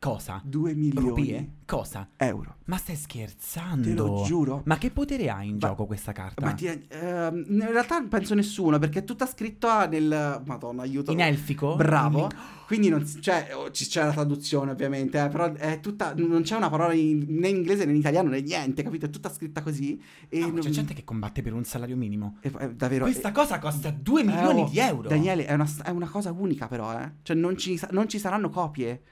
Cosa? 0.06 0.40
2 0.44 0.74
milioni 0.74 1.08
Rupie? 1.08 1.50
Cosa? 1.66 2.08
euro. 2.16 2.58
Ma 2.66 2.76
stai 2.76 2.94
scherzando? 2.94 3.88
Te 3.88 3.92
lo 3.94 4.22
giuro. 4.24 4.62
Ma 4.66 4.78
che 4.78 4.90
potere 4.92 5.28
ha 5.30 5.42
in 5.42 5.54
Ma- 5.54 5.66
gioco 5.66 5.84
questa 5.86 6.12
carta? 6.12 6.44
Ma 6.44 6.52
ti- 6.52 6.66
ehm, 6.66 7.44
in 7.48 7.66
realtà 7.72 7.98
non 7.98 8.06
penso 8.08 8.34
nessuno 8.36 8.78
perché 8.78 9.00
è 9.00 9.04
tutta 9.04 9.26
scritta 9.26 9.88
nel... 9.88 10.42
Madonna, 10.46 10.82
aiuto. 10.82 11.10
In 11.10 11.20
elfico? 11.20 11.74
Bravo. 11.74 12.20
In- 12.22 12.28
Quindi 12.66 12.88
non 12.88 13.04
cioè, 13.20 13.48
oh, 13.54 13.72
ci- 13.72 13.86
c'è 13.86 14.04
la 14.04 14.12
traduzione 14.12 14.70
ovviamente, 14.70 15.20
eh, 15.20 15.28
però 15.28 15.52
è 15.52 15.80
tutta, 15.80 16.14
non 16.16 16.42
c'è 16.42 16.54
una 16.56 16.70
parola 16.70 16.92
in- 16.94 17.24
né 17.28 17.48
in 17.48 17.56
inglese 17.56 17.84
né 17.84 17.90
in 17.90 17.98
italiano 17.98 18.28
né 18.28 18.40
niente, 18.42 18.84
capito? 18.84 19.06
È 19.06 19.10
tutta 19.10 19.28
scritta 19.28 19.60
così. 19.60 20.00
E 20.28 20.38
No, 20.38 20.46
ma 20.48 20.54
c'è 20.58 20.62
non- 20.62 20.72
gente 20.72 20.94
che 20.94 21.02
combatte 21.02 21.42
per 21.42 21.52
un 21.52 21.64
salario 21.64 21.96
minimo. 21.96 22.36
è- 22.42 22.50
è 22.50 22.70
davvero... 22.74 23.04
Questa 23.06 23.30
è- 23.30 23.32
cosa 23.32 23.58
costa 23.58 23.90
2 23.90 24.20
eh, 24.20 24.24
milioni 24.24 24.60
oh, 24.62 24.68
di 24.68 24.78
euro. 24.78 25.08
Daniele, 25.08 25.46
è 25.46 25.52
una, 25.54 25.68
è 25.82 25.90
una 25.90 26.08
cosa 26.08 26.30
unica 26.30 26.68
però, 26.68 26.96
eh. 26.96 27.12
Cioè 27.22 27.34
non 27.34 27.56
ci, 27.56 27.80
non 27.90 28.08
ci 28.08 28.20
saranno 28.20 28.50
copie, 28.50 29.02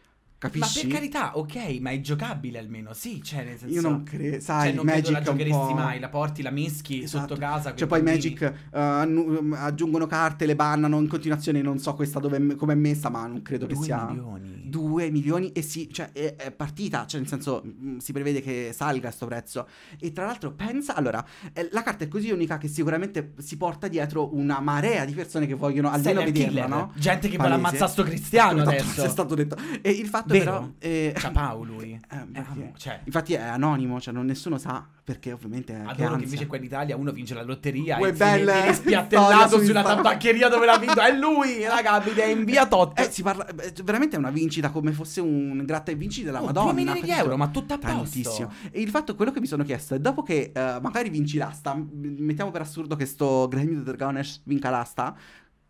ma 0.45 0.51
capisci? 0.51 0.87
per 0.87 0.97
carità, 0.97 1.37
ok, 1.39 1.79
ma 1.81 1.91
è 1.91 2.01
giocabile 2.01 2.59
almeno, 2.59 2.93
sì, 2.93 3.23
cioè 3.23 3.45
nel 3.45 3.59
senso... 3.59 3.75
Io 3.75 3.81
non 3.81 4.03
credo, 4.03 4.41
sai, 4.41 4.67
Cioè, 4.67 4.75
non 4.75 4.85
Magic 4.87 5.11
la 5.13 5.23
giocheresti 5.23 5.75
mai, 5.75 6.01
la 6.01 6.09
porti, 6.09 6.43
la 6.43 6.51
mischi 6.51 7.03
Esatto. 7.03 7.29
sotto 7.29 7.41
casa. 7.41 7.75
Cioè 7.75 7.89
poi 7.89 8.03
bambini. 8.03 8.31
Magic 8.35 8.43
eh, 8.43 8.79
annu- 8.79 9.55
aggiungono 9.55 10.07
carte, 10.07 10.47
le 10.47 10.55
bannano 10.57 10.99
in 10.99 11.09
continuazione, 11.09 11.63
non 11.63 11.79
so 11.79 11.95
questa 11.95 12.19
dove 12.21 12.55
come 12.57 12.73
è 12.73 12.77
messa, 12.77 13.09
ma 13.09 13.27
non 13.27 13.43
credo 13.43 13.67
che 13.67 13.75
2 13.75 13.85
sia... 13.85 14.05
milioni. 14.07 14.63
2 14.67 15.11
milioni 15.11 15.53
e 15.53 15.63
sì, 15.63 15.89
cioè 15.93 16.11
è, 16.13 16.35
è 16.37 16.51
partita, 16.51 17.07
cioè 17.07 17.21
nel 17.21 17.29
senso 17.29 17.63
mh, 17.65 17.99
si 17.99 18.13
prevede 18.13 18.41
che 18.43 18.71
salga 18.75 19.11
sto 19.11 19.27
prezzo. 19.27 19.69
E 20.01 20.13
tra 20.13 20.25
l'altro 20.27 20.53
pensa, 20.53 20.95
allora, 20.95 21.25
eh, 21.53 21.69
la 21.71 21.83
carta 21.83 22.05
è 22.05 22.09
così 22.09 22.31
unica 22.31 22.59
che 22.59 22.67
sicuramente 22.69 23.35
si 23.39 23.57
porta 23.57 23.87
dietro 23.89 24.35
una 24.35 24.61
marea 24.61 25.05
di 25.05 25.13
persone 25.13 25.47
che 25.47 25.55
vogliono 25.55 25.89
almeno 25.89 26.21
Serial 26.21 26.25
vederla, 26.33 26.49
killer. 26.65 26.69
no? 26.69 26.93
Gente 26.97 27.29
che 27.29 27.37
vuole 27.37 27.51
Palese. 27.53 27.69
ammazzare 27.69 27.91
sto 27.93 28.03
cristiano 28.03 28.63
adesso. 28.63 29.05
È 29.05 29.09
stato 29.09 29.35
detto. 29.35 29.57
E 29.81 29.91
il 29.91 30.09
fatto? 30.09 30.33
Però... 30.39 30.69
eh, 30.79 31.15
Ciapau 31.17 31.65
lui. 31.65 31.93
eh, 31.93 32.17
Eh, 32.17 32.27
perché- 32.33 32.73
cioè, 32.77 33.01
Infatti 33.05 33.35
è 33.35 33.41
anonimo, 33.43 34.01
cioè 34.01 34.13
non 34.15 34.27
nessuno 34.27 34.59
sa 34.59 34.87
perché 35.05 35.33
ovviamente 35.33 35.75
è 35.75 35.77
adoro 35.81 35.95
che 35.95 36.03
ansia. 36.05 36.25
invece 36.25 36.47
qua 36.47 36.57
in 36.57 36.65
Italia 36.65 36.97
uno 36.97 37.13
vince 37.13 37.35
la 37.35 37.43
lotteria 37.43 37.99
Uè, 37.99 38.09
e 38.09 38.13
si 38.13 38.19
belle 38.19 38.53
viene 38.53 38.73
spiattellato 38.73 39.59
su 39.59 39.65
sulla 39.65 39.81
Instagram. 39.81 39.97
tabaccheria 40.03 40.49
dove 40.49 40.65
l'ha 40.67 40.79
vinto. 40.79 41.01
È 41.01 41.13
lui, 41.13 41.63
raga, 41.67 41.93
abita 42.01 42.25
in 42.25 42.45
via 42.45 42.67
Tot. 42.67 42.99
Eh, 42.99 43.11
si 43.11 43.23
parla, 43.23 43.47
eh, 43.47 43.73
veramente 43.85 44.17
è 44.17 44.19
una 44.19 44.31
vincita 44.31 44.71
come 44.71 44.93
fosse 44.93 45.21
un 45.21 45.63
gratta 45.67 45.91
e 45.91 45.95
vinci 45.95 46.23
della 46.23 46.41
Oh, 46.41 46.47
Madonna. 46.47 46.73
2 46.73 46.81
milioni 46.81 47.03
di 47.03 47.11
euro, 47.11 47.37
ma 47.37 47.49
tutto 47.49 47.75
a. 47.75 47.79
Tantissimo. 47.79 48.51
E 48.71 48.81
il 48.81 48.89
fatto, 48.89 49.15
quello 49.15 49.31
che 49.31 49.41
mi 49.41 49.47
sono 49.47 49.63
chiesto 49.63 49.95
è 49.95 49.99
dopo 49.99 50.23
che 50.23 50.53
eh, 50.55 50.79
magari 50.81 51.11
vinci 51.11 51.37
l'asta, 51.37 51.77
mettiamo 51.93 52.51
per 52.51 52.63
assurdo 52.63 52.97
che 52.97 53.05
sto 53.07 53.47
Gremio 53.49 53.77
de 53.79 53.83
Dragones 53.83 54.41
vinca 54.45 54.71
l'asta, 54.71 55.15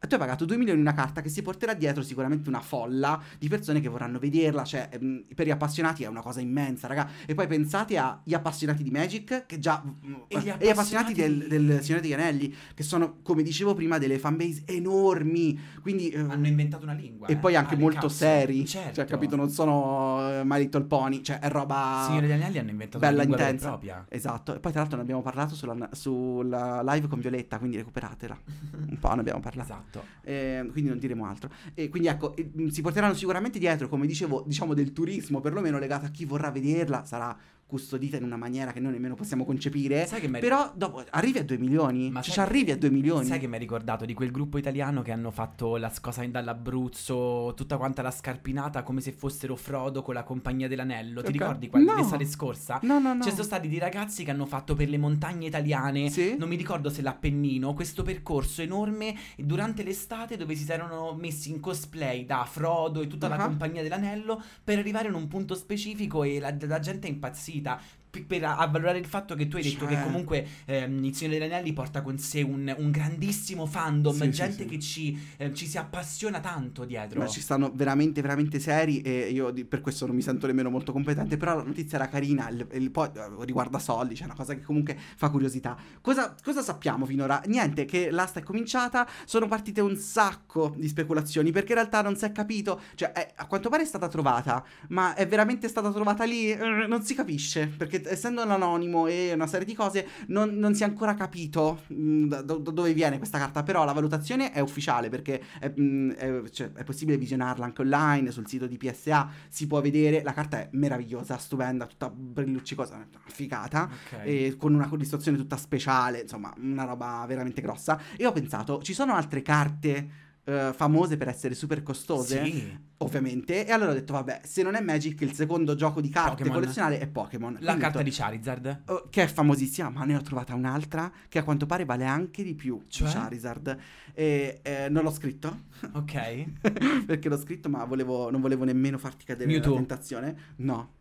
tu 0.07 0.15
hai 0.15 0.21
pagato 0.21 0.45
2 0.45 0.57
milioni 0.57 0.81
una 0.81 0.93
carta 0.93 1.21
che 1.21 1.29
si 1.29 1.43
porterà 1.43 1.75
dietro 1.75 2.03
sicuramente 2.03 2.49
una 2.49 2.61
folla 2.61 3.21
di 3.39 3.49
persone 3.49 3.81
che 3.81 3.89
vorranno 3.89 4.19
vederla, 4.19 4.65
cioè 4.65 4.89
ehm, 4.93 5.25
per 5.35 5.47
gli 5.47 5.51
appassionati 5.51 6.03
è 6.05 6.07
una 6.07 6.21
cosa 6.23 6.41
immensa, 6.41 6.87
raga. 6.87 7.09
E 7.27 7.35
poi 7.35 7.47
pensate 7.47 7.97
agli 7.99 8.35
appassionati 8.35 8.83
di 8.83 8.91
Magic, 8.91 9.47
che 9.47 9.59
già... 9.59 9.83
E 10.29 10.39
gli 10.41 10.49
e 10.49 10.57
gli 10.65 10.69
appassionati 10.69 10.69
appassionati 10.69 11.13
del, 11.15 11.47
del 11.49 11.83
Signore 11.83 12.03
degli 12.03 12.13
Anelli, 12.13 12.55
che 12.75 12.83
sono, 12.83 13.17
come 13.23 13.43
dicevo 13.43 13.75
prima, 13.75 13.99
delle 13.99 14.19
fanbase 14.19 14.63
enormi, 14.67 15.59
quindi... 15.83 16.11
eh, 16.11 16.19
Hanno 16.21 16.47
inventato 16.47 16.85
una 16.85 16.93
lingua. 16.95 17.27
e 17.29 17.33
eh. 17.33 17.37
poi 17.37 17.57
anche 17.57 17.75
Ah, 17.75 17.79
molto 17.79 18.01
cazzo. 18.01 18.09
seri, 18.15 18.67
Certo. 18.67 18.95
cioè 18.95 19.05
capito, 19.05 19.37
non 19.37 19.49
sono 19.51 20.29
eh, 20.31 20.43
My 20.45 20.59
Little 20.59 20.85
Pony, 20.85 21.23
cioè 21.23 21.39
è 21.39 21.49
roba... 21.49 22.05
Signore 22.07 22.27
degli 22.27 22.37
Anelli 22.41 22.59
hanno 22.59 22.71
inventato 22.71 22.99
bella 22.99 23.23
una 23.23 23.23
lingua 23.23 23.39
e 23.39 23.43
intensa. 23.51 23.69
propria. 23.69 24.05
Esatto, 24.09 24.55
e 24.55 24.61
poi 24.61 24.71
tra 24.73 24.81
l'altro 24.81 24.97
ne 24.99 25.03
abbiamo 25.03 25.23
parlato 25.23 25.55
sulla, 25.55 25.89
sulla 25.93 26.83
live 26.85 27.07
con 27.09 27.21
Violetta, 27.21 27.59
quindi 27.59 27.77
recuperatela. 27.77 28.37
Un 28.89 28.99
po' 28.99 29.15
ne 29.15 29.21
abbiamo 29.21 29.41
parlato. 29.41 29.73
Esatto. 29.73 29.94
Eh, 30.23 30.67
quindi 30.73 30.91
non 30.91 30.99
diremo 30.99 31.27
altro. 31.27 31.51
E 31.75 31.89
quindi 31.89 32.09
ecco, 32.09 32.35
si 32.71 32.83
porteranno 32.83 33.15
sicuramente 33.15 33.59
dietro, 33.59 33.89
come 33.89 34.07
dicevo, 34.07 34.45
diciamo 34.47 34.75
del 34.75 34.93
turismo, 34.93 35.41
perlomeno 35.41 35.79
legato 35.79 36.07
a 36.07 36.09
chi 36.09 36.25
vorrà 36.25 36.51
vederla, 36.51 37.05
sarà 37.05 37.37
custodita 37.67 38.17
in 38.17 38.23
una 38.25 38.37
maniera 38.37 38.73
che 38.73 38.81
noi 38.81 38.93
nemmeno 38.93 39.15
possiamo 39.15 39.45
concepire. 39.45 40.07
Però 40.41 40.73
dopo 40.75 41.05
arrivi 41.11 41.39
a 41.39 41.45
2 41.45 41.59
milioni, 41.59 42.11
Ma 42.11 42.23
cioè, 42.23 42.45
arrivi 42.45 42.71
a 42.71 42.77
2 42.77 42.91
milioni. 42.91 43.27
Sai 43.27 43.39
che 43.39 43.47
mi 43.47 43.55
hai 43.55 43.61
ricordato 43.61 44.05
di 44.05 44.15
quel 44.15 44.31
gruppo 44.31 44.59
italiano 44.59 45.03
che 45.03 45.11
hanno 45.13 45.31
fatto 45.31 45.77
la 45.77 45.93
cosa 46.01 46.25
dall'Abruzzo, 46.27 47.53
tutta 47.57 47.77
quanta 47.77 48.03
la 48.03 48.11
scarpinata 48.11 48.83
come 48.83 49.01
se 49.01 49.13
fossero 49.13 49.57
Frodo 49.57 50.03
con 50.03 50.15
la 50.15 50.23
compagnia 50.23 50.69
dell'anello. 50.69 51.21
Ti 51.23 51.27
Ok. 51.29 51.33
ricordi 51.33 51.69
qual- 51.69 51.83
No. 51.83 51.95
l'estate 51.97 52.27
scorsa? 52.27 52.79
No, 52.83 52.99
no, 52.99 53.15
no. 53.15 53.23
Ci 53.23 53.31
sono 53.31 53.43
stati 53.43 53.69
dei 53.69 53.79
ragazzi 53.79 54.25
che 54.25 54.31
hanno 54.31 54.47
fatto 54.47 54.75
per 54.75 54.89
le 54.89 54.99
montagne 54.99 55.47
italiane, 55.47 56.11
Sì? 56.11 56.37
non 56.37 56.49
mi 56.49 56.57
ricordo 56.57 56.91
se 56.91 57.03
l'Appennino, 57.03 57.73
questo 57.75 58.03
percorso 58.03 58.63
enorme 58.63 59.15
durante 59.37 59.83
l'estate 59.83 60.37
dove 60.37 60.55
si 60.55 60.71
erano 60.71 61.15
messi 61.19 61.51
in 61.51 61.61
cosplay 61.61 62.25
da 62.25 62.45
Frodo 62.49 63.01
e 63.01 63.07
tutta 63.07 63.29
la 63.29 63.37
Ah. 63.37 63.47
compagnia 63.47 63.83
dell'anello 63.83 64.43
per 64.63 64.79
arrivare 64.79 65.09
in 65.09 65.15
un 65.15 65.29
punto 65.29 65.55
specifico 65.55 66.23
e 66.25 66.39
la, 66.41 66.55
la 66.61 66.79
gente 66.81 67.07
è 67.07 67.11
impazzita. 67.11 67.53
P- 67.61 68.04
Per 68.23 68.45
avvalorare 68.45 68.99
il 68.99 69.07
fatto 69.07 69.35
che 69.35 69.49
tu 69.49 69.57
hai 69.57 69.63
detto 69.63 69.87
Cioè. 69.87 69.89
che 69.97 70.03
comunque 70.03 70.47
ehm, 70.67 71.05
il 71.05 71.15
Signore 71.15 71.39
degli 71.39 71.51
Anelli 71.53 71.73
porta 71.73 72.03
con 72.03 72.19
sé 72.19 72.43
un, 72.43 72.73
un 72.79 72.91
grandissimo 72.91 73.67
fandom, 73.67 74.13
Sì, 74.15 74.23
sì, 74.23 74.31
gente 74.31 74.63
sì. 74.63 74.67
che 74.67 74.79
ci, 74.79 75.19
eh, 75.37 75.53
ci 75.55 75.67
si 75.67 75.79
appassiona 75.79 76.41
tanto 76.41 76.85
dietro. 76.85 77.19
Ma 77.21 77.27
ci 77.27 77.41
stanno 77.41 77.71
veramente, 77.75 78.21
veramente 78.23 78.59
seri 78.61 79.01
e 79.01 79.31
io 79.31 79.51
di- 79.51 79.65
per 79.65 79.81
questo 79.81 80.07
non 80.07 80.15
mi 80.15 80.23
sento 80.23 80.47
nemmeno 80.47 80.71
molto 80.71 80.93
competente, 80.93 81.37
però 81.37 81.57
la 81.57 81.63
notizia 81.63 81.99
era 81.99 82.09
carina, 82.09 82.49
il, 82.49 82.67
il- 82.73 82.91
poi 82.91 83.09
eh, 83.15 83.45
riguarda 83.45 83.79
soldi, 83.79 84.15
c'è 84.15 84.25
una 84.25 84.35
cosa 84.35 84.55
che 84.55 84.63
comunque 84.63 84.97
fa 85.17 85.29
curiosità. 85.31 85.77
Cosa, 86.01 86.35
cosa 86.43 86.63
sappiamo 86.63 87.07
finora? 87.07 87.43
Niente, 87.47 87.85
che 87.85 88.11
l'asta 88.11 88.41
è 88.41 88.43
cominciata, 88.43 89.09
sono 89.25 89.47
partite 89.49 89.81
un 89.81 89.97
sacco 89.97 90.75
di 90.77 90.89
speculazioni, 90.89 91.51
perché 91.51 91.73
in 91.73 91.79
realtà 91.79 92.03
non 92.03 92.17
si 92.17 92.25
è 92.25 92.33
capito, 92.33 92.81
cioè 92.95 93.13
è- 93.13 93.33
a 93.37 93.47
quanto 93.47 93.69
pare 93.69 93.83
è 93.83 93.87
stata 93.87 94.09
trovata, 94.09 94.65
ma 94.89 95.15
è 95.15 95.27
veramente 95.27 95.69
stata 95.69 95.91
trovata 95.91 96.25
lì? 96.25 96.51
Eh, 96.51 96.83
Non 96.87 97.03
si 97.03 97.15
capisce, 97.15 97.67
perché 97.67 98.03
essendo 98.07 98.43
un 98.43 98.51
anonimo 98.51 99.07
e 99.07 99.33
una 99.33 99.47
serie 99.47 99.67
di 99.67 99.75
cose 99.75 100.07
non, 100.29 100.51
non 100.57 100.75
si 100.75 100.83
è 100.83 100.87
ancora 100.87 101.15
capito 101.15 101.83
mh, 101.89 102.27
da, 102.27 102.43
dove 102.43 102.93
viene 102.93 103.19
questa 103.19 103.39
carta, 103.39 103.63
però 103.63 103.85
la 103.85 103.93
valutazione 103.93 104.53
è 104.53 104.61
ufficiale 104.61 105.09
perché 105.09 105.43
è, 105.59 105.73
mh, 105.75 106.11
è- 106.13 106.43
cioè, 106.51 106.73
è 106.73 106.85
possibile 106.85 107.17
visionarla 107.17 107.65
anche 107.65 107.83
online 107.83 108.31
sul 108.31 108.47
sito 108.47 108.67
di 108.67 108.77
PSA, 108.77 109.29
si 109.49 109.67
può 109.67 109.81
vedere, 109.81 110.23
la 110.23 110.33
carta 110.33 110.59
è 110.59 110.69
meravigliosa, 110.73 111.37
stupenda, 111.39 111.87
tutta 111.87 112.11
brilluccicosa, 112.11 112.95
una 112.97 113.07
figata. 113.27 113.89
Ok. 113.91 114.19
E 114.25 114.55
con 114.57 114.75
una 114.75 114.89
illustrazione 114.93 115.37
tutta 115.37 115.57
speciale, 115.57 116.21
insomma, 116.21 116.53
una 116.59 116.85
roba 116.85 117.25
veramente 117.27 117.61
grossa. 117.61 118.01
E 118.17 118.27
ho 118.27 118.33
pensato, 118.33 118.83
ci 118.83 118.95
sono 118.95 119.15
altre 119.15 119.43
carte 119.43 120.23
eh, 120.45 120.73
famose 120.75 121.17
per 121.17 121.29
essere 121.29 121.55
super 121.55 121.83
costose? 121.83 122.45
Sì. 122.45 122.79
Ovviamente. 122.99 123.67
E 123.67 123.73
allora 123.73 123.91
ho 123.91 123.95
detto, 123.95 124.13
vabbè, 124.13 124.41
se 124.45 124.63
non 124.63 124.75
è 124.77 124.81
Magic, 124.81 125.21
il 125.23 125.33
secondo 125.33 125.75
gioco 125.75 126.01
di 126.01 126.09
carte 126.09 126.37
Pokémon. 126.43 126.53
collezionale 126.61 126.99
è 126.99 127.07
Pokémon. 127.07 127.53
La 127.55 127.59
Quindi 127.59 127.81
carta 127.81 127.99
detto, 127.99 128.11
di 128.11 128.17
Charizard. 128.17 128.83
Oh, 128.87 129.07
che 129.11 129.23
è 129.23 129.27
famosissima, 129.27 129.91
ma 129.91 130.05
ne 130.05 130.17
ho 130.17 130.21
trovata 130.23 130.55
un'altra 130.55 131.11
che 131.29 131.39
a 131.39 131.43
quanto 131.45 131.67
pare 131.67 131.85
vale 131.85 132.05
anche 132.05 132.43
di 132.43 132.55
più 132.55 132.83
Cioè? 132.89 133.07
di 133.09 133.13
Charizard. 133.15 133.77
E, 134.15 134.61
eh, 134.63 134.89
non 134.89 135.03
l'ho 135.03 135.11
scritto 135.11 135.63
Ok. 135.93 136.45
perché 137.05 137.29
l'ho 137.29 137.39
scritto, 137.39 137.69
ma 137.69 137.85
volevo- 137.85 138.31
non 138.31 138.41
volevo 138.41 138.65
nemmeno 138.65 138.97
farti 138.99 139.25
cadere 139.25 139.51
Mewtwo. 139.51 139.73
nella 139.75 139.85
tentazione. 139.87 140.37
No, 140.57 140.93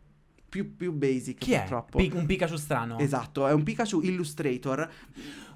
più, 0.54 0.76
più 0.76 0.92
basic 0.92 1.38
Chi 1.38 1.52
è? 1.52 1.58
purtroppo. 1.60 1.98
Pi- 1.98 2.12
un 2.14 2.26
Pikachu 2.26 2.54
strano. 2.54 2.96
Esatto, 3.00 3.48
è 3.48 3.52
un 3.52 3.64
Pikachu 3.64 4.02
Illustrator. 4.02 4.88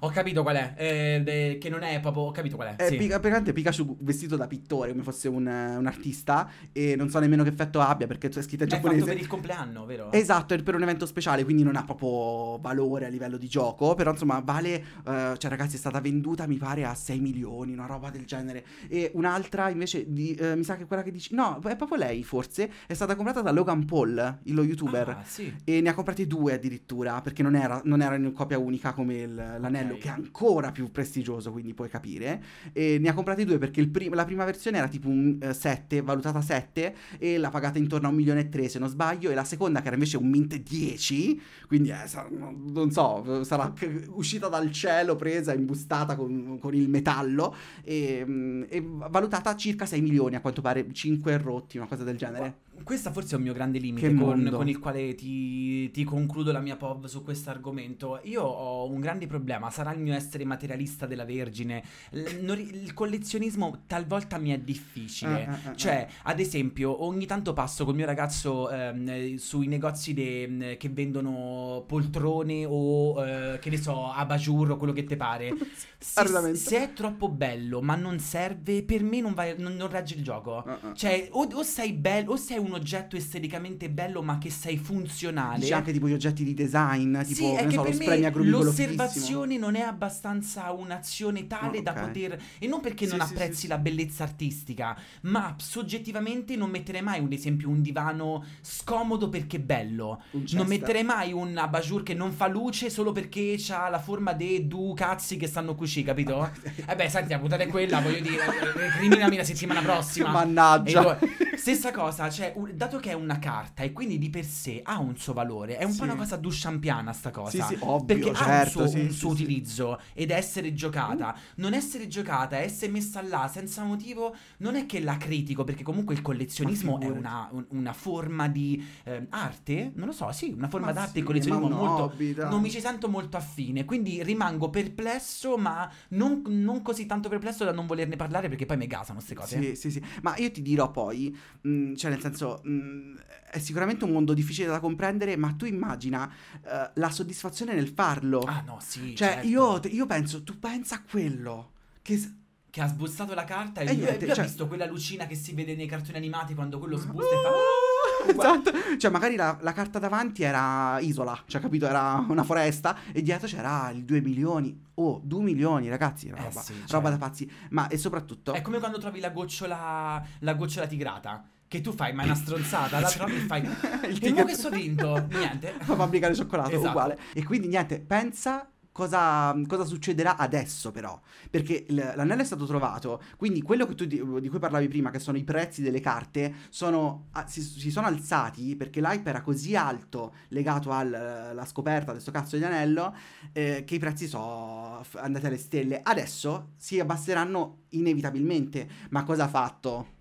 Ho 0.01 0.09
capito 0.09 0.41
qual 0.43 0.55
è. 0.57 0.73
eh, 0.77 1.21
de- 1.23 1.57
che 1.57 1.69
non 1.69 1.83
è 1.83 2.01
proprio. 2.01 2.23
Ho 2.23 2.31
capito 2.31 2.57
qual 2.57 2.69
è. 2.69 2.75
È 2.75 2.87
sì. 2.87 2.97
Pika- 2.97 3.15
praticamente 3.19 3.53
Pikachu 3.53 3.95
vestito 4.01 4.35
da 4.35 4.45
pittore, 4.47 4.91
come 4.91 5.03
fosse 5.03 5.29
un, 5.29 5.45
un 5.45 5.85
artista. 5.85 6.49
E 6.73 6.97
non 6.97 7.09
so 7.09 7.19
nemmeno 7.19 7.43
che 7.43 7.49
effetto 7.49 7.79
abbia 7.79 8.07
perché 8.07 8.27
è 8.27 8.31
scritto 8.41 8.63
in 8.63 8.69
È 8.69 8.73
fatto 8.73 8.81
giapponese. 8.89 9.05
per 9.05 9.17
il 9.17 9.27
compleanno, 9.27 9.85
vero? 9.85 10.11
Esatto, 10.11 10.53
è 10.53 10.61
per 10.61 10.75
un 10.75 10.81
evento 10.83 11.05
speciale, 11.05 11.45
quindi 11.45 11.63
non 11.63 11.77
ha 11.77 11.83
proprio 11.85 12.57
valore 12.59 13.05
a 13.05 13.09
livello 13.09 13.37
di 13.37 13.47
gioco. 13.47 13.95
Però 13.95 14.11
insomma, 14.11 14.41
vale. 14.43 14.73
eh, 15.05 15.33
cioè, 15.37 15.49
ragazzi, 15.49 15.75
è 15.75 15.79
stata 15.79 16.01
venduta, 16.01 16.45
mi 16.45 16.57
pare, 16.57 16.83
a 16.83 16.93
6 16.93 17.19
milioni, 17.21 17.71
una 17.71 17.85
roba 17.85 18.09
del 18.09 18.25
genere. 18.25 18.65
E 18.89 19.11
un'altra 19.13 19.69
invece, 19.69 20.11
di, 20.11 20.33
eh, 20.33 20.57
mi 20.57 20.63
sa 20.65 20.75
che 20.75 20.85
quella 20.85 21.03
che 21.03 21.11
dici. 21.11 21.33
No, 21.35 21.57
è 21.65 21.75
proprio 21.77 21.97
lei, 21.97 22.21
forse. 22.23 22.69
È 22.85 22.93
stata 22.93 23.15
comprata 23.15 23.39
da 23.41 23.51
Logan 23.51 23.85
Paul, 23.85 24.39
lo 24.43 24.63
youtuber. 24.63 24.87
Ah, 24.97 25.23
sì. 25.25 25.53
E 25.63 25.81
ne 25.81 25.89
ha 25.89 25.93
comprati 25.93 26.25
due 26.27 26.53
addirittura, 26.53 27.21
perché 27.21 27.43
non 27.43 27.55
era, 27.55 27.81
non 27.85 28.01
era 28.01 28.15
in 28.15 28.31
copia 28.33 28.57
unica 28.57 28.93
come 28.93 29.15
il- 29.21 29.35
l'anello, 29.35 29.93
Ok. 29.93 29.99
che 29.99 30.07
è 30.07 30.11
ancora 30.11 30.71
più 30.71 30.91
prestigioso, 30.91 31.51
quindi 31.51 31.73
puoi 31.73 31.89
capire. 31.89 32.43
E 32.73 32.97
ne 32.99 33.09
ha 33.09 33.13
comprati 33.13 33.45
due 33.45 33.57
perché 33.57 33.79
il 33.81 33.89
prim- 33.89 34.13
la 34.13 34.25
prima 34.25 34.45
versione 34.45 34.77
era 34.77 34.87
tipo 34.87 35.07
un 35.09 35.37
7, 35.53 36.01
valutata 36.01 36.41
7, 36.41 36.95
e 37.17 37.37
l'ha 37.37 37.49
pagata 37.49 37.77
intorno 37.77 38.07
a 38.07 38.09
un 38.09 38.15
milione 38.17 38.41
e 38.41 38.49
tre, 38.49 38.67
se 38.69 38.79
non 38.79 38.89
sbaglio, 38.89 39.29
e 39.29 39.33
la 39.33 39.43
seconda 39.43 39.79
che 39.81 39.87
era 39.87 39.95
invece 39.95 40.17
un 40.17 40.29
mint 40.29 40.55
10, 40.57 41.39
quindi 41.67 41.89
eh, 41.89 42.07
sa- 42.07 42.27
non 42.29 42.67
non 42.71 42.91
so, 42.91 43.43
sarà 43.43 43.71
c- 43.73 44.05
uscita 44.09 44.47
dal 44.47 44.71
cielo, 44.71 45.15
presa, 45.15 45.53
imbustata 45.53 46.15
con, 46.15 46.57
con 46.59 46.73
il 46.73 46.87
metallo, 46.89 47.55
e, 47.83 48.23
mm, 48.25 48.63
e 48.69 48.83
valutata 49.09 49.55
circa 49.55 49.85
6 49.85 50.01
milioni, 50.01 50.35
a 50.35 50.41
quanto 50.41 50.61
pare 50.61 50.85
5 50.91 51.37
rotti, 51.37 51.77
una 51.77 51.87
cosa 51.87 52.03
del 52.03 52.17
genere. 52.17 52.59
Questo 52.83 53.11
forse 53.11 53.33
è 53.33 53.37
un 53.37 53.43
mio 53.43 53.53
grande 53.53 53.77
limite 53.79 54.07
con, 54.25 54.49
con 54.57 54.67
il 54.69 54.79
quale 54.79 55.15
ti, 55.15 55.89
ti 55.91 56.03
concludo 56.03 56.51
la 56.51 56.59
mia 56.59 56.75
POV 56.75 57.05
su 57.05 57.23
questo 57.23 57.49
argomento. 57.49 58.19
Io 58.23 58.41
ho 58.43 58.89
un 58.89 58.99
grande 58.99 59.27
problema, 59.27 59.69
sarà 59.69 59.93
il 59.93 59.99
mio 59.99 60.13
essere 60.13 60.45
materialista 60.45 61.05
della 61.05 61.25
Vergine. 61.25 61.83
L- 62.11 62.39
non 62.41 62.59
il 62.59 62.93
collezionismo 62.93 63.83
talvolta 63.87 64.37
mi 64.37 64.49
è 64.51 64.59
difficile. 64.59 65.41
Eh, 65.45 65.69
eh, 65.69 65.71
eh, 65.71 65.75
Cioè, 65.75 66.07
ad 66.23 66.39
esempio, 66.39 67.03
ogni 67.03 67.25
tanto 67.25 67.53
passo 67.53 67.85
col 67.85 67.95
mio 67.95 68.05
ragazzo 68.05 68.69
ehm, 68.69 69.07
eh, 69.09 69.35
sui 69.37 69.67
negozi 69.67 70.13
de- 70.13 70.75
che 70.79 70.89
vendono 70.89 71.83
poltrone 71.87 72.65
o 72.67 73.25
eh, 73.25 73.59
che 73.59 73.69
ne 73.69 73.77
so, 73.77 74.11
abajur 74.11 74.71
o 74.71 74.77
quello 74.77 74.93
che 74.93 75.03
te 75.03 75.15
pare. 75.15 75.53
Se, 76.01 76.21
se 76.55 76.77
è 76.81 76.93
troppo 76.93 77.27
bello 77.27 77.81
ma 77.81 77.95
non 77.95 78.19
serve, 78.19 78.83
per 78.83 79.03
me 79.03 79.19
non, 79.19 79.33
vai- 79.33 79.55
non- 79.57 79.75
non 79.75 79.89
regge 79.89 80.15
il 80.15 80.23
gioco. 80.23 80.65
eh, 80.65 80.71
eh. 80.71 80.95
Cioè, 80.95 81.27
o, 81.31 81.45
o 81.53 81.61
sei 81.63 81.91
bello, 81.91 82.31
o 82.31 82.35
sei 82.37 82.57
un 82.57 82.68
oggetto 82.73 83.15
esteticamente 83.15 83.89
bello, 83.89 84.21
ma 84.21 84.37
che 84.37 84.49
sei 84.49 84.77
funzionale. 84.77 85.59
Dici 85.59 85.73
anche 85.73 85.91
tipo 85.91 86.07
gli 86.07 86.13
oggetti 86.13 86.43
di 86.43 86.53
design, 86.53 87.17
tipo 87.21 87.33
sì, 87.33 87.51
che 87.53 87.55
è 87.57 87.61
ne 87.63 87.67
che 87.67 87.75
so, 87.75 87.83
lo 87.83 87.89
me 87.89 87.91
fighissimo. 87.91 88.49
l'osservazione 88.59 89.57
non 89.57 89.75
è 89.75 89.81
abbastanza 89.81 90.71
un'azione 90.71 91.47
tale 91.47 91.79
Ah, 91.79 91.81
da 91.81 91.91
ok. 91.91 91.99
poter. 91.99 92.41
E 92.59 92.67
non 92.67 92.79
perché 92.81 93.05
Sì, 93.05 93.15
non 93.15 93.25
sì, 93.25 93.33
apprezzi 93.33 93.53
sì, 93.55 93.61
sì. 93.61 93.67
la 93.67 93.77
bellezza 93.77 94.23
artistica, 94.23 94.97
ma 95.21 95.55
soggettivamente 95.57 96.55
non 96.55 96.69
metterei 96.69 97.01
mai 97.01 97.19
un 97.19 97.31
esempio 97.31 97.69
un 97.69 97.81
divano 97.81 98.43
scomodo 98.61 99.29
perché 99.29 99.59
bello. 99.59 100.21
Un 100.31 100.43
Non 100.51 100.67
metterei 100.67 101.03
mai 101.03 101.31
un 101.33 101.57
abajur 101.57 102.03
che 102.03 102.13
non 102.13 102.31
fa 102.31 102.47
luce 102.47 102.89
solo 102.89 103.11
perché 103.11 103.57
ha 103.69 103.89
la 103.89 103.99
forma 103.99 104.33
dei 104.33 104.67
due 104.67 104.93
cazzi 104.93 105.37
che 105.37 105.47
stanno 105.47 105.75
qui, 105.75 105.87
capito? 106.03 106.49
Eh 106.89 106.95
beh, 106.95 107.09
senti, 107.09 107.31
la 107.31 107.39
puntata 107.39 107.63
è 107.63 107.67
quella, 107.67 107.99
voglio 108.01 108.19
dire, 108.21 108.43
eh, 108.45 108.89
criminami 108.97 109.35
la 109.37 109.43
settimana 109.43 109.81
prossima. 109.81 110.29
Mannaggia. 110.31 110.99
E 110.99 111.03
lo- 111.03 111.17
Stessa 111.55 111.91
cosa, 111.91 112.29
cioè, 112.29 112.53
un- 112.59 112.71
dato 112.75 112.97
che 112.99 113.11
è 113.11 113.13
una 113.13 113.39
carta 113.39 113.83
e 113.83 113.91
quindi 113.91 114.17
di 114.17 114.29
per 114.29 114.45
sé 114.45 114.81
ha 114.83 114.99
un 114.99 115.17
suo 115.17 115.33
valore, 115.33 115.77
è 115.77 115.83
un 115.83 115.91
Sì. 115.91 115.97
po' 115.99 116.03
una 116.03 116.15
cosa 116.15 116.35
duchampiana 116.35 117.13
sta 117.13 117.31
cosa. 117.31 117.49
Sì, 117.65 117.75
sì, 117.75 117.77
ovvio, 117.81 118.05
perché 118.05 118.29
ha 118.31 118.31
un 118.31 118.35
certo, 118.45 118.87
suo, 118.87 118.99
un 118.99 119.11
suo 119.11 119.29
utilizzo 119.29 119.99
ed 120.13 120.31
essere 120.31 120.73
giocata. 120.73 121.35
Non 121.55 121.73
essere 121.73 122.07
giocata, 122.07 122.57
essere 122.57 122.91
messa 122.91 123.21
là 123.21 123.47
senza 123.47 123.83
motivo, 123.83 124.35
non 124.57 124.75
è 124.75 124.85
che 124.85 124.99
la 124.99 125.17
critico, 125.17 125.63
perché 125.63 125.83
comunque 125.83 126.13
il 126.15 126.21
collezionismo 126.21 126.99
è 126.99 127.09
una, 127.09 127.47
un- 127.51 127.65
una 127.69 127.93
forma 127.93 128.47
di 128.47 128.83
ehm, 129.03 129.27
arte, 129.29 129.91
non 129.95 130.07
lo 130.07 130.13
so, 130.13 130.31
sì, 130.31 130.51
una 130.55 130.67
forma 130.67 130.87
Ma 130.87 130.93
d'arte, 130.93 131.19
il 131.19 131.25
collezionismo 131.25 131.69
molto... 131.69 132.03
hobby. 132.03 132.33
Non 132.35 132.61
mi 132.61 132.69
ci 132.69 132.79
sento 132.79 133.07
molto 133.09 133.37
affine, 133.37 133.85
quindi 133.85 134.23
rimango 134.23 134.69
perplesso, 134.69 135.57
ma 135.57 135.89
non, 136.09 136.41
non 136.47 136.81
così 136.81 137.05
tanto 137.05 137.29
perplesso 137.29 137.63
da 137.63 137.71
non 137.71 137.85
volerne 137.85 138.15
parlare 138.15 138.47
perché 138.49 138.65
poi 138.65 138.77
mi 138.77 138.87
gasano 138.87 139.17
queste 139.17 139.35
cose. 139.35 139.61
Sì, 139.61 139.75
sì, 139.75 139.91
sì. 139.91 140.03
Ma 140.21 140.35
io 140.37 140.51
ti 140.51 140.61
dirò 140.61 140.91
poi, 140.91 141.35
mh, 141.61 141.95
cioè 141.95 142.11
nel 142.11 142.21
senso, 142.21 142.48
mh, 142.63 143.15
è 143.51 143.59
sicuramente 143.59 144.03
un 144.05 144.11
mondo 144.11 144.33
difficile 144.33 144.67
da 144.67 144.79
comprendere, 144.79 145.35
ma 145.35 145.53
tu 145.53 145.65
immagina 145.65 146.31
eh, 146.63 146.91
la 146.93 147.09
soddisfazione 147.09 147.73
nel 147.73 147.87
farlo. 147.89 148.39
Ah 148.41 148.61
no, 148.65 148.77
sì. 148.81 149.15
cioè, 149.15 149.27
certo. 149.41 149.47
io, 149.47 149.79
io 149.85 150.05
penso, 150.05 150.43
tu 150.43 150.57
pensa 150.59 150.95
a 150.95 151.03
quello, 151.09 151.71
che 152.01 152.33
Che 152.71 152.81
ha 152.81 152.87
sbussato 152.87 153.33
la 153.33 153.45
carta 153.45 153.81
e, 153.81 153.85
E 153.85 153.93
lui, 153.93 154.03
niente, 154.03 154.25
lui 154.25 154.35
cioè- 154.35 154.43
ha 154.43 154.47
visto 154.47 154.67
quella 154.67 154.85
lucina 154.85 155.25
che 155.25 155.33
si 155.35 155.53
vede 155.53 155.75
nei 155.75 155.87
cartoni 155.87 156.17
animati 156.17 156.53
quando 156.53 156.77
quello 156.77 156.97
sbusta 156.97 157.33
e 157.35 157.41
fa... 157.41 157.49
Ah, 157.49 157.87
Esatto, 158.29 158.71
cioè 158.99 159.09
magari 159.09 159.35
la, 159.35 159.57
la 159.61 159.71
carta 159.73 159.97
davanti 159.97 160.43
era 160.43 160.99
isola, 160.99 161.41
cioè 161.47 161.59
capito, 161.61 161.87
era 161.87 162.23
una 162.29 162.43
foresta 162.43 162.97
e 163.13 163.21
dietro 163.23 163.47
c'era 163.47 163.89
il 163.91 164.03
2 164.03 164.21
milioni, 164.21 164.77
oh 164.95 165.19
2 165.23 165.41
milioni 165.41 165.89
ragazzi, 165.89 166.27
Eh 166.27 166.35
roba, 166.35 166.61
sì, 166.61 166.73
cioè- 166.73 166.89
roba 166.91 167.09
da 167.09 167.17
pazzi, 167.17 167.49
ma 167.71 167.87
e 167.87 167.97
soprattutto... 167.97 168.53
È 168.53 168.61
come 168.61 168.77
quando 168.79 168.99
trovi 168.99 169.19
la 169.19 169.29
gocciola, 169.29 170.23
la 170.39 170.53
gocciola 170.53 170.85
tigrata. 170.85 171.43
Che 171.69 171.81
tu 171.81 171.91
fai, 171.93 172.13
ma 172.13 172.23
è 172.23 172.25
una 172.25 172.33
stronzata, 172.33 172.99
la 172.99 173.07
trovi 173.07 173.35
e 173.35 173.39
fai... 173.41 173.61
Il 174.09 174.25
e 174.25 174.31
mo 174.31 174.43
che 174.43 174.55
sto 174.55 174.71
vinto? 174.71 175.27
Niente. 175.29 175.75
la 175.85 175.95
fabbrica 175.95 176.27
di 176.27 176.33
cioccolato 176.33 176.71
Esatto. 176.71 176.87
uguale. 176.87 177.19
E 177.31 177.43
quindi 177.43 177.67
niente, 177.67 177.99
pensa 177.99 178.67
cosa, 178.91 179.55
cosa 179.67 179.85
succederà 179.85 180.35
adesso 180.35 180.89
però, 180.91 181.21
perché 181.51 181.85
l'anello 181.89 182.41
è 182.41 182.43
stato 182.43 182.65
trovato, 182.65 183.21
quindi 183.37 183.61
quello 183.61 183.85
che 183.85 183.93
tu 183.93 184.05
di, 184.05 184.19
di 184.41 184.49
cui 184.49 184.57
parlavi 184.57 184.87
prima, 184.87 185.11
che 185.11 185.19
sono 185.19 185.37
i 185.37 185.43
prezzi 185.43 185.83
delle 185.83 185.99
carte, 185.99 186.55
sono, 186.69 187.27
si, 187.45 187.61
si 187.61 187.91
sono 187.91 188.07
alzati 188.07 188.75
perché 188.75 188.99
l'hype 188.99 189.29
era 189.29 189.41
così 189.41 189.75
alto 189.75 190.33
legato 190.47 190.91
alla 190.91 191.65
scoperta 191.65 192.13
di 192.13 192.19
sto 192.19 192.31
cazzo 192.31 192.57
di 192.57 192.63
anello 192.63 193.15
eh, 193.53 193.83
che 193.85 193.93
i 193.93 193.99
prezzi 193.99 194.27
sono 194.27 195.03
andati 195.17 195.45
alle 195.45 195.57
stelle. 195.57 196.01
Adesso 196.01 196.71
si 196.77 196.99
abbasseranno 196.99 197.83
inevitabilmente, 197.89 198.89
ma 199.11 199.23
cosa 199.23 199.43
ha 199.43 199.47
fatto? 199.47 200.17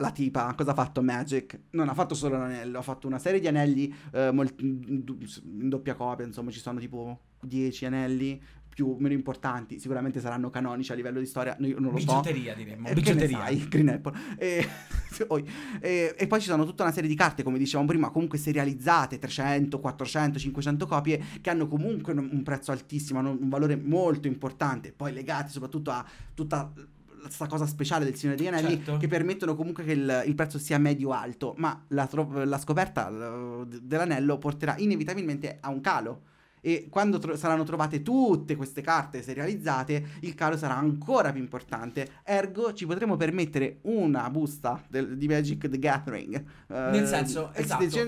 La 0.00 0.12
tipa, 0.12 0.54
cosa 0.56 0.70
ha 0.70 0.74
fatto 0.74 1.02
Magic? 1.02 1.58
Non 1.70 1.88
ha 1.88 1.94
fatto 1.94 2.14
solo 2.14 2.38
l'anello, 2.38 2.78
ha 2.78 2.82
fatto 2.82 3.08
una 3.08 3.18
serie 3.18 3.40
di 3.40 3.48
anelli 3.48 3.92
eh, 4.12 4.30
molti- 4.30 4.64
in 4.64 5.68
doppia 5.68 5.94
copia, 5.96 6.24
insomma 6.24 6.52
ci 6.52 6.60
sono 6.60 6.78
tipo 6.78 7.18
10 7.40 7.84
anelli 7.86 8.40
più 8.68 8.90
o 8.90 8.96
meno 9.00 9.14
importanti, 9.14 9.80
sicuramente 9.80 10.20
saranno 10.20 10.50
canonici 10.50 10.92
a 10.92 10.94
livello 10.94 11.18
di 11.18 11.26
storia, 11.26 11.56
non 11.58 11.72
lo 11.82 11.88
so. 11.88 11.94
Bigiotteria 11.96 12.54
diremmo, 12.54 12.86
Eh, 12.86 12.92
bigiotteria. 12.94 13.38
sai, 13.38 13.66
Green 13.68 13.88
Apple. 13.88 14.12
E. 14.38 14.68
E- 15.80 16.14
e 16.16 16.26
poi 16.28 16.40
ci 16.40 16.46
sono 16.46 16.64
tutta 16.64 16.84
una 16.84 16.92
serie 16.92 17.08
di 17.08 17.16
carte, 17.16 17.42
come 17.42 17.58
dicevamo 17.58 17.88
prima, 17.88 18.10
comunque 18.10 18.38
serializzate, 18.38 19.18
300, 19.18 19.80
400, 19.80 20.38
500 20.38 20.86
copie, 20.86 21.20
che 21.40 21.50
hanno 21.50 21.66
comunque 21.66 22.12
un, 22.12 22.28
un 22.30 22.42
prezzo 22.44 22.70
altissimo, 22.70 23.18
hanno 23.18 23.30
un 23.32 23.48
valore 23.48 23.74
molto 23.74 24.28
importante, 24.28 24.92
poi 24.92 25.12
legati 25.12 25.50
soprattutto 25.50 25.90
a 25.90 26.06
tutta 26.34 26.72
questa 27.20 27.46
cosa 27.46 27.66
speciale 27.66 28.04
del 28.04 28.14
Signore 28.16 28.36
degli 28.38 28.46
Anelli, 28.48 28.76
Certo. 28.76 28.96
che 28.96 29.08
permettono 29.08 29.54
comunque 29.54 29.84
che 29.84 29.92
il, 29.92 30.22
il 30.26 30.34
prezzo 30.34 30.58
sia 30.58 30.78
medio-alto, 30.78 31.54
ma 31.58 31.84
la, 31.88 32.06
tro- 32.06 32.44
la 32.44 32.58
scoperta 32.58 33.10
l- 33.10 33.66
dell'anello 33.82 34.38
porterà 34.38 34.76
inevitabilmente 34.78 35.58
a 35.60 35.68
un 35.70 35.80
calo. 35.80 36.22
E 36.68 36.88
quando 36.90 37.18
tro- 37.18 37.34
saranno 37.34 37.64
trovate 37.64 38.02
tutte 38.02 38.54
queste 38.54 38.82
carte 38.82 39.22
serializzate, 39.22 40.04
il 40.20 40.34
calo 40.34 40.54
sarà 40.58 40.76
ancora 40.76 41.32
più 41.32 41.40
importante. 41.40 42.10
Ergo, 42.24 42.74
ci 42.74 42.84
potremo 42.84 43.16
permettere 43.16 43.78
una 43.84 44.28
busta 44.28 44.82
del- 44.86 45.16
di 45.16 45.26
Magic 45.28 45.66
the 45.66 45.78
Gathering. 45.78 46.34
eh, 46.36 46.90
Nel 46.90 47.06
senso, 47.06 47.50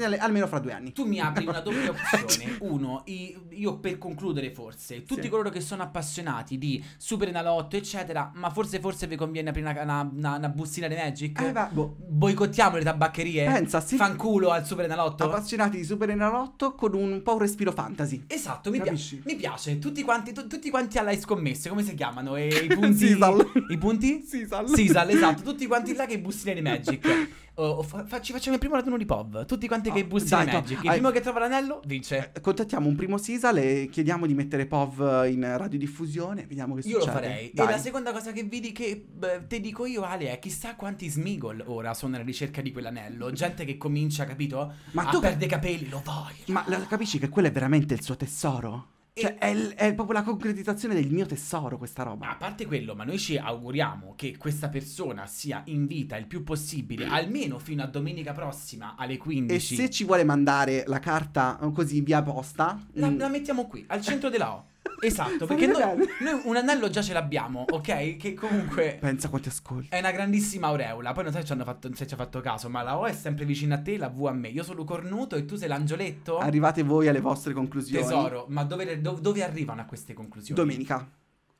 alle- 0.04 0.18
almeno 0.18 0.46
fra 0.46 0.58
due 0.58 0.72
anni. 0.74 0.92
Tu 0.92 1.06
mi 1.06 1.18
apri 1.20 1.46
una 1.46 1.60
doppia 1.60 1.88
opzione. 1.90 2.58
Uno, 2.60 3.02
io 3.06 3.78
per 3.78 3.96
concludere 3.96 4.50
forse, 4.52 5.04
tutti 5.04 5.22
Sì. 5.22 5.28
coloro 5.30 5.48
che 5.48 5.62
sono 5.62 5.82
appassionati 5.82 6.58
di 6.58 6.84
Super 6.98 7.28
Enalotto, 7.28 7.76
eccetera, 7.76 8.30
ma 8.34 8.50
forse 8.50 8.78
forse 8.78 9.06
vi 9.06 9.16
conviene 9.16 9.48
aprire 9.48 9.70
una, 9.70 9.82
una, 9.82 10.10
una- 10.14 10.36
una 10.36 10.48
bustina 10.50 10.86
di 10.86 10.96
Magic? 10.96 11.40
Eh, 11.40 11.52
va- 11.52 11.70
boh. 11.72 11.96
Boicottiamo 11.98 12.76
le 12.76 12.84
tabaccherie? 12.84 13.44
Pensa, 13.46 13.80
sì. 13.80 13.96
Fanculo 13.96 14.50
al 14.50 14.66
Super 14.66 14.84
Enalotto? 14.84 15.24
Appassionati 15.24 15.78
di 15.78 15.84
Super 15.84 16.10
Enalotto 16.10 16.74
con 16.74 16.92
un 16.94 17.22
po' 17.22 17.32
un 17.32 17.38
respiro 17.38 17.72
fantasy. 17.72 18.24
Esatto, 18.26 18.48
mi, 18.66 18.76
pia- 18.78 18.84
Capisci? 18.84 19.22
mi 19.24 19.36
piace. 19.36 19.78
Tutti 19.78 20.02
quanti, 20.02 20.32
tu- 20.32 20.46
tutti 20.46 20.70
quanti 20.70 20.98
alle 20.98 21.18
scommesse, 21.18 21.68
come 21.68 21.82
si 21.82 21.94
chiamano? 21.94 22.36
E 22.36 22.48
I 22.48 22.66
punti. 22.74 23.06
Sisal. 23.08 23.52
I 23.68 23.78
punti? 23.78 24.24
Sisal. 24.26 24.68
Sisal, 24.68 25.10
esatto. 25.10 25.42
Tutti 25.50 25.66
quanti 25.66 25.94
là 25.94 26.06
che 26.06 26.18
bustine 26.18 26.54
di 26.54 26.60
Magic. 26.62 27.06
Oh, 27.62 27.82
fa- 27.82 28.04
facci- 28.06 28.32
facciamo 28.32 28.54
il 28.54 28.60
primo 28.60 28.74
raduno 28.76 28.96
di 28.96 29.04
POV. 29.04 29.44
Tutti 29.44 29.66
quanti 29.66 29.90
che 29.90 30.00
Oh, 30.00 30.06
bustine 30.06 30.44
dai, 30.44 30.46
di 30.46 30.50
to- 30.50 30.56
Magic. 30.60 30.82
Il 30.82 30.88
hai- 30.88 30.94
primo 30.96 31.10
che 31.10 31.20
trova 31.20 31.38
l'anello 31.40 31.80
vince. 31.84 32.30
Eh, 32.34 32.40
Contattiamo 32.40 32.88
un 32.88 32.96
primo 32.96 33.18
Sisal 33.18 33.58
e 33.58 33.88
chiediamo 33.90 34.26
di 34.26 34.34
mettere 34.34 34.66
POV 34.66 35.26
in 35.30 35.56
radiodiffusione. 35.56 36.46
Vediamo 36.46 36.74
che 36.74 36.88
Io 36.88 36.98
lo 36.98 37.04
succede. 37.04 37.20
farei. 37.26 37.50
Dai. 37.52 37.66
E 37.66 37.70
la 37.70 37.78
seconda 37.78 38.12
cosa 38.12 38.32
che 38.32 38.44
vedi 38.44 38.72
che 38.72 39.04
beh, 39.10 39.46
te 39.46 39.60
dico 39.60 39.84
io, 39.86 40.02
Ale, 40.02 40.30
è 40.32 40.38
chissà 40.38 40.74
quanti 40.74 41.08
Smigol 41.08 41.62
ora 41.66 41.92
sono 41.94 42.16
alla 42.16 42.24
ricerca 42.24 42.60
di 42.62 42.72
quell'anello. 42.72 43.30
Gente 43.32 43.64
che 43.64 43.76
comincia, 43.76 44.24
capito? 44.24 44.72
Ma 44.92 45.06
a 45.06 45.10
tu- 45.10 45.20
perdere 45.20 45.44
i 45.44 45.48
capelli, 45.48 45.88
lo 45.88 46.02
voglio. 46.04 46.44
Ma 46.46 46.64
la- 46.66 46.86
capisci 46.86 47.18
che 47.18 47.28
quello 47.28 47.48
è 47.48 47.52
veramente 47.52 47.94
il 47.94 48.02
suo 48.02 48.16
tesoro? 48.16 48.86
E- 49.20 49.22
Cioè, 49.22 49.38
è, 49.38 49.46
il- 49.48 49.72
è 49.74 49.94
proprio 49.94 50.18
la 50.18 50.22
concretizzazione 50.24 50.94
del 50.94 51.10
mio 51.10 51.26
tesoro, 51.26 51.76
questa 51.76 52.02
roba. 52.02 52.30
A 52.30 52.36
parte 52.36 52.66
quello, 52.66 52.94
ma 52.94 53.04
noi 53.04 53.18
ci 53.18 53.36
auguriamo 53.36 54.14
che 54.16 54.36
questa 54.38 54.68
persona 54.68 55.26
sia 55.26 55.62
in 55.66 55.86
vita 55.86 56.16
il 56.16 56.26
più 56.26 56.42
possibile, 56.42 57.06
almeno 57.06 57.58
fino 57.58 57.82
a 57.82 57.86
domenica 57.86 58.32
prossima 58.32 58.94
alle 58.96 59.14
E 59.14 59.18
15. 59.18 59.74
se 59.76 59.90
ci 59.90 60.04
vuole 60.04 60.24
mandare 60.24 60.84
la 60.86 60.98
carta 60.98 61.58
eh, 61.60 61.70
così 61.72 62.00
via 62.00 62.22
posta, 62.22 62.78
La, 62.92 63.10
mm, 63.10 63.18
la 63.18 63.28
mettiamo 63.28 63.66
qui, 63.66 63.84
al 63.88 64.00
centro 64.00 64.28
della 64.30 64.54
O. 64.54 64.64
Esatto, 65.02 65.46
perché 65.46 65.66
noi, 65.66 65.80
noi 66.20 66.40
un 66.44 66.56
anello 66.56 66.88
già 66.90 67.02
ce 67.02 67.12
l'abbiamo, 67.12 67.64
ok? 67.68 68.16
Che 68.16 68.34
comunque 68.34 68.98
pensa 69.00 69.28
quanti 69.28 69.48
ascolti. 69.48 69.88
è 69.90 69.98
una 69.98 70.10
grandissima 70.10 70.68
aureola. 70.68 71.12
Poi 71.12 71.24
non 71.24 71.32
so 71.32 71.38
se 71.38 71.44
ci 71.44 71.52
hanno 71.52 71.64
fatto, 71.64 71.90
se 71.94 72.06
ci 72.06 72.14
ha 72.14 72.16
fatto 72.16 72.40
caso, 72.40 72.68
ma 72.68 72.82
la 72.82 72.98
O 72.98 73.06
è 73.06 73.12
sempre 73.12 73.44
vicina 73.44 73.76
a 73.76 73.80
te, 73.80 73.96
la 73.96 74.08
V 74.08 74.26
a 74.26 74.32
me. 74.32 74.48
Io 74.48 74.62
sono 74.62 74.84
cornuto 74.84 75.36
e 75.36 75.44
tu 75.44 75.56
sei 75.56 75.68
l'angioletto. 75.68 76.38
Arrivate 76.38 76.82
voi 76.82 77.08
alle 77.08 77.20
vostre 77.20 77.52
conclusioni. 77.52 78.02
Tesoro, 78.04 78.46
ma 78.48 78.64
dove, 78.64 79.00
dove- 79.00 79.20
dove 79.20 79.42
arrivano 79.42 79.80
a 79.80 79.84
queste 79.84 80.12
conclusioni? 80.12 80.60
Domenica. 80.60 81.08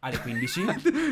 Alle 0.03 0.19
15? 0.19 0.65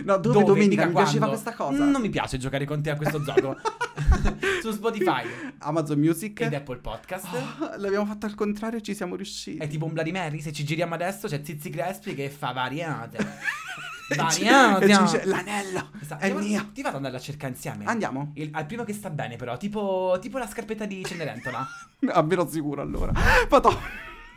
No, 0.04 0.16
dove, 0.16 0.44
domenica? 0.44 0.86
Mi 0.86 0.92
piaceva 0.92 1.26
quando? 1.26 1.28
questa 1.28 1.52
cosa. 1.52 1.84
Non 1.84 2.00
mi 2.00 2.08
piace 2.08 2.38
giocare 2.38 2.64
con 2.64 2.80
te 2.82 2.90
a 2.90 2.96
questo 2.96 3.22
gioco. 3.22 3.56
Su 4.62 4.70
Spotify 4.72 5.26
Amazon 5.58 5.98
Music. 5.98 6.40
ed 6.40 6.54
Apple 6.54 6.78
Podcast. 6.78 7.26
Oh, 7.60 7.76
l'abbiamo 7.76 8.06
fatto 8.06 8.24
al 8.26 8.34
contrario 8.34 8.78
e 8.78 8.82
ci 8.82 8.94
siamo 8.94 9.14
riusciti. 9.16 9.58
È 9.58 9.66
tipo 9.68 9.84
un 9.84 9.92
Bloody 9.92 10.12
Mary. 10.12 10.40
Se 10.40 10.52
ci 10.52 10.64
giriamo 10.64 10.94
adesso 10.94 11.28
c'è 11.28 11.42
Zizi 11.44 11.68
Crespi 11.68 12.14
che 12.14 12.30
fa 12.30 12.52
variante. 12.52 13.18
E 14.10 14.14
ci- 14.30 14.42
variante. 14.44 14.84
e 14.86 15.06
ci 15.06 15.20
l'anello 15.28 15.90
Esatto. 16.00 16.24
è 16.24 16.32
mio. 16.32 16.70
Ti 16.72 16.80
vado 16.80 16.96
ad 16.96 17.04
andare 17.04 17.16
a 17.18 17.20
cercare 17.20 17.52
insieme. 17.52 17.84
Andiamo? 17.84 18.30
Il- 18.36 18.48
al 18.52 18.64
primo 18.64 18.82
che 18.82 18.94
sta 18.94 19.10
bene, 19.10 19.36
però, 19.36 19.58
tipo, 19.58 20.16
tipo 20.18 20.38
la 20.38 20.46
scarpetta 20.46 20.86
di 20.86 21.04
Cenerentola. 21.04 21.66
Almeno 22.12 22.48
sicuro 22.48 22.80
allora. 22.80 23.12
Vado. 23.50 23.68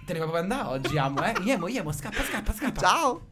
Te 0.05 0.11
ne 0.11 0.19
proprio 0.19 0.41
andare 0.41 0.67
oggi, 0.67 0.97
amo, 0.97 1.23
eh? 1.23 1.33
Iemo, 1.45 1.69
iemo, 1.69 1.89
scappa, 1.93 2.21
scappa, 2.21 2.51
scappa. 2.51 2.81
Ciao. 2.81 3.27